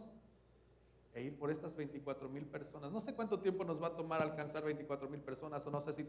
e 1.14 1.22
ir 1.22 1.38
por 1.38 1.50
estas 1.50 1.74
24 1.74 2.28
mil 2.28 2.44
personas. 2.46 2.90
No 2.90 3.00
sé 3.00 3.14
cuánto 3.14 3.40
tiempo 3.40 3.64
nos 3.64 3.82
va 3.82 3.88
a 3.88 3.96
tomar 3.96 4.22
alcanzar 4.22 4.64
24 4.64 5.08
mil 5.08 5.20
personas, 5.20 5.66
o 5.66 5.70
no 5.70 5.80
sé 5.80 5.92
si 5.92 6.06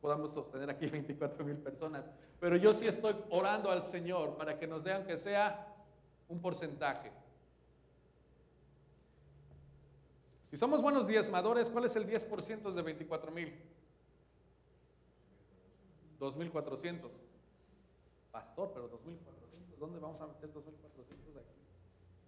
podamos 0.00 0.32
sostener 0.32 0.70
aquí 0.70 0.86
24 0.90 1.44
mil 1.44 1.56
personas, 1.56 2.04
pero 2.40 2.56
yo 2.56 2.72
sí 2.72 2.86
estoy 2.86 3.14
orando 3.30 3.70
al 3.70 3.82
Señor 3.82 4.36
para 4.36 4.58
que 4.58 4.66
nos 4.66 4.84
dé, 4.84 4.92
aunque 4.92 5.16
sea 5.16 5.74
un 6.28 6.40
porcentaje. 6.40 7.12
Si 10.50 10.56
somos 10.56 10.80
buenos 10.80 11.06
diezmadores, 11.06 11.70
¿cuál 11.70 11.84
es 11.84 11.96
el 11.96 12.06
10% 12.06 12.72
de 12.72 12.82
24 12.82 13.32
mil? 13.32 13.52
2.400. 16.20 17.10
Pastor, 18.30 18.70
pero 18.72 18.90
2.400, 18.90 19.76
¿dónde 19.78 19.98
vamos 19.98 20.20
a 20.20 20.26
meter 20.26 20.52
2.400 20.52 21.38
aquí? 21.38 21.56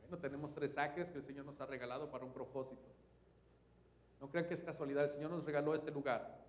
Bueno, 0.01 0.19
tenemos 0.19 0.53
tres 0.53 0.75
saques 0.75 1.11
que 1.11 1.19
el 1.19 1.23
Señor 1.25 1.45
nos 1.45 1.61
ha 1.61 1.67
regalado 1.67 2.11
para 2.11 2.25
un 2.25 2.33
propósito. 2.33 2.89
No 4.21 4.29
crean 4.31 4.47
que 4.47 4.55
es 4.55 4.63
casualidad, 4.63 5.05
el 5.05 5.11
Señor 5.11 5.31
nos 5.31 5.45
regaló 5.45 5.75
este 5.75 5.91
lugar 5.91 6.48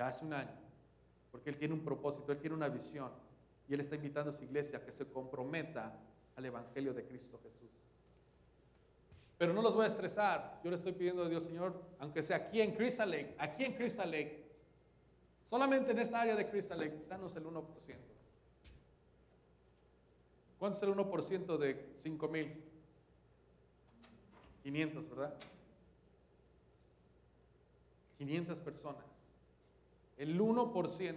ya 0.00 0.06
hace 0.06 0.24
un 0.24 0.32
año, 0.32 0.48
porque 1.30 1.50
Él 1.50 1.58
tiene 1.58 1.74
un 1.74 1.84
propósito, 1.84 2.32
Él 2.32 2.38
tiene 2.38 2.56
una 2.56 2.70
visión 2.70 3.10
y 3.68 3.74
Él 3.74 3.80
está 3.80 3.96
invitando 3.96 4.30
a 4.30 4.32
su 4.32 4.44
iglesia 4.44 4.78
a 4.78 4.82
que 4.82 4.90
se 4.90 5.12
comprometa 5.12 5.94
al 6.36 6.44
Evangelio 6.46 6.94
de 6.94 7.04
Cristo 7.04 7.38
Jesús. 7.42 7.68
Pero 9.36 9.52
no 9.52 9.60
los 9.60 9.74
voy 9.74 9.84
a 9.84 9.88
estresar, 9.88 10.58
yo 10.64 10.70
le 10.70 10.76
estoy 10.76 10.92
pidiendo 10.92 11.24
a 11.24 11.28
Dios, 11.28 11.44
Señor, 11.44 11.78
aunque 11.98 12.22
sea 12.22 12.38
aquí 12.38 12.62
en 12.62 12.74
Crystal 12.74 13.10
Lake, 13.10 13.36
aquí 13.38 13.62
en 13.66 13.74
Crystal 13.74 14.10
Lake, 14.10 14.42
solamente 15.44 15.90
en 15.90 15.98
esta 15.98 16.22
área 16.22 16.34
de 16.34 16.48
Crystal 16.48 16.78
Lake, 16.78 17.04
danos 17.06 17.36
el 17.36 17.44
1%. 17.44 17.62
¿Cuánto 20.58 20.78
es 20.78 20.82
el 20.82 20.94
1% 20.94 21.58
de 21.58 21.92
5 21.96 22.28
mil? 22.28 22.64
500, 24.62 25.10
¿verdad? 25.10 25.34
500 28.16 28.60
personas. 28.60 29.09
El 30.20 30.38
1%. 30.38 31.14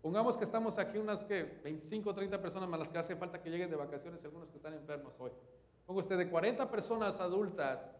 Pongamos 0.00 0.36
que 0.36 0.44
estamos 0.44 0.78
aquí 0.78 0.98
unas 0.98 1.24
que 1.24 1.42
25 1.64 2.10
o 2.10 2.14
30 2.14 2.40
personas 2.40 2.68
más 2.68 2.78
las 2.78 2.92
que 2.92 2.98
hace 2.98 3.16
falta 3.16 3.42
que 3.42 3.50
lleguen 3.50 3.70
de 3.70 3.74
vacaciones 3.74 4.24
algunos 4.24 4.48
que 4.50 4.58
están 4.58 4.72
enfermos 4.74 5.12
hoy. 5.18 5.32
Pongo 5.84 5.98
usted 5.98 6.16
de 6.16 6.30
40 6.30 6.70
personas 6.70 7.18
adultas, 7.18 7.90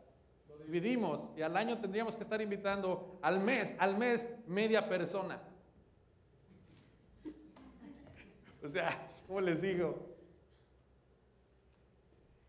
lo 0.48 0.56
dividimos 0.58 1.28
y 1.36 1.42
al 1.42 1.56
año 1.56 1.80
tendríamos 1.80 2.16
que 2.16 2.22
estar 2.22 2.40
invitando 2.40 3.18
al 3.22 3.40
mes, 3.40 3.74
al 3.80 3.98
mes 3.98 4.36
media 4.46 4.88
persona. 4.88 5.42
O 8.62 8.68
sea, 8.68 9.10
¿cómo 9.26 9.40
les 9.40 9.62
digo? 9.62 9.98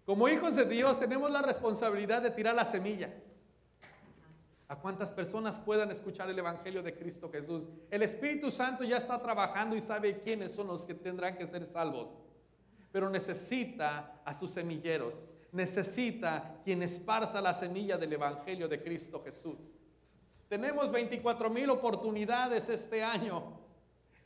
Como 0.06 0.30
hijos 0.30 0.56
de 0.56 0.66
Dios 0.66 1.00
tenemos 1.00 1.32
la 1.32 1.42
responsabilidad 1.42 2.22
de 2.22 2.30
tirar 2.30 2.54
la 2.54 2.66
semilla. 2.66 3.12
¿A 4.74 4.76
cuántas 4.78 5.12
personas 5.12 5.60
puedan 5.60 5.92
escuchar 5.92 6.28
el 6.32 6.40
Evangelio 6.40 6.82
de 6.82 6.96
Cristo 6.96 7.30
Jesús? 7.32 7.70
El 7.92 8.02
Espíritu 8.02 8.50
Santo 8.50 8.84
ya 8.84 8.98
está 8.98 9.22
trabajando 9.22 9.76
y 9.76 9.82
sabe 9.82 10.22
quiénes 10.24 10.52
son 10.52 10.66
los 10.66 10.84
que 10.84 10.96
tendrán 10.96 11.38
que 11.38 11.46
ser 11.46 11.64
salvos. 11.68 12.08
Pero 12.92 13.08
necesita 13.08 14.20
a 14.26 14.34
sus 14.34 14.50
semilleros. 14.50 15.28
Necesita 15.52 16.60
quien 16.64 16.82
esparza 16.82 17.40
la 17.40 17.54
semilla 17.54 18.00
del 18.00 18.14
Evangelio 18.14 18.68
de 18.68 18.82
Cristo 18.82 19.22
Jesús. 19.24 19.60
Tenemos 20.50 20.92
24 20.92 21.52
mil 21.52 21.70
oportunidades 21.70 22.68
este 22.68 23.04
año 23.04 23.60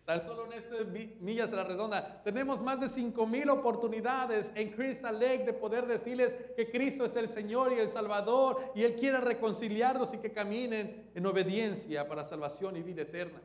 Tan 0.07 0.23
solo 0.23 0.45
en 0.45 0.53
este 0.53 0.85
Millas 1.19 1.51
a 1.51 1.57
la 1.57 1.63
Redonda 1.65 2.23
tenemos 2.23 2.63
más 2.63 2.79
de 2.79 2.87
5 2.87 3.27
mil 3.27 3.49
oportunidades 3.49 4.53
en 4.55 4.71
Crystal 4.71 5.19
Lake 5.19 5.43
de 5.43 5.51
poder 5.51 5.85
decirles 5.85 6.33
que 6.55 6.71
Cristo 6.71 7.03
es 7.03 7.13
el 7.17 7.27
Señor 7.27 7.73
y 7.73 7.79
el 7.79 7.89
Salvador 7.89 8.71
y 8.73 8.83
Él 8.83 8.95
quiere 8.95 9.19
reconciliarlos 9.19 10.13
y 10.13 10.19
que 10.19 10.31
caminen 10.31 11.11
en 11.13 11.25
obediencia 11.25 12.07
para 12.07 12.23
salvación 12.23 12.77
y 12.77 12.83
vida 12.83 13.01
eterna. 13.01 13.41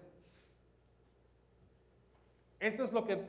Esto 2.61 2.85
es 2.85 2.93
lo 2.93 3.05
que 3.05 3.21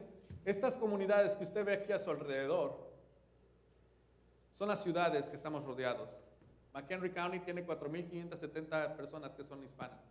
estas 0.45 0.77
comunidades 0.77 1.35
que 1.35 1.45
usted 1.45 1.65
ve 1.65 1.73
aquí 1.73 1.91
a 1.91 1.97
su 1.97 2.11
alrededor 2.11 2.87
son 4.51 4.67
las 4.67 4.83
ciudades 4.83 5.27
que 5.27 5.37
estamos 5.37 5.65
rodeados. 5.65 6.21
McHenry 6.71 7.09
County 7.09 7.39
tiene 7.39 7.65
4.570 7.65 8.95
personas 8.95 9.33
que 9.33 9.43
son 9.43 9.63
hispanas. 9.63 10.01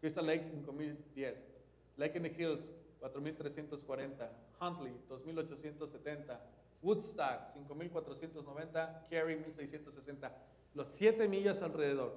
Crystal 0.00 0.24
Lake 0.24 0.44
5.010. 0.44 1.57
Lake 1.98 2.16
in 2.16 2.22
the 2.22 2.30
Hills, 2.30 2.70
4.340. 3.02 4.28
Huntley, 4.60 4.92
2.870. 5.10 6.36
Woodstock, 6.80 7.48
5.490. 7.48 9.08
Cary, 9.10 9.36
1.660. 9.36 10.30
Los 10.74 10.88
7 10.88 11.28
millas 11.28 11.60
alrededor. 11.60 12.12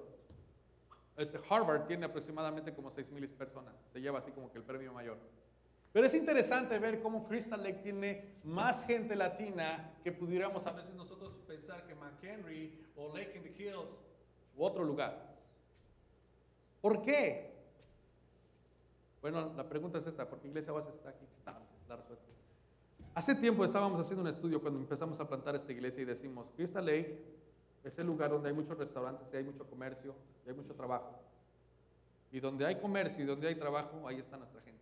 Este 1.18 1.40
Harvard 1.50 1.88
tiene 1.88 2.06
aproximadamente 2.06 2.74
como 2.74 2.90
6.000 2.92 3.28
personas. 3.30 3.74
Se 3.92 4.00
lleva 4.00 4.20
así 4.20 4.32
como 4.32 4.52
que 4.52 4.60
el 4.60 4.64
premio 4.64 4.94
mayor. 4.94 5.18
Pero 5.92 6.08
es 6.08 6.14
interesante 6.14 6.80
ver 6.80 7.02
cómo 7.02 7.28
Crystal 7.28 7.62
Lake 7.62 7.82
tiene 7.84 8.38
más 8.44 8.86
gente 8.86 9.16
latina 9.16 9.94
que 10.04 10.12
pudiéramos 10.12 10.66
a 10.66 10.72
veces 10.72 10.96
nosotros 10.96 11.36
pensar 11.48 11.86
que 11.86 11.96
McHenry 11.96 12.88
o 12.96 13.14
Lake 13.14 13.34
in 13.36 13.44
the 13.44 13.62
Hills 13.62 14.00
u 14.56 14.64
otro 14.64 14.86
lugar. 14.86 15.36
¿Por 16.82 17.02
qué? 17.02 17.51
Bueno, 19.22 19.54
la 19.56 19.70
pregunta 19.70 20.00
es 20.00 20.08
esta, 20.08 20.28
¿por 20.28 20.40
qué 20.40 20.48
Iglesia 20.48 20.74
Base 20.74 20.90
está 20.90 21.10
aquí? 21.10 21.26
la 21.88 21.96
respuesta. 21.96 22.26
Hace 23.14 23.36
tiempo 23.36 23.66
estábamos 23.66 24.00
haciendo 24.00 24.22
un 24.22 24.30
estudio 24.30 24.62
cuando 24.62 24.80
empezamos 24.80 25.20
a 25.20 25.28
plantar 25.28 25.56
esta 25.56 25.72
iglesia 25.72 26.02
y 26.02 26.06
decimos, 26.06 26.52
Crystal 26.56 26.86
Lake 26.86 27.22
es 27.84 28.00
el 28.00 28.08
lugar 28.08 28.30
donde 28.30 28.50
hay 28.50 28.56
muchos 28.56 28.78
restaurantes 28.78 29.34
hay 29.34 29.44
mucho 29.44 29.68
comercio 29.68 30.16
y 30.46 30.50
hay 30.50 30.56
mucho 30.56 30.74
trabajo. 30.74 31.20
Y 32.32 32.40
donde 32.40 32.66
hay 32.66 32.80
comercio 32.80 33.24
y 33.24 33.28
donde 33.28 33.50
hay 33.50 33.56
trabajo, 33.56 34.08
ahí 34.08 34.18
está 34.18 34.38
nuestra 34.38 34.62
gente. 34.62 34.82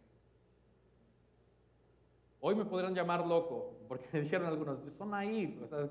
Hoy 2.40 2.56
me 2.56 2.66
podrán 2.66 2.94
llamar 2.94 3.26
loco, 3.26 3.78
porque 3.88 4.06
me 4.14 4.22
dijeron 4.22 4.48
algunos, 4.48 4.80
son 4.94 5.14
ahí, 5.14 5.60
o 5.64 5.68
sea, 5.68 5.90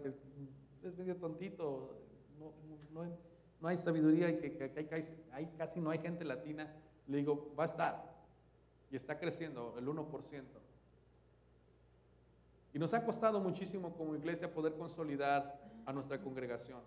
es 0.85 0.97
medio 0.97 1.17
tontito, 1.17 1.99
no, 2.93 3.69
hay 3.69 3.77
sabiduría 3.77 4.31
y 4.31 4.39
que, 4.39 4.89
hay, 5.33 5.47
casi 5.59 5.81
no 5.81 5.91
hay 5.91 5.99
gente 5.99 6.25
latina. 6.25 6.73
Le 7.09 7.19
digo, 7.19 7.53
va 7.59 7.65
a 7.65 7.67
estar 7.67 8.08
y 8.91 8.97
está 8.97 9.19
creciendo 9.19 9.75
el 9.79 9.87
1%. 9.87 10.43
Y 12.75 12.79
nos 12.79 12.95
ha 12.95 13.05
costado 13.05 13.41
muchísimo 13.41 13.95
como 13.97 14.15
iglesia 14.15 14.53
poder 14.53 14.75
consolidar 14.75 15.61
a 15.87 15.93
nuestra 15.93 16.21
congregación. 16.21 16.81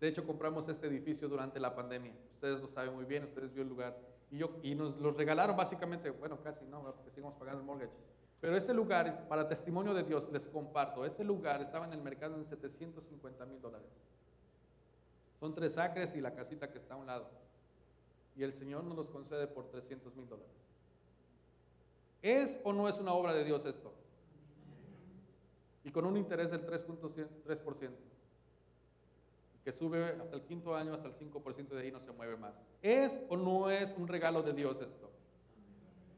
De 0.00 0.08
hecho, 0.08 0.26
compramos 0.26 0.68
este 0.68 0.88
edificio 0.88 1.28
durante 1.28 1.60
la 1.60 1.74
pandemia. 1.74 2.12
Ustedes 2.32 2.60
lo 2.60 2.66
saben 2.66 2.94
muy 2.94 3.04
bien, 3.04 3.24
ustedes 3.24 3.52
vio 3.52 3.62
el 3.62 3.68
lugar. 3.68 3.96
Y, 4.30 4.38
yo, 4.38 4.58
y 4.62 4.74
nos 4.74 4.96
lo 4.96 5.12
regalaron 5.12 5.56
básicamente, 5.56 6.10
bueno, 6.10 6.40
casi 6.42 6.64
no, 6.64 6.82
porque 6.82 7.10
seguimos 7.10 7.34
pagando 7.34 7.60
el 7.60 7.66
mortgage. 7.66 7.92
Pero 8.40 8.56
este 8.56 8.74
lugar, 8.74 9.06
es, 9.06 9.16
para 9.16 9.46
testimonio 9.46 9.94
de 9.94 10.02
Dios, 10.02 10.28
les 10.32 10.48
comparto, 10.48 11.06
este 11.06 11.22
lugar 11.22 11.62
estaba 11.62 11.86
en 11.86 11.92
el 11.92 12.02
mercado 12.02 12.36
en 12.36 12.44
750 12.44 13.46
mil 13.46 13.60
dólares. 13.60 13.88
Son 15.38 15.54
tres 15.54 15.78
acres 15.78 16.14
y 16.16 16.20
la 16.20 16.34
casita 16.34 16.70
que 16.70 16.78
está 16.78 16.94
a 16.94 16.96
un 16.96 17.06
lado. 17.06 17.30
Y 18.34 18.42
el 18.42 18.52
Señor 18.52 18.84
nos 18.84 18.96
los 18.96 19.10
concede 19.10 19.46
por 19.46 19.68
300 19.68 20.14
mil 20.16 20.28
dólares. 20.28 20.52
¿Es 22.22 22.60
o 22.64 22.72
no 22.72 22.88
es 22.88 22.98
una 22.98 23.12
obra 23.12 23.34
de 23.34 23.44
Dios 23.44 23.64
esto? 23.66 23.92
Y 25.84 25.90
con 25.90 26.06
un 26.06 26.16
interés 26.16 26.52
del 26.52 26.64
3.3%, 26.64 27.90
que 29.64 29.72
sube 29.72 30.04
hasta 30.04 30.36
el 30.36 30.42
quinto 30.42 30.74
año, 30.74 30.94
hasta 30.94 31.08
el 31.08 31.14
5% 31.14 31.68
de 31.68 31.82
ahí 31.82 31.90
no 31.90 32.00
se 32.00 32.12
mueve 32.12 32.36
más. 32.36 32.54
¿Es 32.80 33.20
o 33.28 33.36
no 33.36 33.70
es 33.70 33.94
un 33.98 34.06
regalo 34.06 34.42
de 34.42 34.52
Dios 34.52 34.80
esto? 34.80 35.10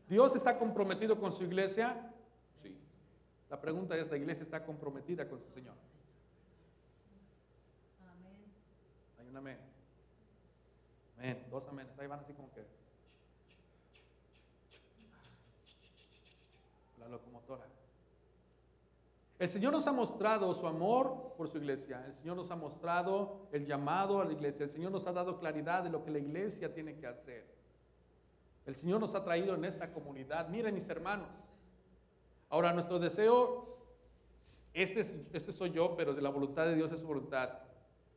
¿Dios 0.08 0.36
está 0.36 0.58
comprometido 0.58 1.18
con 1.18 1.32
su 1.32 1.44
iglesia? 1.44 2.12
Sí. 2.54 2.78
La 3.48 3.60
pregunta 3.60 3.96
es, 3.96 4.10
¿la 4.10 4.18
iglesia 4.18 4.42
está 4.42 4.64
comprometida 4.64 5.26
con 5.28 5.40
su 5.40 5.50
Señor? 5.50 5.74
Amén. 8.02 8.36
Hay 9.18 9.28
un 9.28 9.36
amén. 9.36 9.73
Dos 11.50 11.66
amén. 11.68 11.88
Ahí 11.98 12.06
van 12.06 12.20
así 12.20 12.32
como 12.34 12.52
que... 12.52 12.64
locomotora. 17.08 17.64
El 19.38 19.48
Señor 19.48 19.72
nos 19.72 19.86
ha 19.86 19.92
mostrado 19.92 20.54
su 20.54 20.66
amor 20.66 21.34
por 21.36 21.48
su 21.48 21.58
iglesia. 21.58 22.04
El 22.06 22.12
Señor 22.12 22.36
nos 22.36 22.50
ha 22.50 22.56
mostrado 22.56 23.48
el 23.52 23.66
llamado 23.66 24.20
a 24.20 24.24
la 24.24 24.32
iglesia. 24.32 24.64
El 24.64 24.70
Señor 24.70 24.92
nos 24.92 25.06
ha 25.06 25.12
dado 25.12 25.38
claridad 25.38 25.82
de 25.82 25.90
lo 25.90 26.04
que 26.04 26.10
la 26.10 26.18
iglesia 26.18 26.72
tiene 26.72 26.96
que 26.96 27.06
hacer. 27.06 27.44
El 28.64 28.74
Señor 28.74 29.00
nos 29.00 29.14
ha 29.14 29.24
traído 29.24 29.54
en 29.54 29.64
esta 29.64 29.92
comunidad. 29.92 30.48
Miren 30.48 30.74
mis 30.74 30.88
hermanos. 30.88 31.28
Ahora 32.48 32.72
nuestro 32.72 32.98
deseo, 32.98 33.76
este, 34.72 35.00
este 35.00 35.52
soy 35.52 35.72
yo, 35.72 35.96
pero 35.96 36.14
de 36.14 36.22
la 36.22 36.30
voluntad 36.30 36.64
de 36.66 36.76
Dios 36.76 36.92
es 36.92 37.00
su 37.00 37.06
voluntad. 37.06 37.50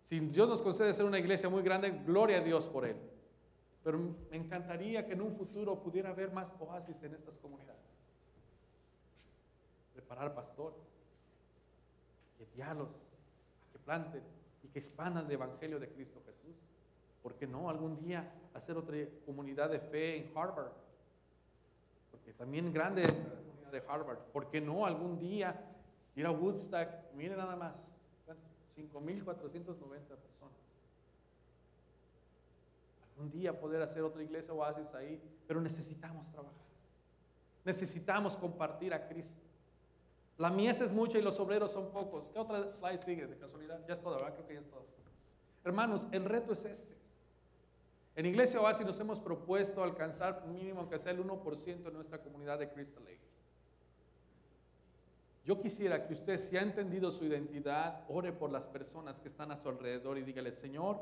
Si 0.07 0.21
Dios 0.21 0.47
nos 0.47 0.61
concede 0.61 0.93
ser 0.93 1.03
una 1.03 1.19
iglesia 1.19 1.49
muy 1.49 1.61
grande, 1.61 1.91
gloria 1.91 2.37
a 2.37 2.39
Dios 2.39 2.65
por 2.69 2.85
él. 2.85 2.95
Pero 3.83 3.99
me 4.31 4.37
encantaría 4.37 5.05
que 5.05 5.11
en 5.11 5.21
un 5.21 5.33
futuro 5.33 5.83
pudiera 5.83 6.11
haber 6.11 6.31
más 6.31 6.49
oasis 6.61 6.95
en 7.03 7.13
estas 7.13 7.37
comunidades 7.39 7.81
preparar 9.93 10.33
pastores 10.33 10.79
enviarlos 12.39 12.87
a 12.87 13.73
que 13.73 13.79
planten 13.79 14.23
y 14.63 14.69
que 14.69 14.79
expandan 14.79 15.25
el 15.25 15.31
Evangelio 15.33 15.77
de 15.77 15.89
Cristo 15.89 16.23
Jesús. 16.25 16.55
¿Por 17.21 17.35
qué 17.35 17.45
no 17.45 17.69
algún 17.69 17.97
día 17.97 18.31
hacer 18.53 18.77
otra 18.77 18.95
comunidad 19.25 19.69
de 19.69 19.81
fe 19.81 20.15
en 20.15 20.37
Harvard? 20.37 20.71
Porque 22.11 22.31
también 22.31 22.71
grande 22.71 23.03
es 23.03 23.13
la 23.13 23.41
comunidad 23.41 23.71
de 23.73 23.83
Harvard. 23.85 24.19
¿Por 24.31 24.49
qué 24.49 24.61
no 24.61 24.85
algún 24.85 25.19
día 25.19 25.69
ir 26.15 26.25
a 26.25 26.31
Woodstock? 26.31 26.87
Mire 27.13 27.35
nada 27.35 27.57
más, 27.57 27.91
5.490 28.77 29.25
personas. 29.25 30.57
Algún 33.15 33.31
día 33.31 33.59
poder 33.59 33.81
hacer 33.81 34.03
otra 34.03 34.21
iglesia 34.23 34.53
oasis 34.53 34.93
ahí, 34.93 35.19
pero 35.47 35.59
necesitamos 35.59 36.29
trabajar. 36.31 36.53
Necesitamos 37.65 38.37
compartir 38.37 38.93
a 38.93 39.07
Cristo. 39.07 39.41
La 40.37 40.51
mies 40.51 40.81
es 40.81 40.93
mucha 40.93 41.17
y 41.17 41.23
los 41.23 41.39
obreros 41.39 41.71
son 41.71 41.91
pocos. 41.91 42.29
¿Qué 42.29 42.37
otra 42.37 42.71
slide 42.71 42.99
sigue 42.99 43.25
de 43.25 43.37
casualidad? 43.37 43.83
Ya 43.87 43.95
es 43.95 44.01
todo, 44.01 44.15
¿verdad? 44.15 44.33
Creo 44.33 44.47
que 44.47 44.53
ya 44.53 44.59
es 44.59 44.69
todo. 44.69 44.85
Hermanos, 45.63 46.05
el 46.11 46.25
reto 46.25 46.53
es 46.53 46.63
este. 46.63 46.95
En 48.15 48.25
Iglesia 48.25 48.61
Oasis 48.61 48.85
nos 48.85 48.99
hemos 48.99 49.19
propuesto 49.19 49.83
alcanzar 49.83 50.45
mínimo 50.47 50.79
aunque 50.81 50.97
sea 50.97 51.11
el 51.11 51.23
1% 51.23 51.83
de 51.83 51.91
nuestra 51.91 52.21
comunidad 52.21 52.59
de 52.59 52.69
Crystal 52.69 53.03
Lake. 53.03 53.19
Yo 55.47 55.61
quisiera 55.61 56.05
que 56.05 56.11
usted, 56.11 56.37
si 56.37 56.57
ha 56.57 56.61
entendido 56.61 57.09
su 57.09 57.23
identidad, 57.23 58.03
ore 58.09 58.33
por 58.33 58.51
las 58.51 58.67
personas 58.67 59.21
que 59.21 59.29
están 59.29 59.49
a 59.49 59.55
su 59.55 59.69
alrededor 59.69 60.17
y 60.17 60.23
dígale, 60.23 60.51
Señor, 60.51 60.99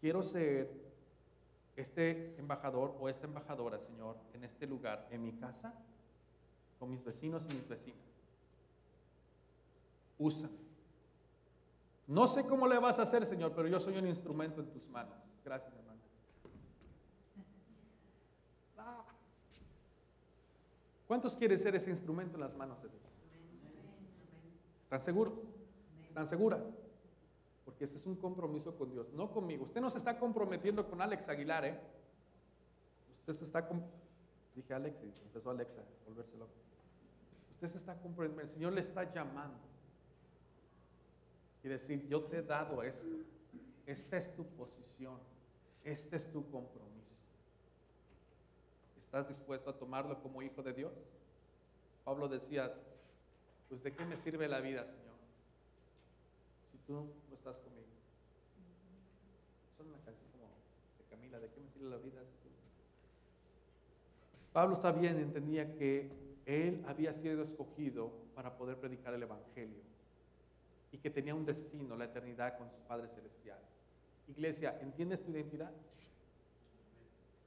quiero 0.00 0.22
ser 0.22 0.70
este 1.74 2.36
embajador 2.38 2.96
o 3.00 3.08
esta 3.08 3.26
embajadora, 3.26 3.80
Señor, 3.80 4.16
en 4.34 4.44
este 4.44 4.68
lugar, 4.68 5.08
en 5.10 5.24
mi 5.24 5.32
casa, 5.32 5.74
con 6.78 6.92
mis 6.92 7.02
vecinos 7.02 7.44
y 7.50 7.54
mis 7.54 7.68
vecinas. 7.68 7.98
Úsame. 10.20 10.54
No 12.06 12.28
sé 12.28 12.46
cómo 12.46 12.68
le 12.68 12.78
vas 12.78 13.00
a 13.00 13.02
hacer, 13.02 13.26
Señor, 13.26 13.52
pero 13.52 13.66
yo 13.66 13.80
soy 13.80 13.98
un 13.98 14.06
instrumento 14.06 14.60
en 14.60 14.70
tus 14.70 14.88
manos. 14.88 15.18
Gracias, 15.44 15.72
hermano. 15.74 15.89
¿Cuántos 21.10 21.34
quieren 21.34 21.58
ser 21.58 21.74
ese 21.74 21.90
instrumento 21.90 22.36
en 22.36 22.40
las 22.42 22.56
manos 22.56 22.80
de 22.84 22.88
Dios? 22.88 23.02
¿Están 24.80 25.00
seguros? 25.00 25.34
¿Están 26.04 26.24
seguras? 26.24 26.78
Porque 27.64 27.82
ese 27.82 27.96
es 27.96 28.06
un 28.06 28.14
compromiso 28.14 28.76
con 28.76 28.92
Dios, 28.92 29.12
no 29.12 29.32
conmigo. 29.32 29.64
Usted 29.64 29.80
no 29.80 29.90
se 29.90 29.98
está 29.98 30.16
comprometiendo 30.20 30.88
con 30.88 31.00
Alex 31.00 31.28
Aguilar, 31.28 31.64
¿eh? 31.64 31.80
Usted 33.18 33.32
se 33.32 33.42
está... 33.42 33.68
Dije 34.54 34.72
Alex 34.72 35.02
y 35.02 35.12
empezó 35.24 35.50
Alexa 35.50 35.80
a 35.80 36.08
volverse 36.08 36.36
loco. 36.36 36.54
Usted 37.54 37.66
se 37.66 37.78
está 37.78 37.98
comprometiendo, 37.98 38.42
el 38.42 38.48
Señor 38.48 38.72
le 38.72 38.80
está 38.80 39.12
llamando. 39.12 39.58
Y 41.64 41.68
decir, 41.70 42.06
yo 42.06 42.22
te 42.22 42.38
he 42.38 42.42
dado 42.42 42.84
esto. 42.84 43.16
Esta 43.84 44.16
es 44.16 44.32
tu 44.36 44.44
posición. 44.46 45.18
Este 45.82 46.14
es 46.14 46.30
tu 46.30 46.48
compromiso. 46.48 46.89
¿Estás 49.10 49.26
dispuesto 49.26 49.68
a 49.70 49.76
tomarlo 49.76 50.22
como 50.22 50.40
hijo 50.40 50.62
de 50.62 50.72
Dios? 50.72 50.92
Pablo 52.04 52.28
decía, 52.28 52.72
pues 53.68 53.82
de 53.82 53.92
qué 53.92 54.04
me 54.04 54.16
sirve 54.16 54.46
la 54.46 54.60
vida, 54.60 54.84
Señor, 54.84 55.16
si 56.70 56.78
tú 56.86 57.10
no 57.28 57.34
estás 57.34 57.58
conmigo. 57.58 57.88
Son 59.76 59.88
una 59.88 59.98
canción 59.98 60.30
como 60.30 60.46
de 60.96 61.04
Camila, 61.10 61.40
¿de 61.40 61.48
qué 61.48 61.58
me 61.58 61.68
sirve 61.70 61.90
la 61.90 61.96
vida? 61.96 62.20
Pablo 64.52 64.76
sabía 64.76 65.10
y 65.10 65.16
entendía 65.16 65.74
que 65.74 66.08
él 66.46 66.84
había 66.86 67.12
sido 67.12 67.42
escogido 67.42 68.12
para 68.36 68.56
poder 68.56 68.76
predicar 68.76 69.12
el 69.14 69.24
Evangelio 69.24 69.82
y 70.92 70.98
que 70.98 71.10
tenía 71.10 71.34
un 71.34 71.44
destino, 71.44 71.96
la 71.96 72.04
eternidad 72.04 72.56
con 72.56 72.70
su 72.70 72.78
Padre 72.82 73.08
Celestial. 73.08 73.58
Iglesia, 74.28 74.78
¿entiendes 74.80 75.24
tu 75.24 75.32
identidad? 75.32 75.72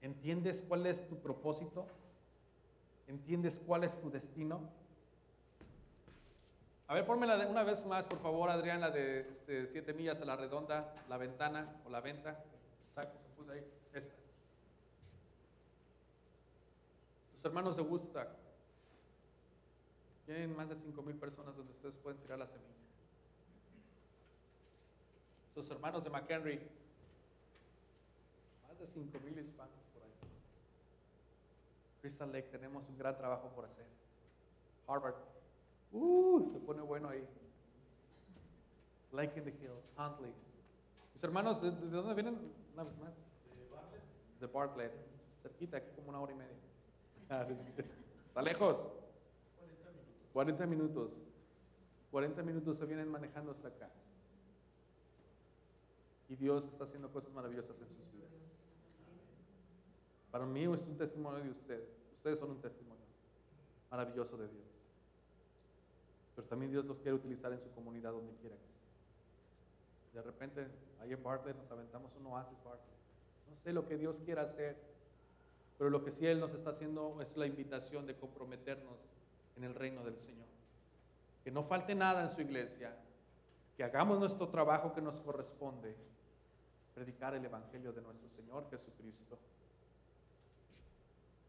¿Entiendes 0.03 0.61
cuál 0.67 0.85
es 0.85 1.07
tu 1.07 1.17
propósito? 1.17 1.87
¿Entiendes 3.07 3.63
cuál 3.65 3.85
es 3.85 3.99
tu 3.99 4.11
destino? 4.11 4.69
A 6.87 6.93
ver, 6.93 7.05
pónmela 7.05 7.47
una 7.47 7.63
vez 7.63 7.85
más, 7.85 8.05
por 8.05 8.19
favor, 8.19 8.49
Adrián, 8.49 8.81
la 8.81 8.91
de 8.91 9.21
este, 9.31 9.65
siete 9.65 9.93
millas 9.93 10.21
a 10.21 10.25
la 10.25 10.35
redonda, 10.35 10.93
la 11.07 11.17
ventana 11.17 11.81
o 11.85 11.89
la 11.89 12.01
venta. 12.01 12.43
Ahí, 12.97 13.07
esta. 13.93 14.13
Los 17.31 17.45
hermanos 17.45 17.77
de 17.77 17.81
Woodstock 17.83 18.27
tienen 20.25 20.53
más 20.53 20.67
de 20.67 20.75
cinco 20.75 21.01
mil 21.01 21.15
personas 21.15 21.55
donde 21.55 21.71
ustedes 21.71 21.95
pueden 21.95 22.19
tirar 22.19 22.39
la 22.39 22.47
semilla. 22.47 22.73
Sus 25.53 25.71
hermanos 25.71 26.03
de 26.03 26.09
McHenry, 26.09 26.59
más 28.67 28.77
de 28.79 28.85
cinco 28.85 29.19
mil 29.21 29.39
hispanos. 29.39 29.82
Crystal 32.03 32.29
Lake 32.33 32.49
tenemos 32.49 32.89
un 32.89 32.97
gran 32.97 33.15
trabajo 33.15 33.47
por 33.55 33.63
hacer. 33.63 33.85
Harvard, 34.85 35.15
uh, 35.93 36.49
se 36.51 36.59
pone 36.59 36.81
bueno 36.81 37.07
ahí. 37.07 37.25
Lake 39.13 39.39
in 39.39 39.45
the 39.45 39.51
Hills, 39.51 39.85
Huntley. 39.97 40.33
Mis 41.13 41.23
hermanos, 41.23 41.61
¿de, 41.61 41.71
dónde 41.71 42.13
vienen? 42.13 42.37
Una 42.73 42.83
vez 42.83 42.93
más. 42.97 43.13
De 43.57 43.65
Bartlett. 43.71 44.03
De 44.41 44.47
Bartlett. 44.47 44.93
Cerquita, 45.41 45.77
aquí 45.77 45.91
como 45.95 46.09
una 46.09 46.19
hora 46.19 46.33
y 46.33 46.35
media. 46.35 46.57
Está 48.27 48.41
lejos. 48.41 48.91
40 50.33 50.67
minutos. 50.67 51.21
40 52.11 52.43
minutos 52.43 52.79
se 52.79 52.85
vienen 52.85 53.07
manejando 53.07 53.53
hasta 53.53 53.69
acá. 53.69 53.89
Y 56.27 56.35
Dios 56.35 56.67
está 56.67 56.83
haciendo 56.83 57.09
cosas 57.09 57.31
maravillosas 57.31 57.79
en 57.79 57.87
sus 57.87 58.11
vidas. 58.11 58.42
Para 60.33 60.47
mí 60.47 60.63
es 60.63 60.87
un 60.87 60.97
testimonio 60.97 61.43
de 61.43 61.51
ustedes. 61.51 61.87
Ustedes 62.11 62.39
son 62.39 62.49
un 62.49 62.59
testimonio 62.59 63.05
maravilloso 63.91 64.35
de 64.35 64.47
Dios. 64.47 64.65
Pero 66.35 66.47
también 66.47 66.71
Dios 66.71 66.85
los 66.85 66.97
quiere 66.97 67.13
utilizar 67.13 67.53
en 67.53 67.61
su 67.61 67.69
comunidad 67.69 68.13
donde 68.13 68.33
quiera 68.37 68.55
que 68.55 68.65
esté. 68.65 70.17
De 70.17 70.23
repente, 70.23 70.67
ahí 70.99 71.13
en 71.13 71.21
Bartlett 71.21 71.55
nos 71.55 71.69
aventamos 71.69 72.15
un 72.15 72.25
oasis 72.25 72.57
Bartlett. 72.63 72.97
No 73.47 73.55
sé 73.55 73.73
lo 73.73 73.87
que 73.87 73.95
Dios 73.95 74.21
quiera 74.25 74.41
hacer, 74.41 74.75
pero 75.77 75.91
lo 75.91 76.03
que 76.03 76.09
sí 76.09 76.25
Él 76.25 76.39
nos 76.39 76.55
está 76.55 76.71
haciendo 76.71 77.21
es 77.21 77.37
la 77.37 77.45
invitación 77.45 78.07
de 78.07 78.15
comprometernos 78.15 78.97
en 79.55 79.65
el 79.65 79.75
reino 79.75 80.03
del 80.03 80.17
Señor. 80.17 80.47
Que 81.43 81.51
no 81.51 81.61
falte 81.61 81.93
nada 81.93 82.23
en 82.23 82.31
su 82.31 82.41
iglesia, 82.41 82.97
que 83.77 83.83
hagamos 83.83 84.17
nuestro 84.17 84.47
trabajo 84.47 84.93
que 84.93 85.01
nos 85.01 85.21
corresponde, 85.21 85.95
predicar 86.95 87.35
el 87.35 87.45
Evangelio 87.45 87.93
de 87.93 88.01
nuestro 88.01 88.27
Señor 88.29 88.67
Jesucristo. 88.71 89.37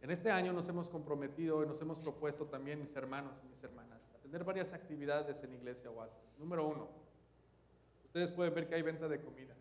En 0.05 0.11
este 0.11 0.31
año 0.31 0.53
nos 0.53 0.69
hemos 0.69 0.91
comprometido 0.91 1.65
y 1.65 1.67
nos 1.67 1.81
hemos 1.81 1.99
propuesto 1.99 2.45
también, 2.45 2.79
mis 2.79 2.95
hermanos 2.95 3.41
y 3.43 3.49
mis 3.49 3.65
hermanas, 3.65 4.03
a 4.15 4.19
tener 4.19 4.45
varias 4.45 4.75
actividades 4.75 5.43
en 5.45 5.55
Iglesia 5.55 5.91
Oasis. 5.91 6.19
Número 6.37 6.69
uno, 6.69 6.91
ustedes 8.05 8.31
pueden 8.31 8.53
ver 8.53 8.69
que 8.69 8.75
hay 8.75 8.83
venta 8.83 9.09
de 9.09 9.19
comida. 9.23 9.55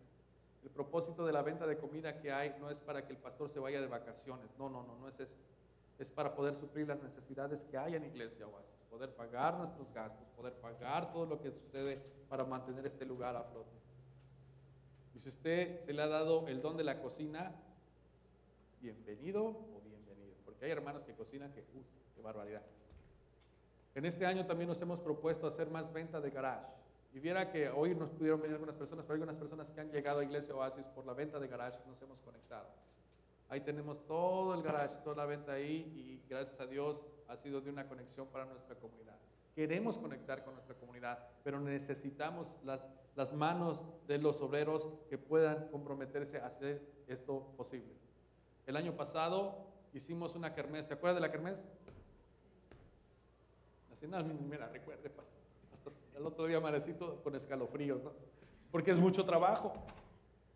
El 0.62 0.68
propósito 0.68 1.24
de 1.24 1.32
la 1.32 1.40
venta 1.40 1.66
de 1.66 1.78
comida 1.78 2.20
que 2.20 2.30
hay 2.30 2.54
no 2.60 2.68
es 2.68 2.78
para 2.78 3.06
que 3.06 3.14
el 3.14 3.18
pastor 3.18 3.48
se 3.48 3.58
vaya 3.58 3.80
de 3.80 3.86
vacaciones, 3.86 4.50
no, 4.58 4.68
no, 4.68 4.82
no, 4.82 4.94
no 4.96 5.08
es 5.08 5.18
eso. 5.18 5.34
Es 5.98 6.10
para 6.10 6.34
poder 6.34 6.54
suplir 6.54 6.88
las 6.88 7.02
necesidades 7.02 7.62
que 7.62 7.78
hay 7.78 7.94
en 7.94 8.04
Iglesia 8.04 8.46
Oasis, 8.46 8.84
poder 8.90 9.14
pagar 9.14 9.56
nuestros 9.56 9.90
gastos, 9.94 10.28
poder 10.36 10.52
pagar 10.52 11.10
todo 11.10 11.24
lo 11.24 11.40
que 11.40 11.52
sucede 11.52 12.02
para 12.28 12.44
mantener 12.44 12.84
este 12.84 13.06
lugar 13.06 13.34
a 13.34 13.44
flote. 13.44 13.78
Y 15.14 15.20
si 15.20 15.30
usted 15.30 15.80
se 15.80 15.94
le 15.94 16.02
ha 16.02 16.06
dado 16.06 16.46
el 16.48 16.60
don 16.60 16.76
de 16.76 16.84
la 16.84 17.00
cocina, 17.00 17.50
bienvenido 18.82 19.72
hay 20.64 20.70
hermanos 20.70 21.04
que 21.04 21.14
cocinan 21.14 21.52
que, 21.52 21.60
uy, 21.74 21.84
qué 22.14 22.20
barbaridad. 22.20 22.62
En 23.94 24.04
este 24.04 24.26
año 24.26 24.44
también 24.46 24.68
nos 24.68 24.80
hemos 24.82 25.00
propuesto 25.00 25.46
hacer 25.46 25.70
más 25.70 25.92
venta 25.92 26.20
de 26.20 26.30
garage. 26.30 26.66
Y 27.12 27.20
viera 27.20 27.48
que 27.48 27.68
hoy 27.68 27.94
nos 27.94 28.10
pudieron 28.10 28.40
venir 28.40 28.54
algunas 28.54 28.76
personas, 28.76 29.04
pero 29.04 29.14
hay 29.14 29.20
algunas 29.20 29.38
personas 29.38 29.70
que 29.70 29.80
han 29.80 29.92
llegado 29.92 30.18
a 30.18 30.24
Iglesia 30.24 30.54
Oasis 30.54 30.88
por 30.88 31.06
la 31.06 31.12
venta 31.12 31.38
de 31.38 31.46
garage 31.46 31.78
que 31.78 31.88
nos 31.88 32.02
hemos 32.02 32.18
conectado. 32.20 32.66
Ahí 33.48 33.60
tenemos 33.60 34.04
todo 34.06 34.54
el 34.54 34.62
garage, 34.62 34.96
toda 35.04 35.16
la 35.16 35.26
venta 35.26 35.52
ahí 35.52 35.92
y 35.94 36.28
gracias 36.28 36.58
a 36.58 36.66
Dios 36.66 37.04
ha 37.28 37.36
sido 37.36 37.60
de 37.60 37.70
una 37.70 37.86
conexión 37.86 38.26
para 38.26 38.46
nuestra 38.46 38.74
comunidad. 38.74 39.16
Queremos 39.54 39.98
conectar 39.98 40.42
con 40.42 40.54
nuestra 40.54 40.74
comunidad, 40.74 41.24
pero 41.44 41.60
necesitamos 41.60 42.56
las, 42.64 42.84
las 43.14 43.32
manos 43.32 43.80
de 44.08 44.18
los 44.18 44.42
obreros 44.42 44.88
que 45.08 45.18
puedan 45.18 45.68
comprometerse 45.68 46.38
a 46.38 46.46
hacer 46.46 46.82
esto 47.06 47.52
posible. 47.56 47.94
El 48.66 48.76
año 48.76 48.96
pasado 48.96 49.73
hicimos 49.94 50.34
una 50.34 50.52
kermés. 50.52 50.86
¿Se 50.86 50.94
acuerda 50.94 51.14
de 51.14 51.20
la 51.20 51.30
kermés? 51.30 51.64
Así, 53.92 54.06
no, 54.06 54.22
mira, 54.22 54.68
recuerde, 54.68 55.10
hasta 55.72 56.18
el 56.18 56.26
otro 56.26 56.46
día 56.46 56.58
amanecí 56.58 56.92
con 56.94 57.34
escalofríos, 57.34 58.02
¿no? 58.02 58.12
Porque 58.70 58.90
es 58.90 58.98
mucho 58.98 59.24
trabajo. 59.24 59.72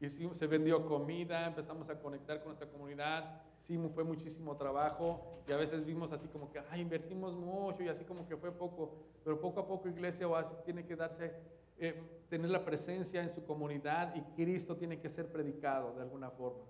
Y 0.01 0.09
se 0.09 0.47
vendió 0.47 0.87
comida, 0.87 1.47
empezamos 1.47 1.91
a 1.91 1.99
conectar 1.99 2.39
con 2.39 2.49
nuestra 2.49 2.69
comunidad. 2.69 3.43
Sí, 3.57 3.77
fue 3.89 4.05
muchísimo 4.05 4.57
trabajo 4.57 5.43
y 5.49 5.53
a 5.53 5.57
veces 5.57 5.85
vimos 5.85 6.13
así 6.13 6.29
como 6.29 6.53
que, 6.53 6.61
ay, 6.71 6.83
invertimos 6.83 7.35
mucho 7.35 7.83
y 7.83 7.89
así 7.89 8.05
como 8.05 8.27
que 8.29 8.37
fue 8.37 8.53
poco. 8.53 8.95
Pero 9.25 9.41
poco 9.41 9.61
a 9.61 9.67
poco 9.67 9.89
Iglesia 9.89 10.29
Oasis 10.29 10.63
tiene 10.63 10.87
que 10.87 10.95
darse, 10.95 11.35
eh, 11.79 12.01
tener 12.29 12.49
la 12.49 12.65
presencia 12.65 13.21
en 13.23 13.31
su 13.31 13.45
comunidad 13.45 14.15
y 14.15 14.21
Cristo 14.37 14.77
tiene 14.77 15.01
que 15.01 15.09
ser 15.09 15.33
predicado 15.33 15.93
de 15.95 16.03
alguna 16.03 16.31
forma. 16.31 16.63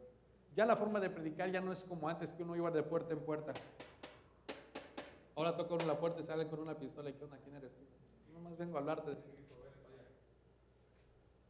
Ya 0.59 0.67
la 0.67 0.75
forma 0.75 0.99
de 0.99 1.09
predicar 1.09 1.49
ya 1.53 1.61
no 1.61 1.71
es 1.71 1.85
como 1.85 2.09
antes 2.09 2.33
que 2.33 2.43
uno 2.43 2.57
iba 2.57 2.69
de 2.73 2.83
puerta 2.83 3.13
en 3.13 3.21
puerta. 3.21 3.53
Ahora 5.37 5.57
toca 5.57 5.75
uno 5.75 5.87
la 5.87 5.97
puerta 5.97 6.21
y 6.21 6.25
sale 6.25 6.49
con 6.49 6.59
una 6.59 6.77
pistola 6.77 7.11
y 7.11 7.13
¿qué 7.13 7.23
onda? 7.23 7.39
¿Quién 7.45 7.55
eres? 7.55 7.71
No 8.35 8.41
más 8.41 8.59
vengo 8.59 8.77
a 8.77 8.81
hablarte 8.81 9.11
de. 9.11 9.17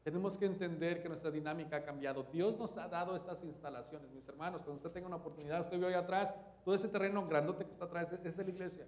Tenemos 0.04 0.36
que 0.36 0.44
entender 0.44 1.00
que 1.00 1.08
nuestra 1.08 1.30
dinámica 1.30 1.76
ha 1.76 1.84
cambiado. 1.86 2.24
Dios 2.24 2.58
nos 2.58 2.76
ha 2.76 2.86
dado 2.86 3.16
estas 3.16 3.42
instalaciones, 3.44 4.10
mis 4.10 4.28
hermanos. 4.28 4.60
Cuando 4.60 4.76
usted 4.76 4.90
tenga 4.90 5.06
una 5.06 5.16
oportunidad, 5.16 5.62
usted 5.62 5.80
ve 5.80 5.86
ahí 5.86 5.94
atrás, 5.94 6.34
todo 6.62 6.74
ese 6.74 6.88
terreno 6.88 7.26
grandote 7.26 7.64
que 7.64 7.70
está 7.70 7.86
atrás 7.86 8.12
es 8.12 8.36
de 8.36 8.44
la 8.44 8.50
iglesia. 8.50 8.86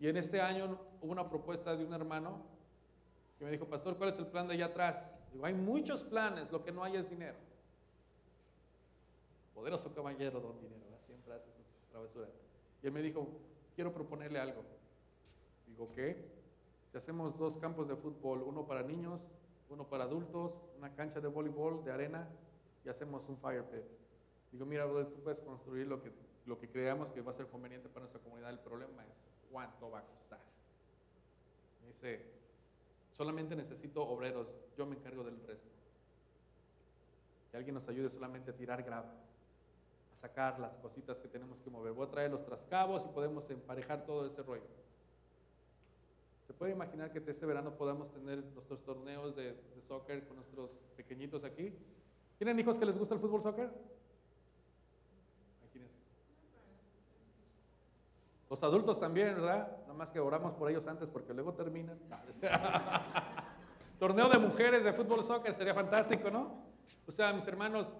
Y 0.00 0.06
en 0.06 0.18
este 0.18 0.42
año 0.42 0.78
hubo 1.00 1.12
una 1.12 1.30
propuesta 1.30 1.74
de 1.74 1.86
un 1.86 1.94
hermano 1.94 2.42
que 3.38 3.46
me 3.46 3.52
dijo, 3.52 3.64
pastor, 3.64 3.96
¿cuál 3.96 4.10
es 4.10 4.18
el 4.18 4.26
plan 4.26 4.46
de 4.48 4.52
allá 4.52 4.66
atrás? 4.66 5.08
Digo, 5.32 5.46
hay 5.46 5.54
muchos 5.54 6.02
planes, 6.02 6.52
lo 6.52 6.62
que 6.62 6.72
no 6.72 6.84
hay 6.84 6.96
es 6.96 7.08
dinero. 7.08 7.51
Poderoso 9.54 9.92
caballero, 9.94 10.40
don 10.40 10.58
dinero, 10.60 10.98
siempre 11.06 11.34
hace 11.34 11.50
sus 11.52 11.66
travesuras. 11.90 12.30
Y 12.82 12.86
él 12.86 12.92
me 12.92 13.02
dijo, 13.02 13.28
quiero 13.74 13.92
proponerle 13.92 14.38
algo. 14.38 14.62
Digo, 15.66 15.92
¿qué? 15.92 16.30
Si 16.90 16.96
hacemos 16.96 17.36
dos 17.36 17.58
campos 17.58 17.88
de 17.88 17.96
fútbol, 17.96 18.42
uno 18.42 18.66
para 18.66 18.82
niños 18.82 19.20
uno 19.72 19.88
para 19.88 20.04
adultos, 20.04 20.52
una 20.76 20.94
cancha 20.94 21.20
de 21.20 21.28
voleibol, 21.28 21.82
de 21.82 21.92
arena, 21.92 22.28
y 22.84 22.88
hacemos 22.88 23.28
un 23.28 23.38
fire 23.38 23.64
pit. 23.64 23.84
Digo, 24.50 24.66
mira, 24.66 24.84
tú 24.86 25.20
puedes 25.22 25.40
construir 25.40 25.86
lo 25.86 26.02
que, 26.02 26.12
lo 26.44 26.58
que 26.58 26.68
creamos 26.68 27.10
que 27.10 27.22
va 27.22 27.30
a 27.30 27.34
ser 27.34 27.46
conveniente 27.46 27.88
para 27.88 28.00
nuestra 28.00 28.20
comunidad. 28.20 28.50
El 28.50 28.58
problema 28.58 29.04
es 29.06 29.22
cuánto 29.50 29.90
va 29.90 30.00
a 30.00 30.04
costar. 30.04 30.40
Me 31.80 31.88
dice, 31.88 32.20
solamente 33.12 33.56
necesito 33.56 34.02
obreros, 34.02 34.48
yo 34.76 34.84
me 34.84 34.96
encargo 34.96 35.24
del 35.24 35.40
resto. 35.46 35.70
Que 37.50 37.56
alguien 37.56 37.74
nos 37.74 37.88
ayude 37.88 38.10
solamente 38.10 38.50
a 38.50 38.54
tirar 38.54 38.82
grava, 38.82 39.14
a 40.12 40.16
sacar 40.16 40.58
las 40.58 40.78
cositas 40.78 41.20
que 41.20 41.28
tenemos 41.28 41.60
que 41.60 41.70
mover. 41.70 41.92
Voy 41.92 42.06
a 42.06 42.10
traer 42.10 42.30
los 42.30 42.44
trascabos 42.44 43.04
y 43.04 43.08
podemos 43.08 43.48
emparejar 43.50 44.04
todo 44.04 44.26
este 44.26 44.42
rollo. 44.42 44.66
¿Se 46.46 46.52
puede 46.52 46.72
imaginar 46.72 47.10
que 47.10 47.22
este 47.30 47.46
verano 47.46 47.76
podamos 47.76 48.10
tener 48.10 48.44
nuestros 48.54 48.82
torneos 48.84 49.34
de, 49.36 49.56
soccer 49.88 50.26
con 50.26 50.36
nuestros 50.36 50.70
pequeñitos 50.96 51.44
aquí? 51.44 51.74
¿Tienen 52.38 52.58
hijos 52.58 52.78
que 52.78 52.86
les 52.86 52.98
gusta 52.98 53.14
el 53.14 53.20
fútbol 53.20 53.40
soccer? 53.40 53.70
Los 58.50 58.62
adultos 58.62 59.00
también, 59.00 59.34
¿verdad? 59.36 59.78
Nada 59.82 59.94
más 59.94 60.10
que 60.10 60.20
oramos 60.20 60.52
por 60.52 60.68
ellos 60.68 60.86
antes 60.86 61.08
porque 61.08 61.32
luego 61.32 61.54
terminan. 61.54 61.98
Torneo 63.98 64.28
de 64.28 64.36
mujeres 64.36 64.84
de 64.84 64.92
fútbol 64.92 65.24
soccer 65.24 65.54
sería 65.54 65.72
fantástico, 65.72 66.30
¿no? 66.30 66.62
O 67.06 67.12
sea, 67.12 67.32
mis 67.32 67.46
hermanos, 67.46 67.94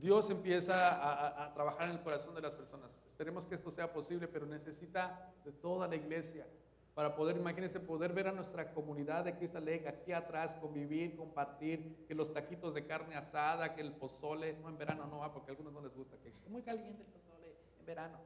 Dios 0.00 0.30
empieza 0.30 1.44
a, 1.44 1.52
trabajar 1.54 1.88
en 1.88 1.96
el 1.96 2.02
corazón 2.02 2.34
de 2.34 2.40
las 2.40 2.54
personas. 2.54 2.90
Esperemos 3.06 3.44
que 3.46 3.54
esto 3.54 3.70
sea 3.70 3.92
posible, 3.92 4.28
pero 4.28 4.46
necesita 4.46 5.32
de 5.44 5.52
toda 5.52 5.88
la 5.88 5.96
iglesia 5.96 6.46
para 6.94 7.14
poder, 7.14 7.36
imagínense, 7.36 7.78
poder 7.78 8.12
ver 8.12 8.26
a 8.26 8.32
nuestra 8.32 8.72
comunidad 8.72 9.24
de 9.24 9.36
Cristo 9.36 9.60
Lake 9.60 9.86
aquí 9.86 10.12
atrás, 10.12 10.56
convivir, 10.56 11.16
compartir, 11.16 12.04
que 12.08 12.14
los 12.14 12.32
taquitos 12.32 12.74
de 12.74 12.86
carne 12.86 13.14
asada, 13.14 13.72
que 13.74 13.82
el 13.82 13.92
pozole, 13.92 14.56
no 14.60 14.68
en 14.68 14.78
verano 14.78 15.06
no 15.06 15.18
va, 15.18 15.32
porque 15.32 15.50
a 15.50 15.52
algunos 15.52 15.72
no 15.72 15.80
les 15.80 15.94
gusta, 15.94 16.16
que 16.16 16.32
muy 16.48 16.60
caliente 16.62 17.04
el 17.04 17.08
pozole 17.08 17.54
en 17.78 17.86
verano. 17.86 18.18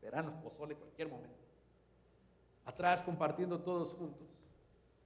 Verano, 0.00 0.40
pozole, 0.42 0.76
cualquier 0.76 1.10
momento. 1.10 1.36
Atrás 2.64 3.02
compartiendo 3.02 3.60
todos 3.60 3.92
juntos, 3.92 4.28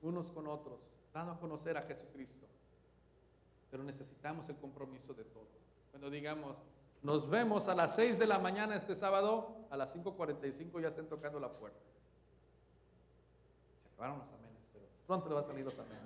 unos 0.03 0.31
con 0.31 0.47
otros, 0.47 0.81
dando 1.13 1.33
a 1.33 1.41
conocer 1.41 1.77
a 1.77 1.83
Jesucristo. 1.83 2.47
Pero 3.73 3.83
necesitamos 3.83 4.49
el 4.49 4.57
compromiso 4.57 5.15
de 5.15 5.25
todos. 5.25 5.60
Cuando 5.91 6.11
digamos, 6.11 6.57
nos 7.03 7.29
vemos 7.29 7.69
a 7.69 7.75
las 7.75 7.97
6 7.97 8.19
de 8.19 8.27
la 8.27 8.39
mañana 8.39 8.77
este 8.77 8.95
sábado, 8.95 9.67
a 9.71 9.77
las 9.77 9.95
5.45 9.97 10.81
ya 10.81 10.89
estén 10.89 11.09
tocando 11.09 11.41
la 11.41 11.53
puerta 11.53 11.81
los 14.09 14.33
amenes, 14.33 14.67
pero 14.73 14.87
pronto 15.07 15.29
le 15.29 15.35
va 15.35 15.41
a 15.41 15.45
salir 15.45 15.65
los 15.65 15.79
amenes. 15.79 16.01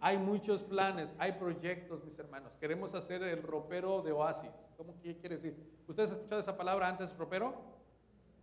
Hay 0.00 0.18
muchos 0.18 0.62
planes, 0.62 1.14
hay 1.18 1.32
proyectos, 1.32 2.02
mis 2.02 2.18
hermanos. 2.18 2.56
Queremos 2.56 2.94
hacer 2.94 3.22
el 3.22 3.42
ropero 3.42 4.02
de 4.02 4.10
oasis. 4.10 4.50
¿Cómo 4.76 4.94
quiere 5.00 5.36
decir? 5.36 5.56
¿Ustedes 5.86 6.10
han 6.10 6.16
escuchado 6.16 6.40
esa 6.40 6.56
palabra 6.56 6.88
antes, 6.88 7.16
ropero? 7.16 7.54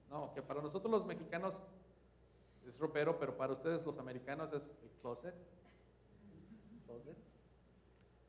No, 0.10 0.34
que 0.34 0.42
para 0.42 0.62
nosotros 0.62 0.90
los 0.90 1.06
mexicanos 1.06 1.62
es 2.66 2.80
ropero, 2.80 3.20
pero 3.20 3.36
para 3.36 3.52
ustedes 3.52 3.86
los 3.86 3.98
americanos 3.98 4.54
es 4.54 4.70
el 4.82 4.90
closet. 5.02 5.36
¿Closet? 6.86 7.18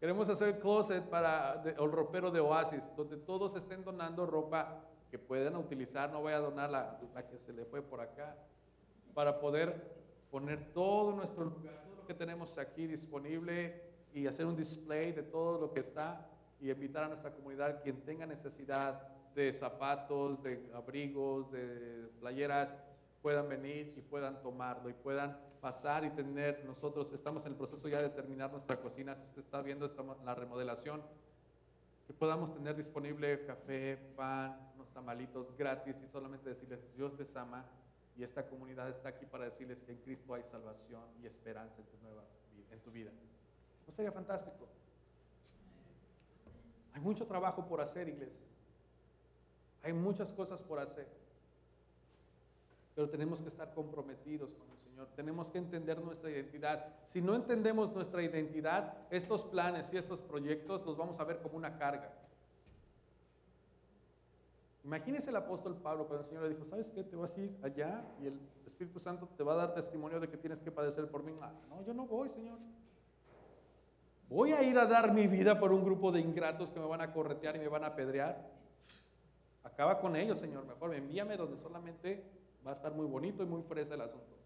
Queremos 0.01 0.30
hacer 0.30 0.59
closet 0.61 1.05
para 1.05 1.62
el 1.62 1.92
ropero 1.92 2.30
de 2.30 2.40
oasis, 2.40 2.90
donde 2.96 3.18
todos 3.18 3.55
estén 3.55 3.84
donando 3.84 4.24
ropa 4.24 4.82
que 5.11 5.18
puedan 5.18 5.57
utilizar. 5.57 6.11
No 6.11 6.22
voy 6.22 6.32
a 6.32 6.38
donar 6.38 6.70
la, 6.70 6.98
la 7.14 7.26
que 7.26 7.38
se 7.38 7.53
le 7.53 7.66
fue 7.66 7.82
por 7.82 8.01
acá 8.01 8.34
para 9.12 9.38
poder 9.38 10.01
poner 10.30 10.72
todo 10.72 11.12
nuestro 11.12 11.44
lugar, 11.44 11.82
todo 11.84 11.96
lo 11.96 12.07
que 12.07 12.14
tenemos 12.14 12.57
aquí 12.57 12.86
disponible 12.86 13.82
y 14.14 14.26
hacer 14.26 14.46
un 14.46 14.57
display 14.57 15.12
de 15.12 15.22
todo 15.22 15.61
lo 15.61 15.70
que 15.70 15.80
está 15.80 16.26
y 16.59 16.70
invitar 16.70 17.05
a 17.05 17.09
nuestra 17.09 17.32
comunidad, 17.34 17.82
quien 17.82 18.01
tenga 18.03 18.24
necesidad 18.24 19.07
de 19.34 19.53
zapatos, 19.53 20.42
de 20.42 20.66
abrigos, 20.74 21.51
de 21.53 22.09
playeras, 22.20 22.74
puedan 23.23 23.49
venir 23.49 23.95
y 23.97 24.01
puedan 24.01 24.41
tomarlo 24.43 24.89
y 24.89 24.95
puedan 24.95 25.39
pasar 25.61 26.05
y 26.05 26.11
tener, 26.11 26.64
nosotros 26.64 27.12
estamos 27.12 27.45
en 27.45 27.53
el 27.53 27.59
proceso 27.59 27.89
ya 27.89 28.01
de 28.01 28.09
terminar 28.09 28.51
nuestra 28.51 28.81
cocina, 28.81 29.14
si 29.14 29.23
usted 29.23 29.43
está 29.43 29.61
viendo 29.61 29.85
esta, 29.87 30.03
la 30.25 30.35
remodelación, 30.35 31.03
que 32.07 32.14
podamos 32.14 32.53
tener 32.53 32.77
disponible 32.77 33.45
café, 33.45 33.97
pan, 34.16 34.73
unos 34.75 34.91
tamalitos 34.91 35.57
gratis 35.57 36.03
y 36.05 36.09
solamente 36.09 36.49
decirles, 36.49 36.93
Dios 36.95 37.16
les 37.18 37.37
ama, 37.37 37.64
y 38.16 38.23
esta 38.23 38.47
comunidad 38.47 38.89
está 38.89 39.11
aquí 39.11 39.25
para 39.27 39.45
decirles 39.45 39.83
que 39.83 39.93
en 39.93 39.99
Cristo 39.99 40.35
hay 40.35 40.43
salvación 40.43 41.03
y 41.23 41.27
esperanza 41.27 41.81
en 41.81 41.87
tu, 41.87 41.97
nueva, 42.03 42.25
en 42.71 42.81
tu 42.81 42.91
vida. 42.91 43.11
¿No 43.87 43.93
sería 43.93 44.12
fantástico? 44.12 44.68
Hay 46.93 47.01
mucho 47.01 47.27
trabajo 47.27 47.66
por 47.66 47.81
hacer, 47.81 48.09
iglesia. 48.09 48.43
Hay 49.83 49.93
muchas 49.93 50.33
cosas 50.33 50.62
por 50.62 50.79
hacer. 50.79 51.07
Pero 53.01 53.09
tenemos 53.09 53.40
que 53.40 53.48
estar 53.48 53.72
comprometidos 53.72 54.53
con 54.53 54.68
el 54.70 54.76
Señor. 54.76 55.09
Tenemos 55.16 55.51
que 55.51 55.57
entender 55.57 55.98
nuestra 56.03 56.30
identidad. 56.30 56.96
Si 57.03 57.22
no 57.22 57.34
entendemos 57.34 57.94
nuestra 57.94 58.22
identidad, 58.22 58.94
estos 59.09 59.42
planes 59.44 59.90
y 59.94 59.96
estos 59.96 60.20
proyectos 60.20 60.84
los 60.84 60.98
vamos 60.98 61.18
a 61.18 61.24
ver 61.24 61.40
como 61.40 61.57
una 61.57 61.78
carga. 61.78 62.12
Imagínese 64.84 65.30
el 65.30 65.36
apóstol 65.36 65.76
Pablo 65.76 66.07
cuando 66.07 66.24
el 66.24 66.28
Señor 66.28 66.42
le 66.42 66.51
dijo, 66.51 66.66
¿sabes 66.66 66.90
qué? 66.90 67.03
Te 67.03 67.16
vas 67.16 67.34
a 67.38 67.40
ir 67.40 67.57
allá 67.62 68.05
y 68.20 68.26
el 68.26 68.38
Espíritu 68.66 68.98
Santo 68.98 69.30
te 69.34 69.42
va 69.44 69.55
a 69.55 69.57
dar 69.57 69.72
testimonio 69.72 70.20
de 70.20 70.28
que 70.28 70.36
tienes 70.36 70.61
que 70.61 70.70
padecer 70.70 71.11
por 71.11 71.22
mí. 71.22 71.32
Ah, 71.40 71.55
no, 71.70 71.82
yo 71.82 71.94
no 71.94 72.05
voy, 72.05 72.28
Señor. 72.28 72.59
Voy 74.28 74.53
a 74.53 74.62
ir 74.62 74.76
a 74.76 74.84
dar 74.84 75.14
mi 75.14 75.26
vida 75.26 75.59
por 75.59 75.72
un 75.72 75.82
grupo 75.82 76.12
de 76.12 76.20
ingratos 76.20 76.70
que 76.70 76.78
me 76.78 76.86
van 76.86 77.01
a 77.01 77.14
corretear 77.14 77.57
y 77.57 77.61
me 77.61 77.68
van 77.68 77.82
a 77.82 77.86
apedrear. 77.86 78.46
Acaba 79.64 79.98
con 79.98 80.16
ellos, 80.16 80.38
Señor. 80.38 80.66
Mejor 80.66 80.94
envíame 80.94 81.38
donde 81.38 81.57
solamente 81.57 82.39
va 82.66 82.70
a 82.70 82.74
estar 82.74 82.92
muy 82.92 83.06
bonito 83.06 83.42
y 83.42 83.46
muy 83.46 83.62
fresa 83.62 83.94
el 83.94 84.02
asunto. 84.02 84.36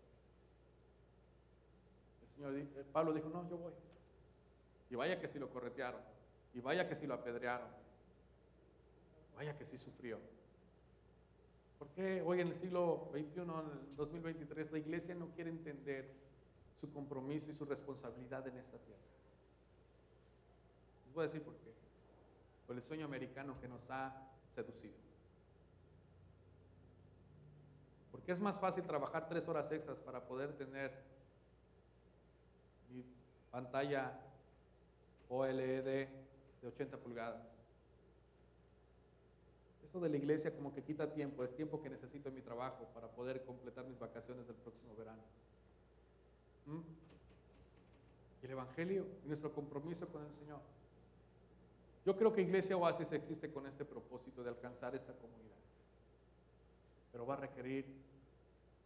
El 2.22 2.28
Señor 2.34 2.56
eh, 2.56 2.84
Pablo 2.92 3.12
dijo, 3.12 3.28
no, 3.28 3.48
yo 3.48 3.58
voy. 3.58 3.72
Y 4.90 4.96
vaya 4.96 5.20
que 5.20 5.28
si 5.28 5.38
lo 5.38 5.50
corretearon. 5.50 6.00
Y 6.52 6.60
vaya 6.60 6.88
que 6.88 6.94
si 6.94 7.06
lo 7.06 7.14
apedrearon 7.14 7.84
Vaya 9.36 9.56
que 9.56 9.64
sí 9.64 9.76
sufrió. 9.76 10.18
¿Por 11.78 11.88
qué 11.88 12.22
hoy 12.22 12.40
en 12.40 12.48
el 12.48 12.54
siglo 12.54 13.10
XXI, 13.12 13.40
en 13.40 13.50
el 13.50 13.96
2023, 13.96 14.72
la 14.72 14.78
iglesia 14.78 15.14
no 15.14 15.28
quiere 15.34 15.50
entender 15.50 16.14
su 16.76 16.92
compromiso 16.92 17.50
y 17.50 17.54
su 17.54 17.64
responsabilidad 17.64 18.46
en 18.46 18.56
esta 18.58 18.78
tierra? 18.78 19.02
Les 21.04 21.12
voy 21.12 21.22
a 21.22 21.26
decir 21.26 21.42
por 21.42 21.54
qué. 21.56 21.74
Por 22.66 22.76
el 22.76 22.82
sueño 22.82 23.04
americano 23.04 23.60
que 23.60 23.68
nos 23.68 23.90
ha 23.90 24.30
seducido. 24.54 25.03
Porque 28.24 28.32
es 28.32 28.40
más 28.40 28.58
fácil 28.58 28.84
trabajar 28.84 29.28
tres 29.28 29.46
horas 29.48 29.70
extras 29.70 30.00
para 30.00 30.24
poder 30.24 30.54
tener 30.54 30.90
mi 32.88 33.04
pantalla 33.50 34.18
OLED 35.28 35.84
de 35.84 36.08
80 36.66 36.96
pulgadas 36.96 37.54
esto 39.94 40.00
de 40.00 40.08
la 40.08 40.16
iglesia 40.16 40.50
como 40.52 40.72
que 40.72 40.82
quita 40.82 41.12
tiempo, 41.12 41.44
es 41.44 41.54
tiempo 41.54 41.82
que 41.82 41.90
necesito 41.90 42.30
en 42.30 42.34
mi 42.34 42.40
trabajo 42.40 42.88
para 42.94 43.06
poder 43.08 43.44
completar 43.44 43.84
mis 43.84 43.98
vacaciones 43.98 44.46
del 44.46 44.56
próximo 44.56 44.96
verano. 44.96 45.22
¿Mm? 46.64 46.80
Y 48.42 48.46
el 48.46 48.50
Evangelio 48.50 49.06
y 49.24 49.28
nuestro 49.28 49.52
compromiso 49.52 50.08
con 50.08 50.24
el 50.24 50.32
Señor. 50.32 50.60
Yo 52.04 52.16
creo 52.16 52.32
que 52.32 52.40
Iglesia 52.40 52.76
Oasis 52.76 53.12
existe 53.12 53.52
con 53.52 53.66
este 53.66 53.84
propósito 53.84 54.42
de 54.42 54.48
alcanzar 54.48 54.96
esta 54.96 55.12
comunidad. 55.12 55.60
Pero 57.12 57.26
va 57.26 57.34
a 57.34 57.36
requerir 57.36 58.13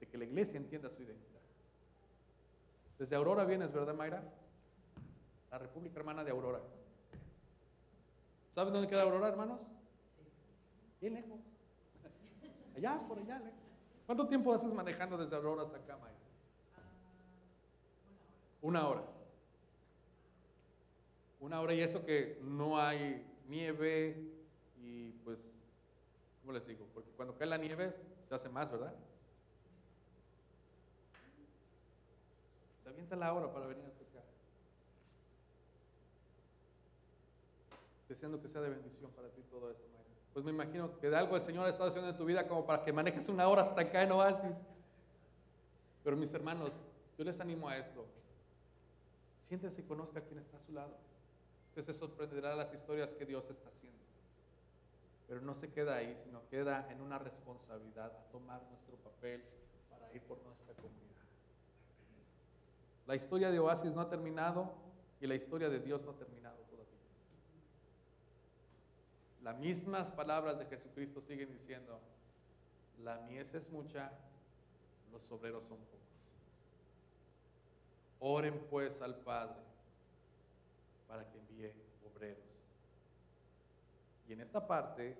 de 0.00 0.06
que 0.06 0.18
la 0.18 0.24
iglesia 0.24 0.56
entienda 0.56 0.88
su 0.88 1.02
identidad. 1.02 1.40
Desde 2.98 3.16
Aurora 3.16 3.44
vienes, 3.44 3.72
¿verdad, 3.72 3.94
Mayra? 3.94 4.22
La 5.50 5.58
República 5.58 5.98
Hermana 5.98 6.24
de 6.24 6.30
Aurora. 6.30 6.60
¿Saben 8.50 8.72
dónde 8.72 8.88
queda 8.88 9.02
Aurora, 9.02 9.28
hermanos? 9.28 9.60
Bien 11.00 11.14
lejos. 11.14 11.40
Allá, 12.76 13.00
por 13.06 13.18
allá. 13.18 13.40
¿Cuánto 14.06 14.26
tiempo 14.26 14.52
haces 14.52 14.72
manejando 14.72 15.16
desde 15.16 15.36
Aurora 15.36 15.62
hasta 15.62 15.76
acá, 15.76 15.96
Maya? 15.96 16.14
Una 18.62 18.88
hora. 18.88 19.04
Una 21.40 21.60
hora 21.60 21.74
y 21.74 21.80
eso 21.80 22.04
que 22.04 22.40
no 22.42 22.80
hay 22.80 23.24
nieve 23.46 24.16
y 24.76 25.12
pues, 25.24 25.52
¿cómo 26.40 26.52
les 26.52 26.66
digo? 26.66 26.86
Porque 26.92 27.10
cuando 27.12 27.36
cae 27.36 27.46
la 27.46 27.58
nieve 27.58 27.94
se 28.28 28.34
hace 28.34 28.48
más, 28.48 28.70
¿verdad? 28.70 28.94
Se 32.88 32.92
avienta 32.92 33.16
la 33.16 33.34
hora 33.34 33.52
para 33.52 33.66
venir 33.66 33.84
hasta 33.84 34.02
acá. 34.02 34.24
Deseando 38.08 38.40
que 38.40 38.48
sea 38.48 38.62
de 38.62 38.70
bendición 38.70 39.10
para 39.10 39.28
ti 39.28 39.42
todo 39.42 39.70
esto, 39.70 39.86
Mayra. 39.92 40.08
Pues 40.32 40.42
me 40.42 40.52
imagino 40.52 40.98
que 40.98 41.10
de 41.10 41.16
algo 41.16 41.36
el 41.36 41.42
Señor 41.42 41.66
ha 41.66 41.68
estado 41.68 41.90
haciendo 41.90 42.08
en 42.08 42.16
tu 42.16 42.24
vida 42.24 42.48
como 42.48 42.64
para 42.64 42.82
que 42.82 42.90
manejes 42.90 43.28
una 43.28 43.46
hora 43.46 43.60
hasta 43.60 43.82
acá 43.82 44.02
en 44.04 44.12
Oasis. 44.12 44.56
Pero 46.02 46.16
mis 46.16 46.32
hermanos, 46.32 46.72
yo 47.18 47.24
les 47.24 47.38
animo 47.40 47.68
a 47.68 47.76
esto. 47.76 48.06
Siéntese 49.42 49.82
y 49.82 49.84
conozca 49.84 50.20
a 50.20 50.22
quien 50.22 50.38
está 50.38 50.56
a 50.56 50.60
su 50.60 50.72
lado. 50.72 50.96
Usted 51.68 51.82
se 51.82 51.92
sorprenderá 51.92 52.52
de 52.52 52.56
las 52.56 52.72
historias 52.72 53.12
que 53.12 53.26
Dios 53.26 53.44
está 53.50 53.68
haciendo. 53.68 53.98
Pero 55.26 55.42
no 55.42 55.52
se 55.52 55.70
queda 55.70 55.96
ahí, 55.96 56.16
sino 56.16 56.40
queda 56.48 56.90
en 56.90 57.02
una 57.02 57.18
responsabilidad 57.18 58.16
a 58.16 58.30
tomar 58.32 58.62
nuestro 58.70 58.96
papel 58.96 59.44
para 59.90 60.10
ir 60.14 60.22
por 60.22 60.38
nuestra 60.42 60.72
comunidad. 60.72 61.07
La 63.08 63.16
historia 63.16 63.50
de 63.50 63.58
Oasis 63.58 63.94
no 63.94 64.02
ha 64.02 64.08
terminado 64.10 64.70
y 65.18 65.26
la 65.26 65.34
historia 65.34 65.70
de 65.70 65.80
Dios 65.80 66.04
no 66.04 66.10
ha 66.10 66.16
terminado 66.16 66.58
todavía. 66.70 67.00
Las 69.42 69.58
mismas 69.58 70.12
palabras 70.12 70.58
de 70.58 70.66
Jesucristo 70.66 71.22
siguen 71.22 71.50
diciendo, 71.50 71.98
la 73.02 73.16
mies 73.20 73.54
es 73.54 73.70
mucha, 73.70 74.12
los 75.10 75.32
obreros 75.32 75.64
son 75.64 75.78
pocos. 75.78 75.98
Oren 78.20 78.66
pues 78.68 79.00
al 79.00 79.16
Padre 79.16 79.62
para 81.08 81.26
que 81.30 81.38
envíe 81.38 81.72
obreros. 82.14 82.44
Y 84.28 84.34
en 84.34 84.42
esta 84.42 84.66
parte, 84.66 85.16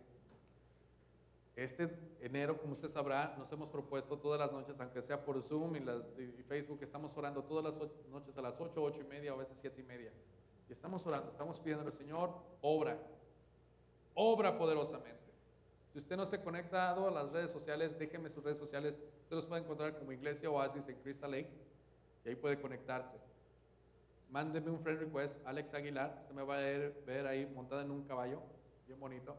este 1.59 1.89
enero, 2.21 2.57
como 2.57 2.73
usted 2.73 2.89
sabrá, 2.89 3.35
nos 3.37 3.51
hemos 3.51 3.69
propuesto 3.69 4.17
todas 4.17 4.39
las 4.39 4.53
noches, 4.53 4.79
aunque 4.79 5.03
sea 5.03 5.25
por 5.25 5.43
Zoom 5.43 5.75
y, 5.75 5.81
las, 5.81 6.05
y 6.17 6.45
Facebook, 6.45 6.79
estamos 6.83 7.17
orando 7.17 7.43
todas 7.43 7.65
las 7.65 7.75
noches 8.09 8.39
a 8.39 8.43
las 8.43 8.61
8, 8.61 8.81
8 8.81 9.01
y 9.01 9.05
media, 9.05 9.33
a 9.33 9.35
veces 9.35 9.59
7 9.61 9.81
y 9.81 9.83
media. 9.83 10.13
Y 10.69 10.73
estamos 10.73 11.05
orando, 11.05 11.29
estamos 11.29 11.59
pidiendo 11.59 11.85
al 11.85 11.91
Señor, 11.91 12.33
obra, 12.61 12.97
obra 14.15 14.57
poderosamente. 14.57 15.19
Si 15.93 15.99
usted 15.99 16.17
no 16.17 16.27
se 16.27 16.37
ha 16.37 16.45
conectado 16.45 17.09
a 17.09 17.11
las 17.11 17.33
redes 17.33 17.51
sociales, 17.51 17.99
déjeme 17.99 18.29
sus 18.29 18.45
redes 18.45 18.59
sociales. 18.59 18.95
Usted 19.23 19.35
los 19.35 19.47
puede 19.47 19.63
encontrar 19.63 19.99
como 19.99 20.13
Iglesia 20.13 20.49
Oasis 20.49 20.87
en 20.89 20.95
Crystal 21.01 21.29
Lake 21.29 21.51
y 22.25 22.29
ahí 22.29 22.37
puede 22.37 22.61
conectarse. 22.61 23.17
Mándeme 24.31 24.71
un 24.71 24.79
friend 24.79 25.01
request, 25.01 25.45
Alex 25.45 25.75
Aguilar. 25.75 26.19
Usted 26.21 26.35
me 26.37 26.45
va 26.45 26.59
a 26.59 26.61
ver, 26.61 27.03
ver 27.05 27.27
ahí 27.27 27.47
montada 27.47 27.83
en 27.83 27.91
un 27.91 28.05
caballo, 28.05 28.43
bien 28.87 29.01
bonito. 29.01 29.37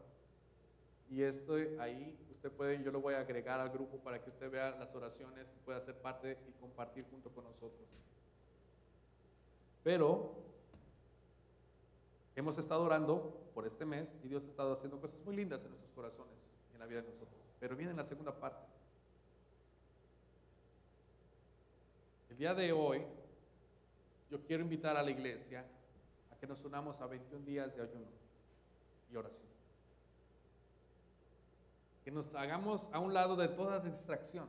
Y 1.10 1.22
esto 1.22 1.56
ahí 1.80 2.16
usted 2.30 2.52
puede, 2.52 2.82
yo 2.82 2.90
lo 2.90 3.02
voy 3.02 3.14
a 3.14 3.20
agregar 3.20 3.60
al 3.60 3.68
grupo 3.68 3.98
para 3.98 4.22
que 4.22 4.30
usted 4.30 4.50
vea 4.50 4.70
las 4.70 4.94
oraciones 4.94 5.46
pueda 5.64 5.78
ser 5.80 5.94
parte 5.96 6.38
y 6.48 6.52
compartir 6.52 7.04
junto 7.10 7.28
con 7.30 7.44
nosotros. 7.44 7.86
Pero 9.82 10.32
hemos 12.34 12.56
estado 12.56 12.82
orando 12.84 13.50
por 13.52 13.66
este 13.66 13.84
mes 13.84 14.16
y 14.22 14.28
Dios 14.28 14.46
ha 14.46 14.48
estado 14.48 14.72
haciendo 14.72 15.00
cosas 15.00 15.20
muy 15.24 15.36
lindas 15.36 15.62
en 15.64 15.68
nuestros 15.68 15.92
corazones 15.92 16.38
y 16.70 16.74
en 16.74 16.80
la 16.80 16.86
vida 16.86 17.02
de 17.02 17.08
nosotros. 17.08 17.40
Pero 17.58 17.76
viene 17.76 17.92
la 17.92 18.04
segunda 18.04 18.32
parte. 18.32 18.64
El 22.30 22.38
día 22.38 22.54
de 22.54 22.72
hoy 22.72 23.02
yo 24.30 24.40
quiero 24.46 24.62
invitar 24.62 24.96
a 24.96 25.02
la 25.02 25.10
iglesia 25.10 25.66
a 26.32 26.36
que 26.38 26.46
nos 26.46 26.64
unamos 26.64 27.00
a 27.00 27.06
21 27.06 27.44
días 27.44 27.76
de 27.76 27.82
ayuno 27.82 28.06
y 29.12 29.16
oración. 29.16 29.59
Que 32.10 32.16
nos 32.16 32.34
hagamos 32.34 32.88
a 32.92 32.98
un 32.98 33.14
lado 33.14 33.36
de 33.36 33.46
toda 33.46 33.78
distracción. 33.78 34.48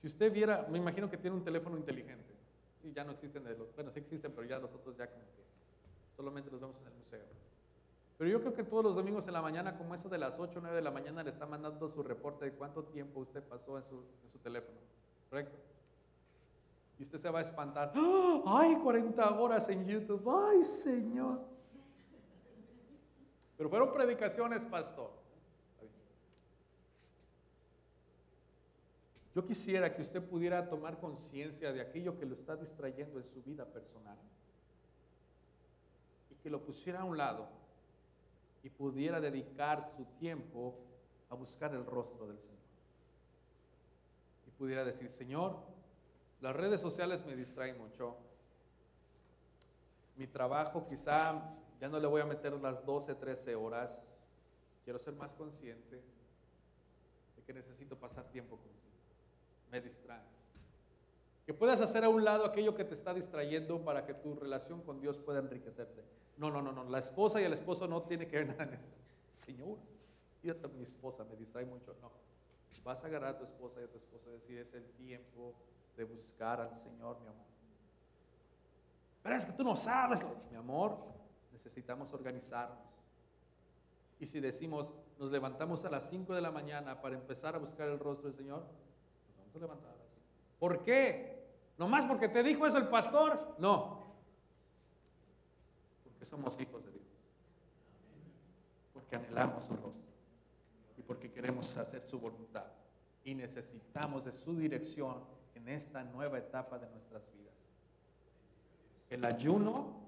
Si 0.00 0.08
usted 0.08 0.32
viera, 0.32 0.66
me 0.68 0.76
imagino 0.78 1.08
que 1.08 1.16
tiene 1.16 1.36
un 1.36 1.44
teléfono 1.44 1.76
inteligente. 1.76 2.34
Sí, 2.82 2.92
ya 2.92 3.04
no 3.04 3.12
existen 3.12 3.44
de 3.44 3.56
los, 3.56 3.72
bueno, 3.76 3.92
sí 3.92 4.00
existen, 4.00 4.32
pero 4.32 4.44
ya 4.44 4.58
nosotros 4.58 4.96
ya 4.96 5.06
como 5.06 5.22
que 5.22 5.44
solamente 6.16 6.50
los 6.50 6.60
vemos 6.60 6.80
en 6.80 6.88
el 6.88 6.94
museo. 6.94 7.22
Pero 8.18 8.28
yo 8.28 8.40
creo 8.40 8.54
que 8.54 8.64
todos 8.64 8.82
los 8.82 8.96
domingos 8.96 9.24
en 9.28 9.34
la 9.34 9.40
mañana, 9.40 9.78
como 9.78 9.94
eso 9.94 10.08
de 10.08 10.18
las 10.18 10.36
8 10.36 10.58
o 10.58 10.62
9 10.62 10.74
de 10.74 10.82
la 10.82 10.90
mañana, 10.90 11.22
le 11.22 11.30
está 11.30 11.46
mandando 11.46 11.88
su 11.88 12.02
reporte 12.02 12.46
de 12.46 12.52
cuánto 12.52 12.82
tiempo 12.82 13.20
usted 13.20 13.44
pasó 13.44 13.78
en 13.78 13.84
su, 13.84 13.94
en 13.94 14.32
su 14.32 14.38
teléfono. 14.38 14.78
¿Correcto? 15.30 15.56
Y 16.98 17.04
usted 17.04 17.18
se 17.18 17.30
va 17.30 17.38
a 17.38 17.42
espantar. 17.42 17.92
¡Ah! 17.94 18.42
¡Ay, 18.46 18.78
40 18.82 19.38
horas 19.38 19.68
en 19.68 19.86
YouTube! 19.86 20.28
¡Ay, 20.28 20.64
Señor! 20.64 21.53
Pero 23.56 23.68
fueron 23.68 23.92
predicaciones, 23.92 24.64
pastor. 24.64 25.24
Yo 29.34 29.44
quisiera 29.44 29.92
que 29.92 30.02
usted 30.02 30.22
pudiera 30.22 30.68
tomar 30.68 31.00
conciencia 31.00 31.72
de 31.72 31.80
aquello 31.80 32.16
que 32.16 32.24
lo 32.24 32.34
está 32.34 32.54
distrayendo 32.56 33.18
en 33.18 33.24
su 33.24 33.42
vida 33.42 33.64
personal 33.64 34.16
y 36.30 36.36
que 36.36 36.50
lo 36.50 36.64
pusiera 36.64 37.00
a 37.00 37.04
un 37.04 37.18
lado 37.18 37.48
y 38.62 38.70
pudiera 38.70 39.20
dedicar 39.20 39.82
su 39.82 40.04
tiempo 40.20 40.78
a 41.30 41.34
buscar 41.34 41.74
el 41.74 41.84
rostro 41.84 42.28
del 42.28 42.38
Señor. 42.38 42.62
Y 44.46 44.50
pudiera 44.52 44.84
decir, 44.84 45.10
Señor, 45.10 45.58
las 46.40 46.54
redes 46.54 46.80
sociales 46.80 47.26
me 47.26 47.34
distraen 47.34 47.76
mucho. 47.76 48.16
Mi 50.16 50.28
trabajo 50.28 50.86
quizá 50.86 51.42
ya 51.84 51.90
no 51.90 52.00
le 52.00 52.06
voy 52.06 52.22
a 52.22 52.24
meter 52.24 52.54
las 52.62 52.82
12, 52.86 53.14
13 53.14 53.56
horas. 53.56 54.10
Quiero 54.84 54.98
ser 54.98 55.12
más 55.16 55.34
consciente 55.34 56.02
de 57.36 57.42
que 57.42 57.52
necesito 57.52 57.94
pasar 57.94 58.24
tiempo 58.30 58.56
contigo. 58.56 58.96
Me 59.70 59.82
distrae. 59.82 60.22
Que 61.44 61.52
puedas 61.52 61.82
hacer 61.82 62.02
a 62.04 62.08
un 62.08 62.24
lado 62.24 62.46
aquello 62.46 62.74
que 62.74 62.84
te 62.84 62.94
está 62.94 63.12
distrayendo 63.12 63.84
para 63.84 64.06
que 64.06 64.14
tu 64.14 64.34
relación 64.34 64.80
con 64.80 64.98
Dios 64.98 65.18
pueda 65.18 65.40
enriquecerse. 65.40 66.02
No, 66.38 66.50
no, 66.50 66.62
no, 66.62 66.72
no. 66.72 66.84
La 66.84 67.00
esposa 67.00 67.38
y 67.42 67.44
el 67.44 67.52
esposo 67.52 67.86
no 67.86 68.04
tiene 68.04 68.28
que 68.28 68.38
ver 68.38 68.46
nada 68.56 68.64
en 68.64 68.72
esto. 68.72 68.96
Señor, 69.28 69.76
fíjate, 70.40 70.68
mi 70.68 70.80
esposa 70.80 71.22
me 71.24 71.36
distrae 71.36 71.66
mucho. 71.66 71.94
No. 72.00 72.10
Vas 72.82 73.04
a 73.04 73.08
agarrar 73.08 73.34
a 73.34 73.38
tu 73.38 73.44
esposa 73.44 73.82
y 73.82 73.84
a 73.84 73.90
tu 73.90 73.98
esposa 73.98 74.30
y 74.30 74.32
decir, 74.32 74.58
es 74.58 74.72
el 74.72 74.90
tiempo 74.92 75.54
de 75.98 76.04
buscar 76.04 76.62
al 76.62 76.74
Señor, 76.78 77.20
mi 77.20 77.26
amor. 77.26 77.44
Pero 79.22 79.36
es 79.36 79.44
que 79.44 79.52
tú 79.52 79.64
no 79.64 79.76
sabes, 79.76 80.24
mi 80.50 80.56
amor, 80.56 81.12
necesitamos 81.54 82.12
organizarnos. 82.12 82.76
Y 84.18 84.26
si 84.26 84.40
decimos, 84.40 84.92
nos 85.18 85.30
levantamos 85.30 85.84
a 85.84 85.90
las 85.90 86.08
5 86.10 86.34
de 86.34 86.40
la 86.40 86.50
mañana 86.50 87.00
para 87.00 87.14
empezar 87.14 87.54
a 87.54 87.58
buscar 87.58 87.88
el 87.88 87.98
rostro 87.98 88.28
del 88.28 88.36
Señor, 88.36 88.64
nos 89.28 89.36
vamos 89.38 89.54
a 89.54 89.58
levantar 89.58 89.92
a 89.92 89.96
las 89.96 90.08
5. 90.08 90.22
¿Por 90.58 90.82
qué? 90.82 91.46
¿Nomás 91.78 92.04
porque 92.04 92.28
te 92.28 92.42
dijo 92.42 92.66
eso 92.66 92.78
el 92.78 92.88
pastor? 92.88 93.56
No. 93.58 94.02
Porque 96.02 96.24
somos 96.24 96.60
hijos 96.60 96.84
de 96.84 96.90
Dios. 96.90 97.04
Porque 98.92 99.16
anhelamos 99.16 99.64
su 99.64 99.76
rostro. 99.76 100.12
Y 100.98 101.02
porque 101.02 101.30
queremos 101.30 101.76
hacer 101.76 102.02
su 102.08 102.18
voluntad. 102.18 102.66
Y 103.24 103.34
necesitamos 103.34 104.24
de 104.24 104.32
su 104.32 104.56
dirección 104.56 105.24
en 105.54 105.68
esta 105.68 106.02
nueva 106.02 106.38
etapa 106.38 106.78
de 106.78 106.88
nuestras 106.88 107.30
vidas. 107.32 107.54
El 109.08 109.24
ayuno 109.24 110.03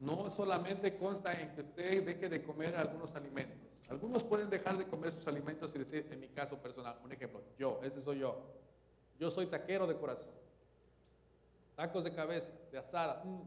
no 0.00 0.30
solamente 0.30 0.96
consta 0.96 1.32
en 1.32 1.54
que 1.54 1.62
usted 1.62 2.04
deje 2.04 2.28
de 2.28 2.42
comer 2.42 2.76
algunos 2.76 3.14
alimentos. 3.14 3.68
Algunos 3.88 4.22
pueden 4.22 4.50
dejar 4.50 4.76
de 4.76 4.86
comer 4.86 5.12
sus 5.12 5.26
alimentos 5.26 5.74
y 5.74 5.78
decir, 5.78 6.06
en 6.10 6.20
mi 6.20 6.28
caso 6.28 6.56
personal, 6.58 6.98
un 7.02 7.10
ejemplo, 7.10 7.42
yo, 7.58 7.80
ese 7.82 8.02
soy 8.02 8.20
yo. 8.20 8.36
Yo 9.18 9.30
soy 9.30 9.46
taquero 9.46 9.86
de 9.86 9.96
corazón. 9.96 10.30
Tacos 11.74 12.04
de 12.04 12.12
cabeza, 12.12 12.50
de 12.70 12.78
asada. 12.78 13.24
Mm. 13.24 13.42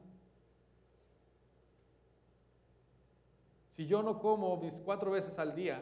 Si 3.70 3.88
yo 3.88 4.04
no 4.04 4.20
como 4.20 4.58
mis 4.58 4.82
cuatro 4.82 5.12
veces 5.12 5.38
al 5.40 5.56
día, 5.56 5.82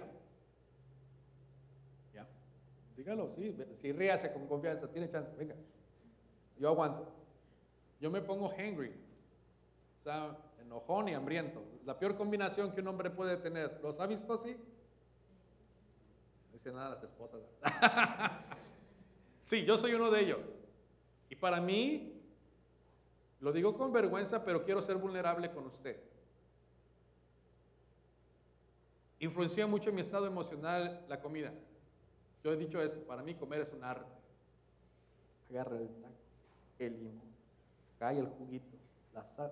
ya, 2.13 2.27
dígalo, 2.95 3.33
si 3.81 3.91
ríase 3.91 4.31
con 4.31 4.45
confianza, 4.47 4.87
tiene 4.91 5.09
chance, 5.09 5.31
venga. 5.35 5.55
Yo 6.59 6.69
aguanto. 6.69 7.11
Yo 7.99 8.11
me 8.11 8.21
pongo 8.21 8.49
hangry, 8.49 8.93
o 9.99 10.03
sea, 10.03 10.37
enojón 10.69 11.09
y 11.09 11.15
hambriento. 11.15 11.63
La 11.83 11.97
peor 11.97 12.15
combinación 12.15 12.71
que 12.71 12.81
un 12.81 12.87
hombre 12.89 13.09
puede 13.09 13.37
tener. 13.37 13.79
¿Los 13.81 13.99
ha 13.99 14.05
visto 14.05 14.33
así? 14.33 14.51
No 16.45 16.53
dice 16.53 16.71
nada 16.71 16.91
las 16.91 17.03
esposas. 17.03 17.41
sí, 19.41 19.65
yo 19.65 19.79
soy 19.79 19.95
uno 19.95 20.11
de 20.11 20.21
ellos. 20.21 20.55
Y 21.27 21.35
para 21.35 21.59
mí, 21.59 22.21
lo 23.39 23.51
digo 23.51 23.75
con 23.75 23.91
vergüenza, 23.91 24.45
pero 24.45 24.63
quiero 24.63 24.83
ser 24.83 24.97
vulnerable 24.97 25.51
con 25.51 25.65
usted. 25.65 25.99
Influencia 29.17 29.65
mucho 29.65 29.89
en 29.89 29.95
mi 29.95 30.01
estado 30.01 30.27
emocional 30.27 31.03
la 31.09 31.19
comida. 31.19 31.51
Yo 32.43 32.53
he 32.53 32.57
dicho 32.57 32.79
esto, 32.79 33.01
para 33.05 33.23
mí 33.23 33.33
comer 33.33 33.61
es 33.61 33.73
un 33.73 33.83
arte. 33.83 34.11
Agarra 35.49 35.77
el 35.77 35.89
taco, 35.95 36.13
el 36.77 37.03
limón, 37.03 37.27
cae 37.97 38.19
el 38.19 38.27
juguito, 38.27 38.77
la 39.15 39.25
sal, 39.25 39.51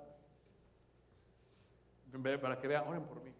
Para 2.41 2.59
que 2.59 2.67
vean, 2.67 2.87
oren 2.87 3.03
por 3.03 3.21
mí. 3.21 3.31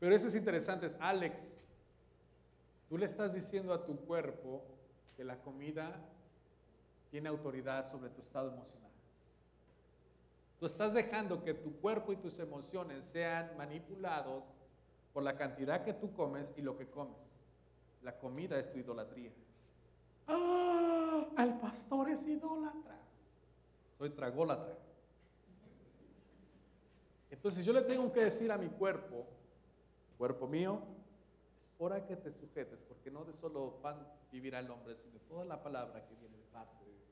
Pero 0.00 0.14
eso 0.14 0.26
es 0.26 0.34
interesante, 0.34 0.86
es 0.86 0.96
Alex, 1.00 1.64
tú 2.88 2.98
le 2.98 3.06
estás 3.06 3.32
diciendo 3.32 3.72
a 3.72 3.86
tu 3.86 3.96
cuerpo 4.04 4.62
que 5.16 5.24
la 5.24 5.40
comida 5.40 5.98
tiene 7.10 7.28
autoridad 7.28 7.90
sobre 7.90 8.10
tu 8.10 8.20
estado 8.20 8.52
emocional. 8.52 8.90
Tú 10.58 10.66
estás 10.66 10.94
dejando 10.94 11.42
que 11.42 11.54
tu 11.54 11.80
cuerpo 11.80 12.12
y 12.12 12.16
tus 12.16 12.38
emociones 12.38 13.04
sean 13.04 13.56
manipulados 13.56 14.44
por 15.12 15.22
la 15.22 15.36
cantidad 15.36 15.84
que 15.84 15.92
tú 15.92 16.12
comes 16.12 16.52
y 16.56 16.62
lo 16.62 16.76
que 16.76 16.88
comes. 16.88 17.32
La 18.02 18.18
comida 18.18 18.58
es 18.58 18.70
tu 18.70 18.78
idolatría. 18.78 19.32
¡Ah! 20.26 21.26
El 21.38 21.54
pastor 21.60 22.10
es 22.10 22.26
idólatra. 22.26 22.98
Soy 23.98 24.10
tragólatra. 24.10 24.76
Entonces 27.44 27.66
yo 27.66 27.74
le 27.74 27.82
tengo 27.82 28.10
que 28.10 28.24
decir 28.24 28.50
a 28.50 28.56
mi 28.56 28.68
cuerpo, 28.68 29.26
cuerpo 30.16 30.48
mío, 30.48 30.80
es 31.58 31.70
hora 31.76 32.06
que 32.06 32.16
te 32.16 32.32
sujetes, 32.32 32.82
porque 32.88 33.10
no 33.10 33.22
de 33.22 33.34
solo 33.34 33.80
pan 33.82 33.98
vivirá 34.32 34.60
el 34.60 34.70
hombre, 34.70 34.96
sino 34.96 35.18
toda 35.28 35.44
la 35.44 35.62
palabra 35.62 36.06
que 36.06 36.14
viene 36.14 36.38
de 36.38 36.44
parte 36.44 36.82
de 36.86 36.90
Dios. 36.90 37.04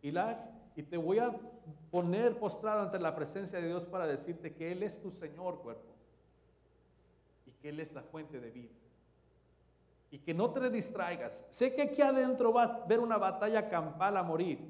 Y, 0.00 0.10
la, 0.10 0.42
y 0.74 0.82
te 0.84 0.96
voy 0.96 1.18
a 1.18 1.38
poner 1.90 2.38
postrado 2.38 2.80
ante 2.80 2.98
la 2.98 3.14
presencia 3.14 3.60
de 3.60 3.66
Dios 3.66 3.84
para 3.84 4.06
decirte 4.06 4.54
que 4.54 4.72
Él 4.72 4.82
es 4.82 5.02
tu 5.02 5.10
Señor, 5.10 5.60
cuerpo, 5.60 5.92
y 7.44 7.50
que 7.60 7.68
Él 7.68 7.80
es 7.80 7.92
la 7.92 8.00
fuente 8.00 8.40
de 8.40 8.50
vida. 8.50 8.72
Y 10.10 10.20
que 10.20 10.32
no 10.32 10.50
te 10.50 10.70
distraigas. 10.70 11.46
Sé 11.50 11.74
que 11.74 11.82
aquí 11.82 12.00
adentro 12.00 12.54
va 12.54 12.62
a 12.62 12.84
haber 12.84 13.00
una 13.00 13.18
batalla 13.18 13.68
campal 13.68 14.16
a 14.16 14.22
morir. 14.22 14.60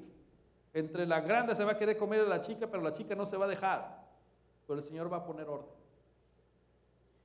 Entre 0.73 1.05
la 1.05 1.21
grande 1.21 1.55
se 1.55 1.63
va 1.63 1.71
a 1.71 1.77
querer 1.77 1.97
comer 1.97 2.19
a 2.19 2.25
la 2.25 2.41
chica, 2.41 2.67
pero 2.69 2.83
la 2.83 2.91
chica 2.91 3.15
no 3.15 3.25
se 3.25 3.37
va 3.37 3.45
a 3.45 3.47
dejar. 3.47 3.98
Pero 4.69 4.81
el 4.81 4.85
Señor 4.85 5.11
va 5.11 5.17
a 5.17 5.25
poner 5.25 5.49
orden. 5.49 5.73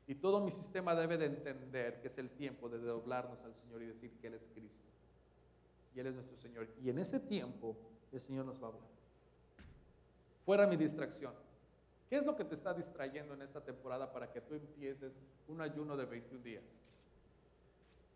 Y 0.07 0.15
todo 0.15 0.41
mi 0.41 0.51
sistema 0.51 0.95
debe 0.95 1.19
de 1.19 1.27
entender 1.27 2.01
que 2.01 2.07
es 2.07 2.17
el 2.17 2.31
tiempo 2.31 2.71
de 2.71 2.79
doblarnos 2.79 3.39
al 3.45 3.55
Señor 3.55 3.83
y 3.83 3.87
decir 3.87 4.13
que 4.19 4.29
Él 4.29 4.35
es 4.35 4.49
Cristo. 4.49 4.89
Y 5.95 6.01
Él 6.01 6.07
es 6.07 6.15
nuestro 6.15 6.39
Señor. 6.39 6.67
Y 6.83 6.89
en 6.89 6.99
ese 6.99 7.21
tiempo 7.21 7.77
el 8.13 8.19
Señor 8.19 8.47
nos 8.47 8.63
va 8.63 8.69
a 8.69 8.71
hablar. 8.71 8.89
Fuera 10.47 10.67
mi 10.67 10.77
distracción. 10.77 11.35
¿Qué 12.09 12.17
es 12.17 12.25
lo 12.25 12.35
que 12.35 12.45
te 12.45 12.55
está 12.55 12.73
distrayendo 12.73 13.35
en 13.35 13.43
esta 13.43 13.63
temporada 13.63 14.11
para 14.11 14.33
que 14.33 14.41
tú 14.41 14.55
empieces 14.55 15.13
un 15.47 15.61
ayuno 15.61 15.99
de 15.99 16.07
21 16.07 16.43
días? 16.43 16.65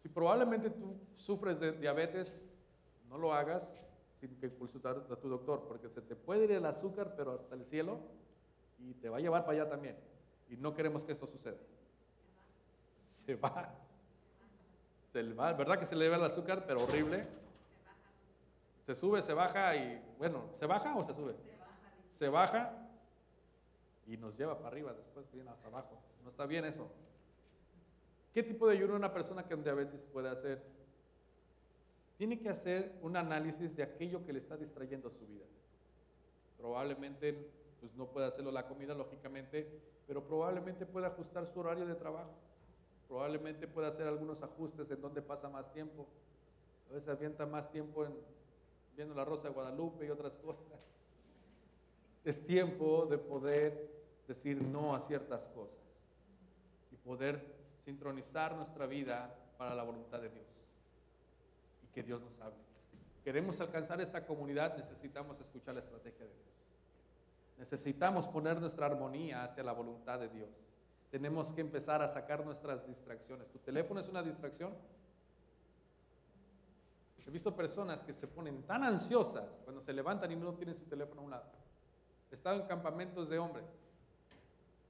Si 0.03 0.09
probablemente 0.09 0.71
tú 0.71 0.97
sufres 1.17 1.61
de 1.61 1.73
diabetes, 1.73 2.43
no 3.11 3.19
lo 3.19 3.35
hagas 3.35 3.85
sin 4.21 4.35
que 4.37 4.49
consultar 4.55 5.05
a 5.11 5.17
tu 5.17 5.29
doctor, 5.29 5.67
porque 5.69 5.91
se 5.91 6.01
te 6.01 6.17
puede 6.17 6.45
ir 6.45 6.53
el 6.53 6.65
azúcar, 6.65 7.13
pero 7.15 7.33
hasta 7.33 7.55
el 7.55 7.67
cielo, 7.67 8.01
y 8.79 8.95
te 8.95 9.09
va 9.09 9.19
a 9.19 9.21
llevar 9.21 9.45
para 9.45 9.61
allá 9.61 9.71
también. 9.71 9.97
Y 10.49 10.57
no 10.57 10.75
queremos 10.75 11.05
que 11.05 11.13
esto 11.13 11.27
suceda 11.27 11.57
se 13.09 13.35
va. 13.35 13.75
Se 15.13 15.23
va, 15.35 15.53
¿verdad 15.53 15.79
que 15.79 15.87
se 15.87 15.97
le 15.97 16.09
va 16.09 16.17
el 16.17 16.25
azúcar, 16.25 16.65
pero 16.67 16.83
horrible? 16.83 17.27
Se 18.87 18.95
sube, 18.95 19.21
se 19.23 19.35
baja 19.35 19.75
y, 19.77 20.03
bueno, 20.19 20.45
¿se 20.59 20.67
baja 20.67 20.97
o 20.97 21.03
se 21.05 21.15
sube? 21.15 21.35
Se 22.11 22.29
baja 22.29 22.73
y 24.07 24.17
nos 24.17 24.37
lleva 24.37 24.57
para 24.57 24.69
arriba, 24.69 24.93
después 24.93 25.31
viene 25.33 25.51
hasta 25.51 25.69
abajo. 25.69 25.99
No 26.23 26.31
está 26.31 26.47
bien 26.47 26.65
eso. 26.65 26.91
¿Qué 28.33 28.43
tipo 28.43 28.69
de 28.69 28.77
ayuno 28.77 28.95
una 28.95 29.13
persona 29.13 29.43
con 29.43 29.63
diabetes 29.63 30.07
puede 30.07 30.29
hacer? 30.29 30.63
Tiene 32.17 32.39
que 32.39 32.49
hacer 32.49 32.99
un 33.03 33.17
análisis 33.17 33.75
de 33.77 33.83
aquello 33.83 34.25
que 34.25 34.33
le 34.33 34.39
está 34.39 34.57
distrayendo 34.57 35.11
su 35.11 35.27
vida. 35.27 35.45
Probablemente 36.57 37.51
pues 37.81 37.95
no 37.95 38.07
puede 38.07 38.27
hacerlo 38.27 38.51
la 38.51 38.67
comida, 38.67 38.95
lógicamente, 38.95 39.81
pero 40.07 40.25
probablemente 40.25 40.87
puede 40.87 41.07
ajustar 41.07 41.47
su 41.47 41.61
horario 41.61 41.87
de 41.87 41.95
trabajo. 41.95 42.35
Probablemente 43.07 43.67
pueda 43.67 43.89
hacer 43.89 44.07
algunos 44.07 44.43
ajustes 44.43 44.91
en 44.91 45.01
donde 45.01 45.23
pasa 45.23 45.49
más 45.49 45.73
tiempo. 45.73 46.07
A 46.91 46.95
veces 46.95 47.09
avienta 47.09 47.47
más 47.47 47.71
tiempo 47.71 48.05
en, 48.05 48.15
viendo 48.97 49.15
la 49.15 49.25
Rosa 49.25 49.49
de 49.49 49.55
Guadalupe 49.55 50.07
y 50.07 50.11
otras 50.11 50.35
cosas. 50.45 50.81
Es 52.25 52.45
tiempo 52.47 53.07
de 53.07 53.19
poder 53.19 53.91
decir 54.27 54.61
no 54.63 54.95
a 54.95 55.01
ciertas 55.01 55.49
cosas 55.49 55.81
y 56.93 56.97
poder 56.97 57.43
sincronizar 57.85 58.55
nuestra 58.55 58.87
vida 58.87 59.35
para 59.57 59.75
la 59.75 59.83
voluntad 59.83 60.21
de 60.21 60.29
Dios 60.29 60.47
y 61.83 61.87
que 61.89 62.03
Dios 62.03 62.21
nos 62.21 62.39
hable. 62.41 62.59
Queremos 63.25 63.61
alcanzar 63.61 64.01
esta 64.01 64.27
comunidad, 64.27 64.77
necesitamos 64.77 65.41
escuchar 65.41 65.75
la 65.75 65.81
estrategia 65.81 66.27
de 66.27 66.35
Dios. 66.35 66.48
Necesitamos 67.59 68.29
poner 68.29 68.61
nuestra 68.61 68.87
armonía 68.87 69.45
hacia 69.45 69.63
la 69.63 69.73
voluntad 69.73 70.19
de 70.19 70.29
Dios 70.29 70.49
tenemos 71.11 71.53
que 71.53 71.61
empezar 71.61 72.03
a 72.03 72.09
sacar 72.09 72.45
nuestras 72.45 72.87
distracciones. 72.87 73.49
¿Tu 73.51 73.59
teléfono 73.59 74.01
es 74.01 74.09
una 74.09 74.23
distracción? 74.23 74.75
He 77.27 77.31
visto 77.31 77.55
personas 77.55 78.03
que 78.03 78.15
se 78.15 78.27
ponen 78.27 78.63
tan 78.63 78.83
ansiosas 78.83 79.45
cuando 79.63 79.83
se 79.83 79.93
levantan 79.93 80.33
y 80.33 80.37
no 80.37 80.55
tienen 80.55 80.75
su 80.75 80.87
teléfono 80.87 81.21
a 81.21 81.25
un 81.25 81.31
lado. 81.31 81.45
He 82.31 82.35
estado 82.35 82.59
en 82.59 82.67
campamentos 82.67 83.29
de 83.29 83.39
hombres, 83.39 83.67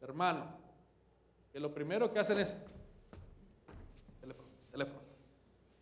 hermanos, 0.01 0.47
que 1.53 1.59
lo 1.59 1.75
primero 1.75 2.13
que 2.13 2.21
hacen 2.21 2.39
es 2.39 2.55
teléfono, 4.21 4.49
teléfono. 4.71 5.01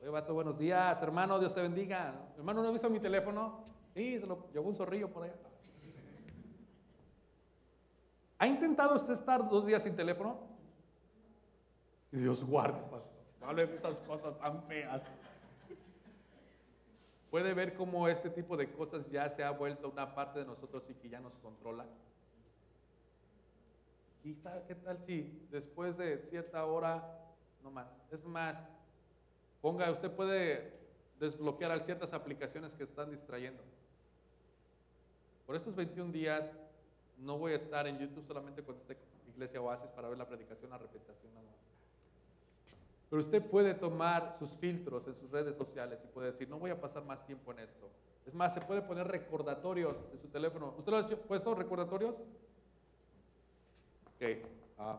Oye, 0.01 0.09
vato, 0.09 0.32
buenos 0.32 0.59
días, 0.59 1.03
hermano, 1.03 1.39
Dios 1.39 1.55
te 1.55 1.61
bendiga. 1.61 2.14
Hermano, 2.39 2.62
¿no 2.62 2.70
ha 2.70 2.72
visto 2.72 2.89
mi 2.89 3.01
teléfono? 3.01 3.62
Sí, 3.93 4.18
se 4.18 4.26
lo 4.26 4.51
llevó 4.51 4.70
un 4.70 4.74
zorrillo 4.74 5.12
por 5.12 5.24
allá. 5.24 5.34
¿Ha 8.39 8.47
intentado 8.47 8.95
usted 8.95 9.14
estar 9.14 9.49
dos 9.49 9.66
días 9.66 9.82
sin 9.82 9.97
teléfono? 9.97 10.39
Dios 12.11 12.45
guarde, 12.45 12.80
pastor. 12.91 13.12
No 13.41 13.49
hable 13.49 13.66
de 13.66 13.76
esas 13.76 14.01
cosas 14.03 14.39
tan 14.39 14.62
feas. 14.64 15.03
Puede 17.30 17.55
ver 17.55 17.74
cómo 17.74 18.09
este 18.09 18.30
tipo 18.30 18.57
de 18.57 18.70
cosas 18.70 19.11
ya 19.11 19.28
se 19.28 19.43
ha 19.43 19.51
vuelto 19.51 19.89
una 19.89 20.14
parte 20.14 20.39
de 20.39 20.45
nosotros 20.45 20.89
y 20.91 20.95
que 20.95 21.09
ya 21.09 21.20
nos 21.20 21.37
controla. 21.39 21.87
¿Y 24.24 24.34
qué 24.66 24.74
tal 24.74 24.99
si 25.07 25.47
después 25.51 25.97
de 25.97 26.18
cierta 26.22 26.64
hora, 26.64 27.20
no 27.62 27.70
más? 27.70 27.87
Es 28.11 28.24
más, 28.24 28.59
ponga, 29.62 29.91
usted 29.91 30.11
puede 30.11 30.72
desbloquear 31.20 31.84
ciertas 31.84 32.12
aplicaciones 32.12 32.74
que 32.74 32.82
están 32.82 33.11
distrayendo. 33.11 33.62
Por 35.47 35.55
estos 35.55 35.76
21 35.76 36.12
días, 36.12 36.51
no 37.19 37.39
voy 37.39 37.53
a 37.53 37.57
estar 37.57 37.87
en 37.87 37.99
YouTube 37.99 38.27
solamente 38.27 38.62
cuando 38.62 38.83
esté 38.83 38.97
Iglesia 39.29 39.61
Oasis 39.61 39.91
para 39.91 40.09
ver 40.09 40.19
la 40.19 40.27
predicación 40.27 40.73
a 40.73 40.79
repetición 40.79 41.33
nada 41.35 41.47
más. 41.47 41.57
Pero 43.09 43.21
usted 43.21 43.43
puede 43.43 43.75
tomar 43.75 44.35
sus 44.37 44.51
filtros 44.57 45.07
en 45.07 45.14
sus 45.14 45.31
redes 45.31 45.57
sociales 45.57 46.03
y 46.05 46.09
puede 46.09 46.29
decir, 46.29 46.49
no 46.49 46.59
voy 46.59 46.71
a 46.71 46.81
pasar 46.81 47.05
más 47.05 47.25
tiempo 47.25 47.53
en 47.53 47.61
esto. 47.61 47.89
Es 48.27 48.35
más, 48.35 48.53
se 48.55 48.61
puede 48.61 48.83
poner 48.83 49.07
recordatorios 49.07 50.05
en 50.11 50.19
su 50.19 50.29
teléfono. 50.29 50.75
¿Usted 50.77 50.91
lo 50.91 50.99
ha 50.99 51.09
puesto 51.09 51.55
recordatorios? 51.55 52.17
Ok. 54.17 54.29
Uh, 54.79 54.97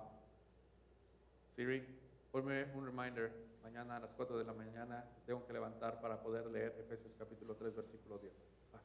Siri, 1.49 1.83
ponme 2.31 2.65
un 2.75 2.85
reminder. 2.85 3.47
Mañana 3.63 3.97
a 3.97 3.99
las 3.99 4.13
4 4.13 4.37
de 4.37 4.45
la 4.45 4.53
mañana 4.53 5.03
tengo 5.25 5.45
que 5.45 5.51
levantar 5.51 5.99
para 5.99 6.21
poder 6.21 6.45
leer 6.45 6.73
Efesios 6.79 7.13
capítulo 7.19 7.55
3, 7.55 7.75
versículo 7.75 8.17
10. 8.17 8.33
Ah, 8.73 8.79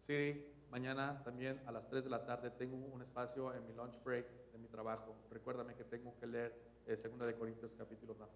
Siri, 0.00 0.44
Mañana 0.70 1.22
también 1.24 1.60
a 1.66 1.72
las 1.72 1.88
3 1.88 2.04
de 2.04 2.10
la 2.10 2.24
tarde 2.26 2.50
tengo 2.50 2.76
un 2.76 3.00
espacio 3.00 3.54
en 3.54 3.66
mi 3.66 3.72
lunch 3.72 4.02
break 4.04 4.26
de 4.52 4.58
mi 4.58 4.68
trabajo. 4.68 5.14
Recuérdame 5.30 5.74
que 5.74 5.84
tengo 5.84 6.14
que 6.18 6.26
leer 6.26 6.54
eh, 6.86 6.94
Segunda 6.94 7.24
de 7.24 7.34
Corintios 7.34 7.74
capítulo 7.74 8.14
1. 8.14 8.28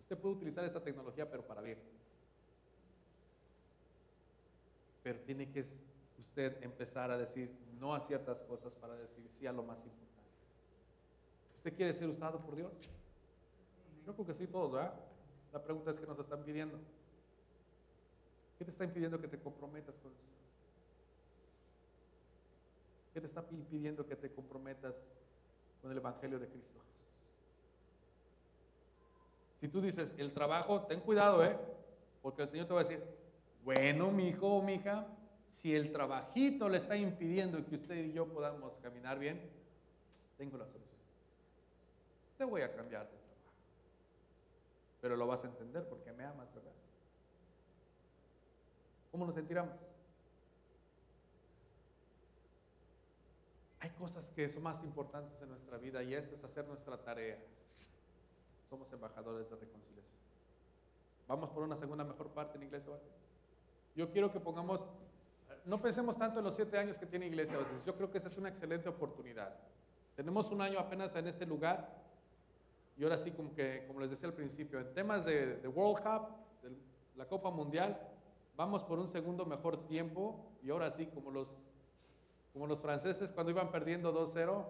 Usted 0.00 0.18
puede 0.18 0.34
utilizar 0.34 0.64
esta 0.64 0.82
tecnología, 0.82 1.30
pero 1.30 1.46
para 1.46 1.60
bien. 1.60 1.78
Pero 5.04 5.20
tiene 5.20 5.48
que 5.52 5.64
usted 6.18 6.60
empezar 6.64 7.12
a 7.12 7.16
decir 7.16 7.56
no 7.78 7.94
a 7.94 8.00
ciertas 8.00 8.42
cosas 8.42 8.74
para 8.74 8.96
decir 8.96 9.28
sí 9.30 9.46
a 9.46 9.52
lo 9.52 9.62
más 9.62 9.84
importante. 9.84 10.10
¿Usted 11.58 11.76
quiere 11.76 11.92
ser 11.92 12.08
usado 12.08 12.40
por 12.40 12.56
Dios? 12.56 12.72
Yo 14.04 14.14
creo 14.14 14.26
que 14.26 14.34
sí, 14.34 14.48
todos, 14.48 14.72
¿verdad? 14.72 14.94
La 15.52 15.62
pregunta 15.62 15.92
es 15.92 16.00
que 16.00 16.06
nos 16.06 16.18
están 16.18 16.42
pidiendo. 16.42 16.76
¿Qué 18.58 18.64
te 18.64 18.70
está 18.70 18.84
impidiendo 18.84 19.20
que 19.20 19.28
te 19.28 19.38
comprometas 19.38 19.96
con 19.98 20.12
eso? 20.12 20.39
¿Qué 23.20 23.26
te 23.26 23.38
está 23.38 23.44
impidiendo 23.50 24.06
que 24.06 24.16
te 24.16 24.32
comprometas 24.32 25.04
con 25.82 25.90
el 25.90 25.98
Evangelio 25.98 26.38
de 26.38 26.48
Cristo 26.48 26.80
Jesús? 26.80 27.04
Si 29.60 29.68
tú 29.68 29.82
dices, 29.82 30.14
el 30.16 30.32
trabajo, 30.32 30.86
ten 30.86 31.00
cuidado, 31.00 31.44
¿eh? 31.44 31.54
Porque 32.22 32.40
el 32.40 32.48
Señor 32.48 32.66
te 32.66 32.72
va 32.72 32.80
a 32.80 32.84
decir, 32.84 33.04
bueno, 33.62 34.10
mi 34.10 34.28
hijo 34.28 34.46
o 34.46 34.62
mi 34.62 34.76
hija, 34.76 35.06
si 35.50 35.76
el 35.76 35.92
trabajito 35.92 36.70
le 36.70 36.78
está 36.78 36.96
impidiendo 36.96 37.62
que 37.66 37.74
usted 37.74 37.96
y 37.96 38.14
yo 38.14 38.26
podamos 38.26 38.78
caminar 38.78 39.18
bien, 39.18 39.50
tengo 40.38 40.56
la 40.56 40.64
solución. 40.64 40.88
Te 42.38 42.44
voy 42.44 42.62
a 42.62 42.74
cambiar 42.74 43.02
de 43.02 43.18
trabajo. 43.18 43.52
Pero 45.02 45.16
lo 45.18 45.26
vas 45.26 45.44
a 45.44 45.48
entender 45.48 45.86
porque 45.86 46.10
me 46.10 46.24
amas, 46.24 46.50
¿verdad? 46.54 46.72
¿Cómo 49.10 49.26
nos 49.26 49.34
sentiremos? 49.34 49.89
Cosas 53.88 54.28
que 54.30 54.48
son 54.50 54.62
más 54.62 54.82
importantes 54.84 55.40
en 55.40 55.48
nuestra 55.48 55.78
vida 55.78 56.02
y 56.02 56.12
esto 56.12 56.34
es 56.34 56.44
hacer 56.44 56.68
nuestra 56.68 56.98
tarea. 56.98 57.38
Somos 58.68 58.92
embajadores 58.92 59.48
de 59.48 59.56
reconciliación. 59.56 60.20
Vamos 61.26 61.48
por 61.50 61.62
una 61.62 61.76
segunda 61.76 62.04
mejor 62.04 62.28
parte 62.28 62.58
en 62.58 62.64
Iglesia 62.64 62.92
Oasis. 62.92 63.08
Yo 63.96 64.10
quiero 64.10 64.30
que 64.30 64.38
pongamos, 64.38 64.84
no 65.64 65.80
pensemos 65.80 66.18
tanto 66.18 66.40
en 66.40 66.44
los 66.44 66.54
siete 66.54 66.76
años 66.76 66.98
que 66.98 67.06
tiene 67.06 67.26
Iglesia 67.26 67.58
Oasis. 67.58 67.84
Yo 67.86 67.96
creo 67.96 68.10
que 68.10 68.18
esta 68.18 68.28
es 68.28 68.36
una 68.36 68.50
excelente 68.50 68.88
oportunidad. 68.88 69.56
Tenemos 70.14 70.50
un 70.50 70.60
año 70.60 70.78
apenas 70.78 71.14
en 71.16 71.26
este 71.26 71.46
lugar 71.46 71.88
y 72.98 73.02
ahora 73.02 73.16
sí, 73.16 73.30
como, 73.30 73.54
que, 73.54 73.84
como 73.86 74.00
les 74.00 74.10
decía 74.10 74.28
al 74.28 74.34
principio, 74.34 74.78
en 74.78 74.92
temas 74.92 75.24
de, 75.24 75.56
de 75.56 75.68
World 75.68 76.04
Cup, 76.04 76.28
de 76.62 76.76
la 77.16 77.26
Copa 77.26 77.50
Mundial, 77.50 77.98
vamos 78.56 78.84
por 78.84 78.98
un 78.98 79.08
segundo 79.08 79.46
mejor 79.46 79.86
tiempo 79.86 80.52
y 80.62 80.70
ahora 80.70 80.90
sí, 80.90 81.06
como 81.06 81.30
los, 81.30 81.48
como 82.52 82.66
los 82.66 82.80
franceses 82.80 83.32
cuando 83.32 83.50
iban 83.50 83.70
perdiendo 83.70 84.12
2-0 84.12 84.66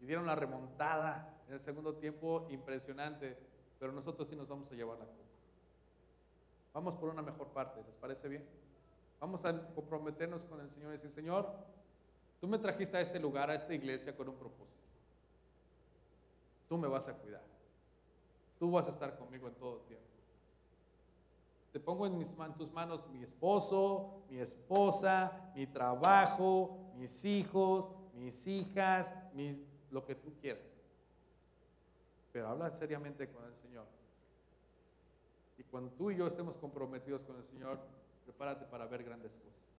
y 0.00 0.06
dieron 0.06 0.26
la 0.26 0.34
remontada 0.34 1.34
en 1.48 1.54
el 1.54 1.60
segundo 1.60 1.94
tiempo, 1.94 2.46
impresionante, 2.50 3.36
pero 3.78 3.92
nosotros 3.92 4.28
sí 4.28 4.36
nos 4.36 4.48
vamos 4.48 4.70
a 4.70 4.74
llevar 4.74 4.98
la 4.98 5.06
copa. 5.06 5.18
Vamos 6.74 6.94
por 6.94 7.08
una 7.08 7.22
mejor 7.22 7.48
parte, 7.48 7.82
¿les 7.82 7.96
parece 7.96 8.28
bien? 8.28 8.44
Vamos 9.20 9.44
a 9.44 9.74
comprometernos 9.74 10.44
con 10.44 10.60
el 10.60 10.70
Señor 10.70 10.90
y 10.90 10.92
decir, 10.92 11.10
Señor, 11.10 11.50
tú 12.40 12.46
me 12.46 12.58
trajiste 12.58 12.96
a 12.96 13.00
este 13.00 13.18
lugar, 13.18 13.50
a 13.50 13.54
esta 13.54 13.74
iglesia 13.74 14.16
con 14.16 14.28
un 14.28 14.36
propósito. 14.36 14.78
Tú 16.68 16.78
me 16.78 16.86
vas 16.86 17.08
a 17.08 17.14
cuidar. 17.14 17.42
Tú 18.58 18.70
vas 18.70 18.86
a 18.86 18.90
estar 18.90 19.16
conmigo 19.16 19.48
en 19.48 19.54
todo 19.54 19.78
tiempo. 19.80 20.06
Te 21.72 21.80
pongo 21.80 22.06
en, 22.06 22.16
mis, 22.16 22.30
en 22.30 22.54
tus 22.54 22.72
manos 22.72 23.06
mi 23.08 23.22
esposo, 23.22 24.22
mi 24.30 24.38
esposa, 24.38 25.50
mi 25.54 25.66
trabajo, 25.66 26.87
mis 26.98 27.24
hijos, 27.24 27.88
mis 28.14 28.46
hijas, 28.46 29.14
mis, 29.34 29.62
lo 29.90 30.04
que 30.04 30.14
tú 30.14 30.34
quieras. 30.40 30.62
Pero 32.32 32.48
habla 32.48 32.70
seriamente 32.70 33.28
con 33.28 33.44
el 33.44 33.54
Señor. 33.56 33.86
Y 35.56 35.64
cuando 35.64 35.90
tú 35.92 36.10
y 36.10 36.16
yo 36.16 36.26
estemos 36.26 36.56
comprometidos 36.56 37.22
con 37.22 37.36
el 37.36 37.44
Señor, 37.44 37.78
prepárate 38.24 38.64
para 38.66 38.86
ver 38.86 39.04
grandes 39.04 39.32
cosas. 39.32 39.67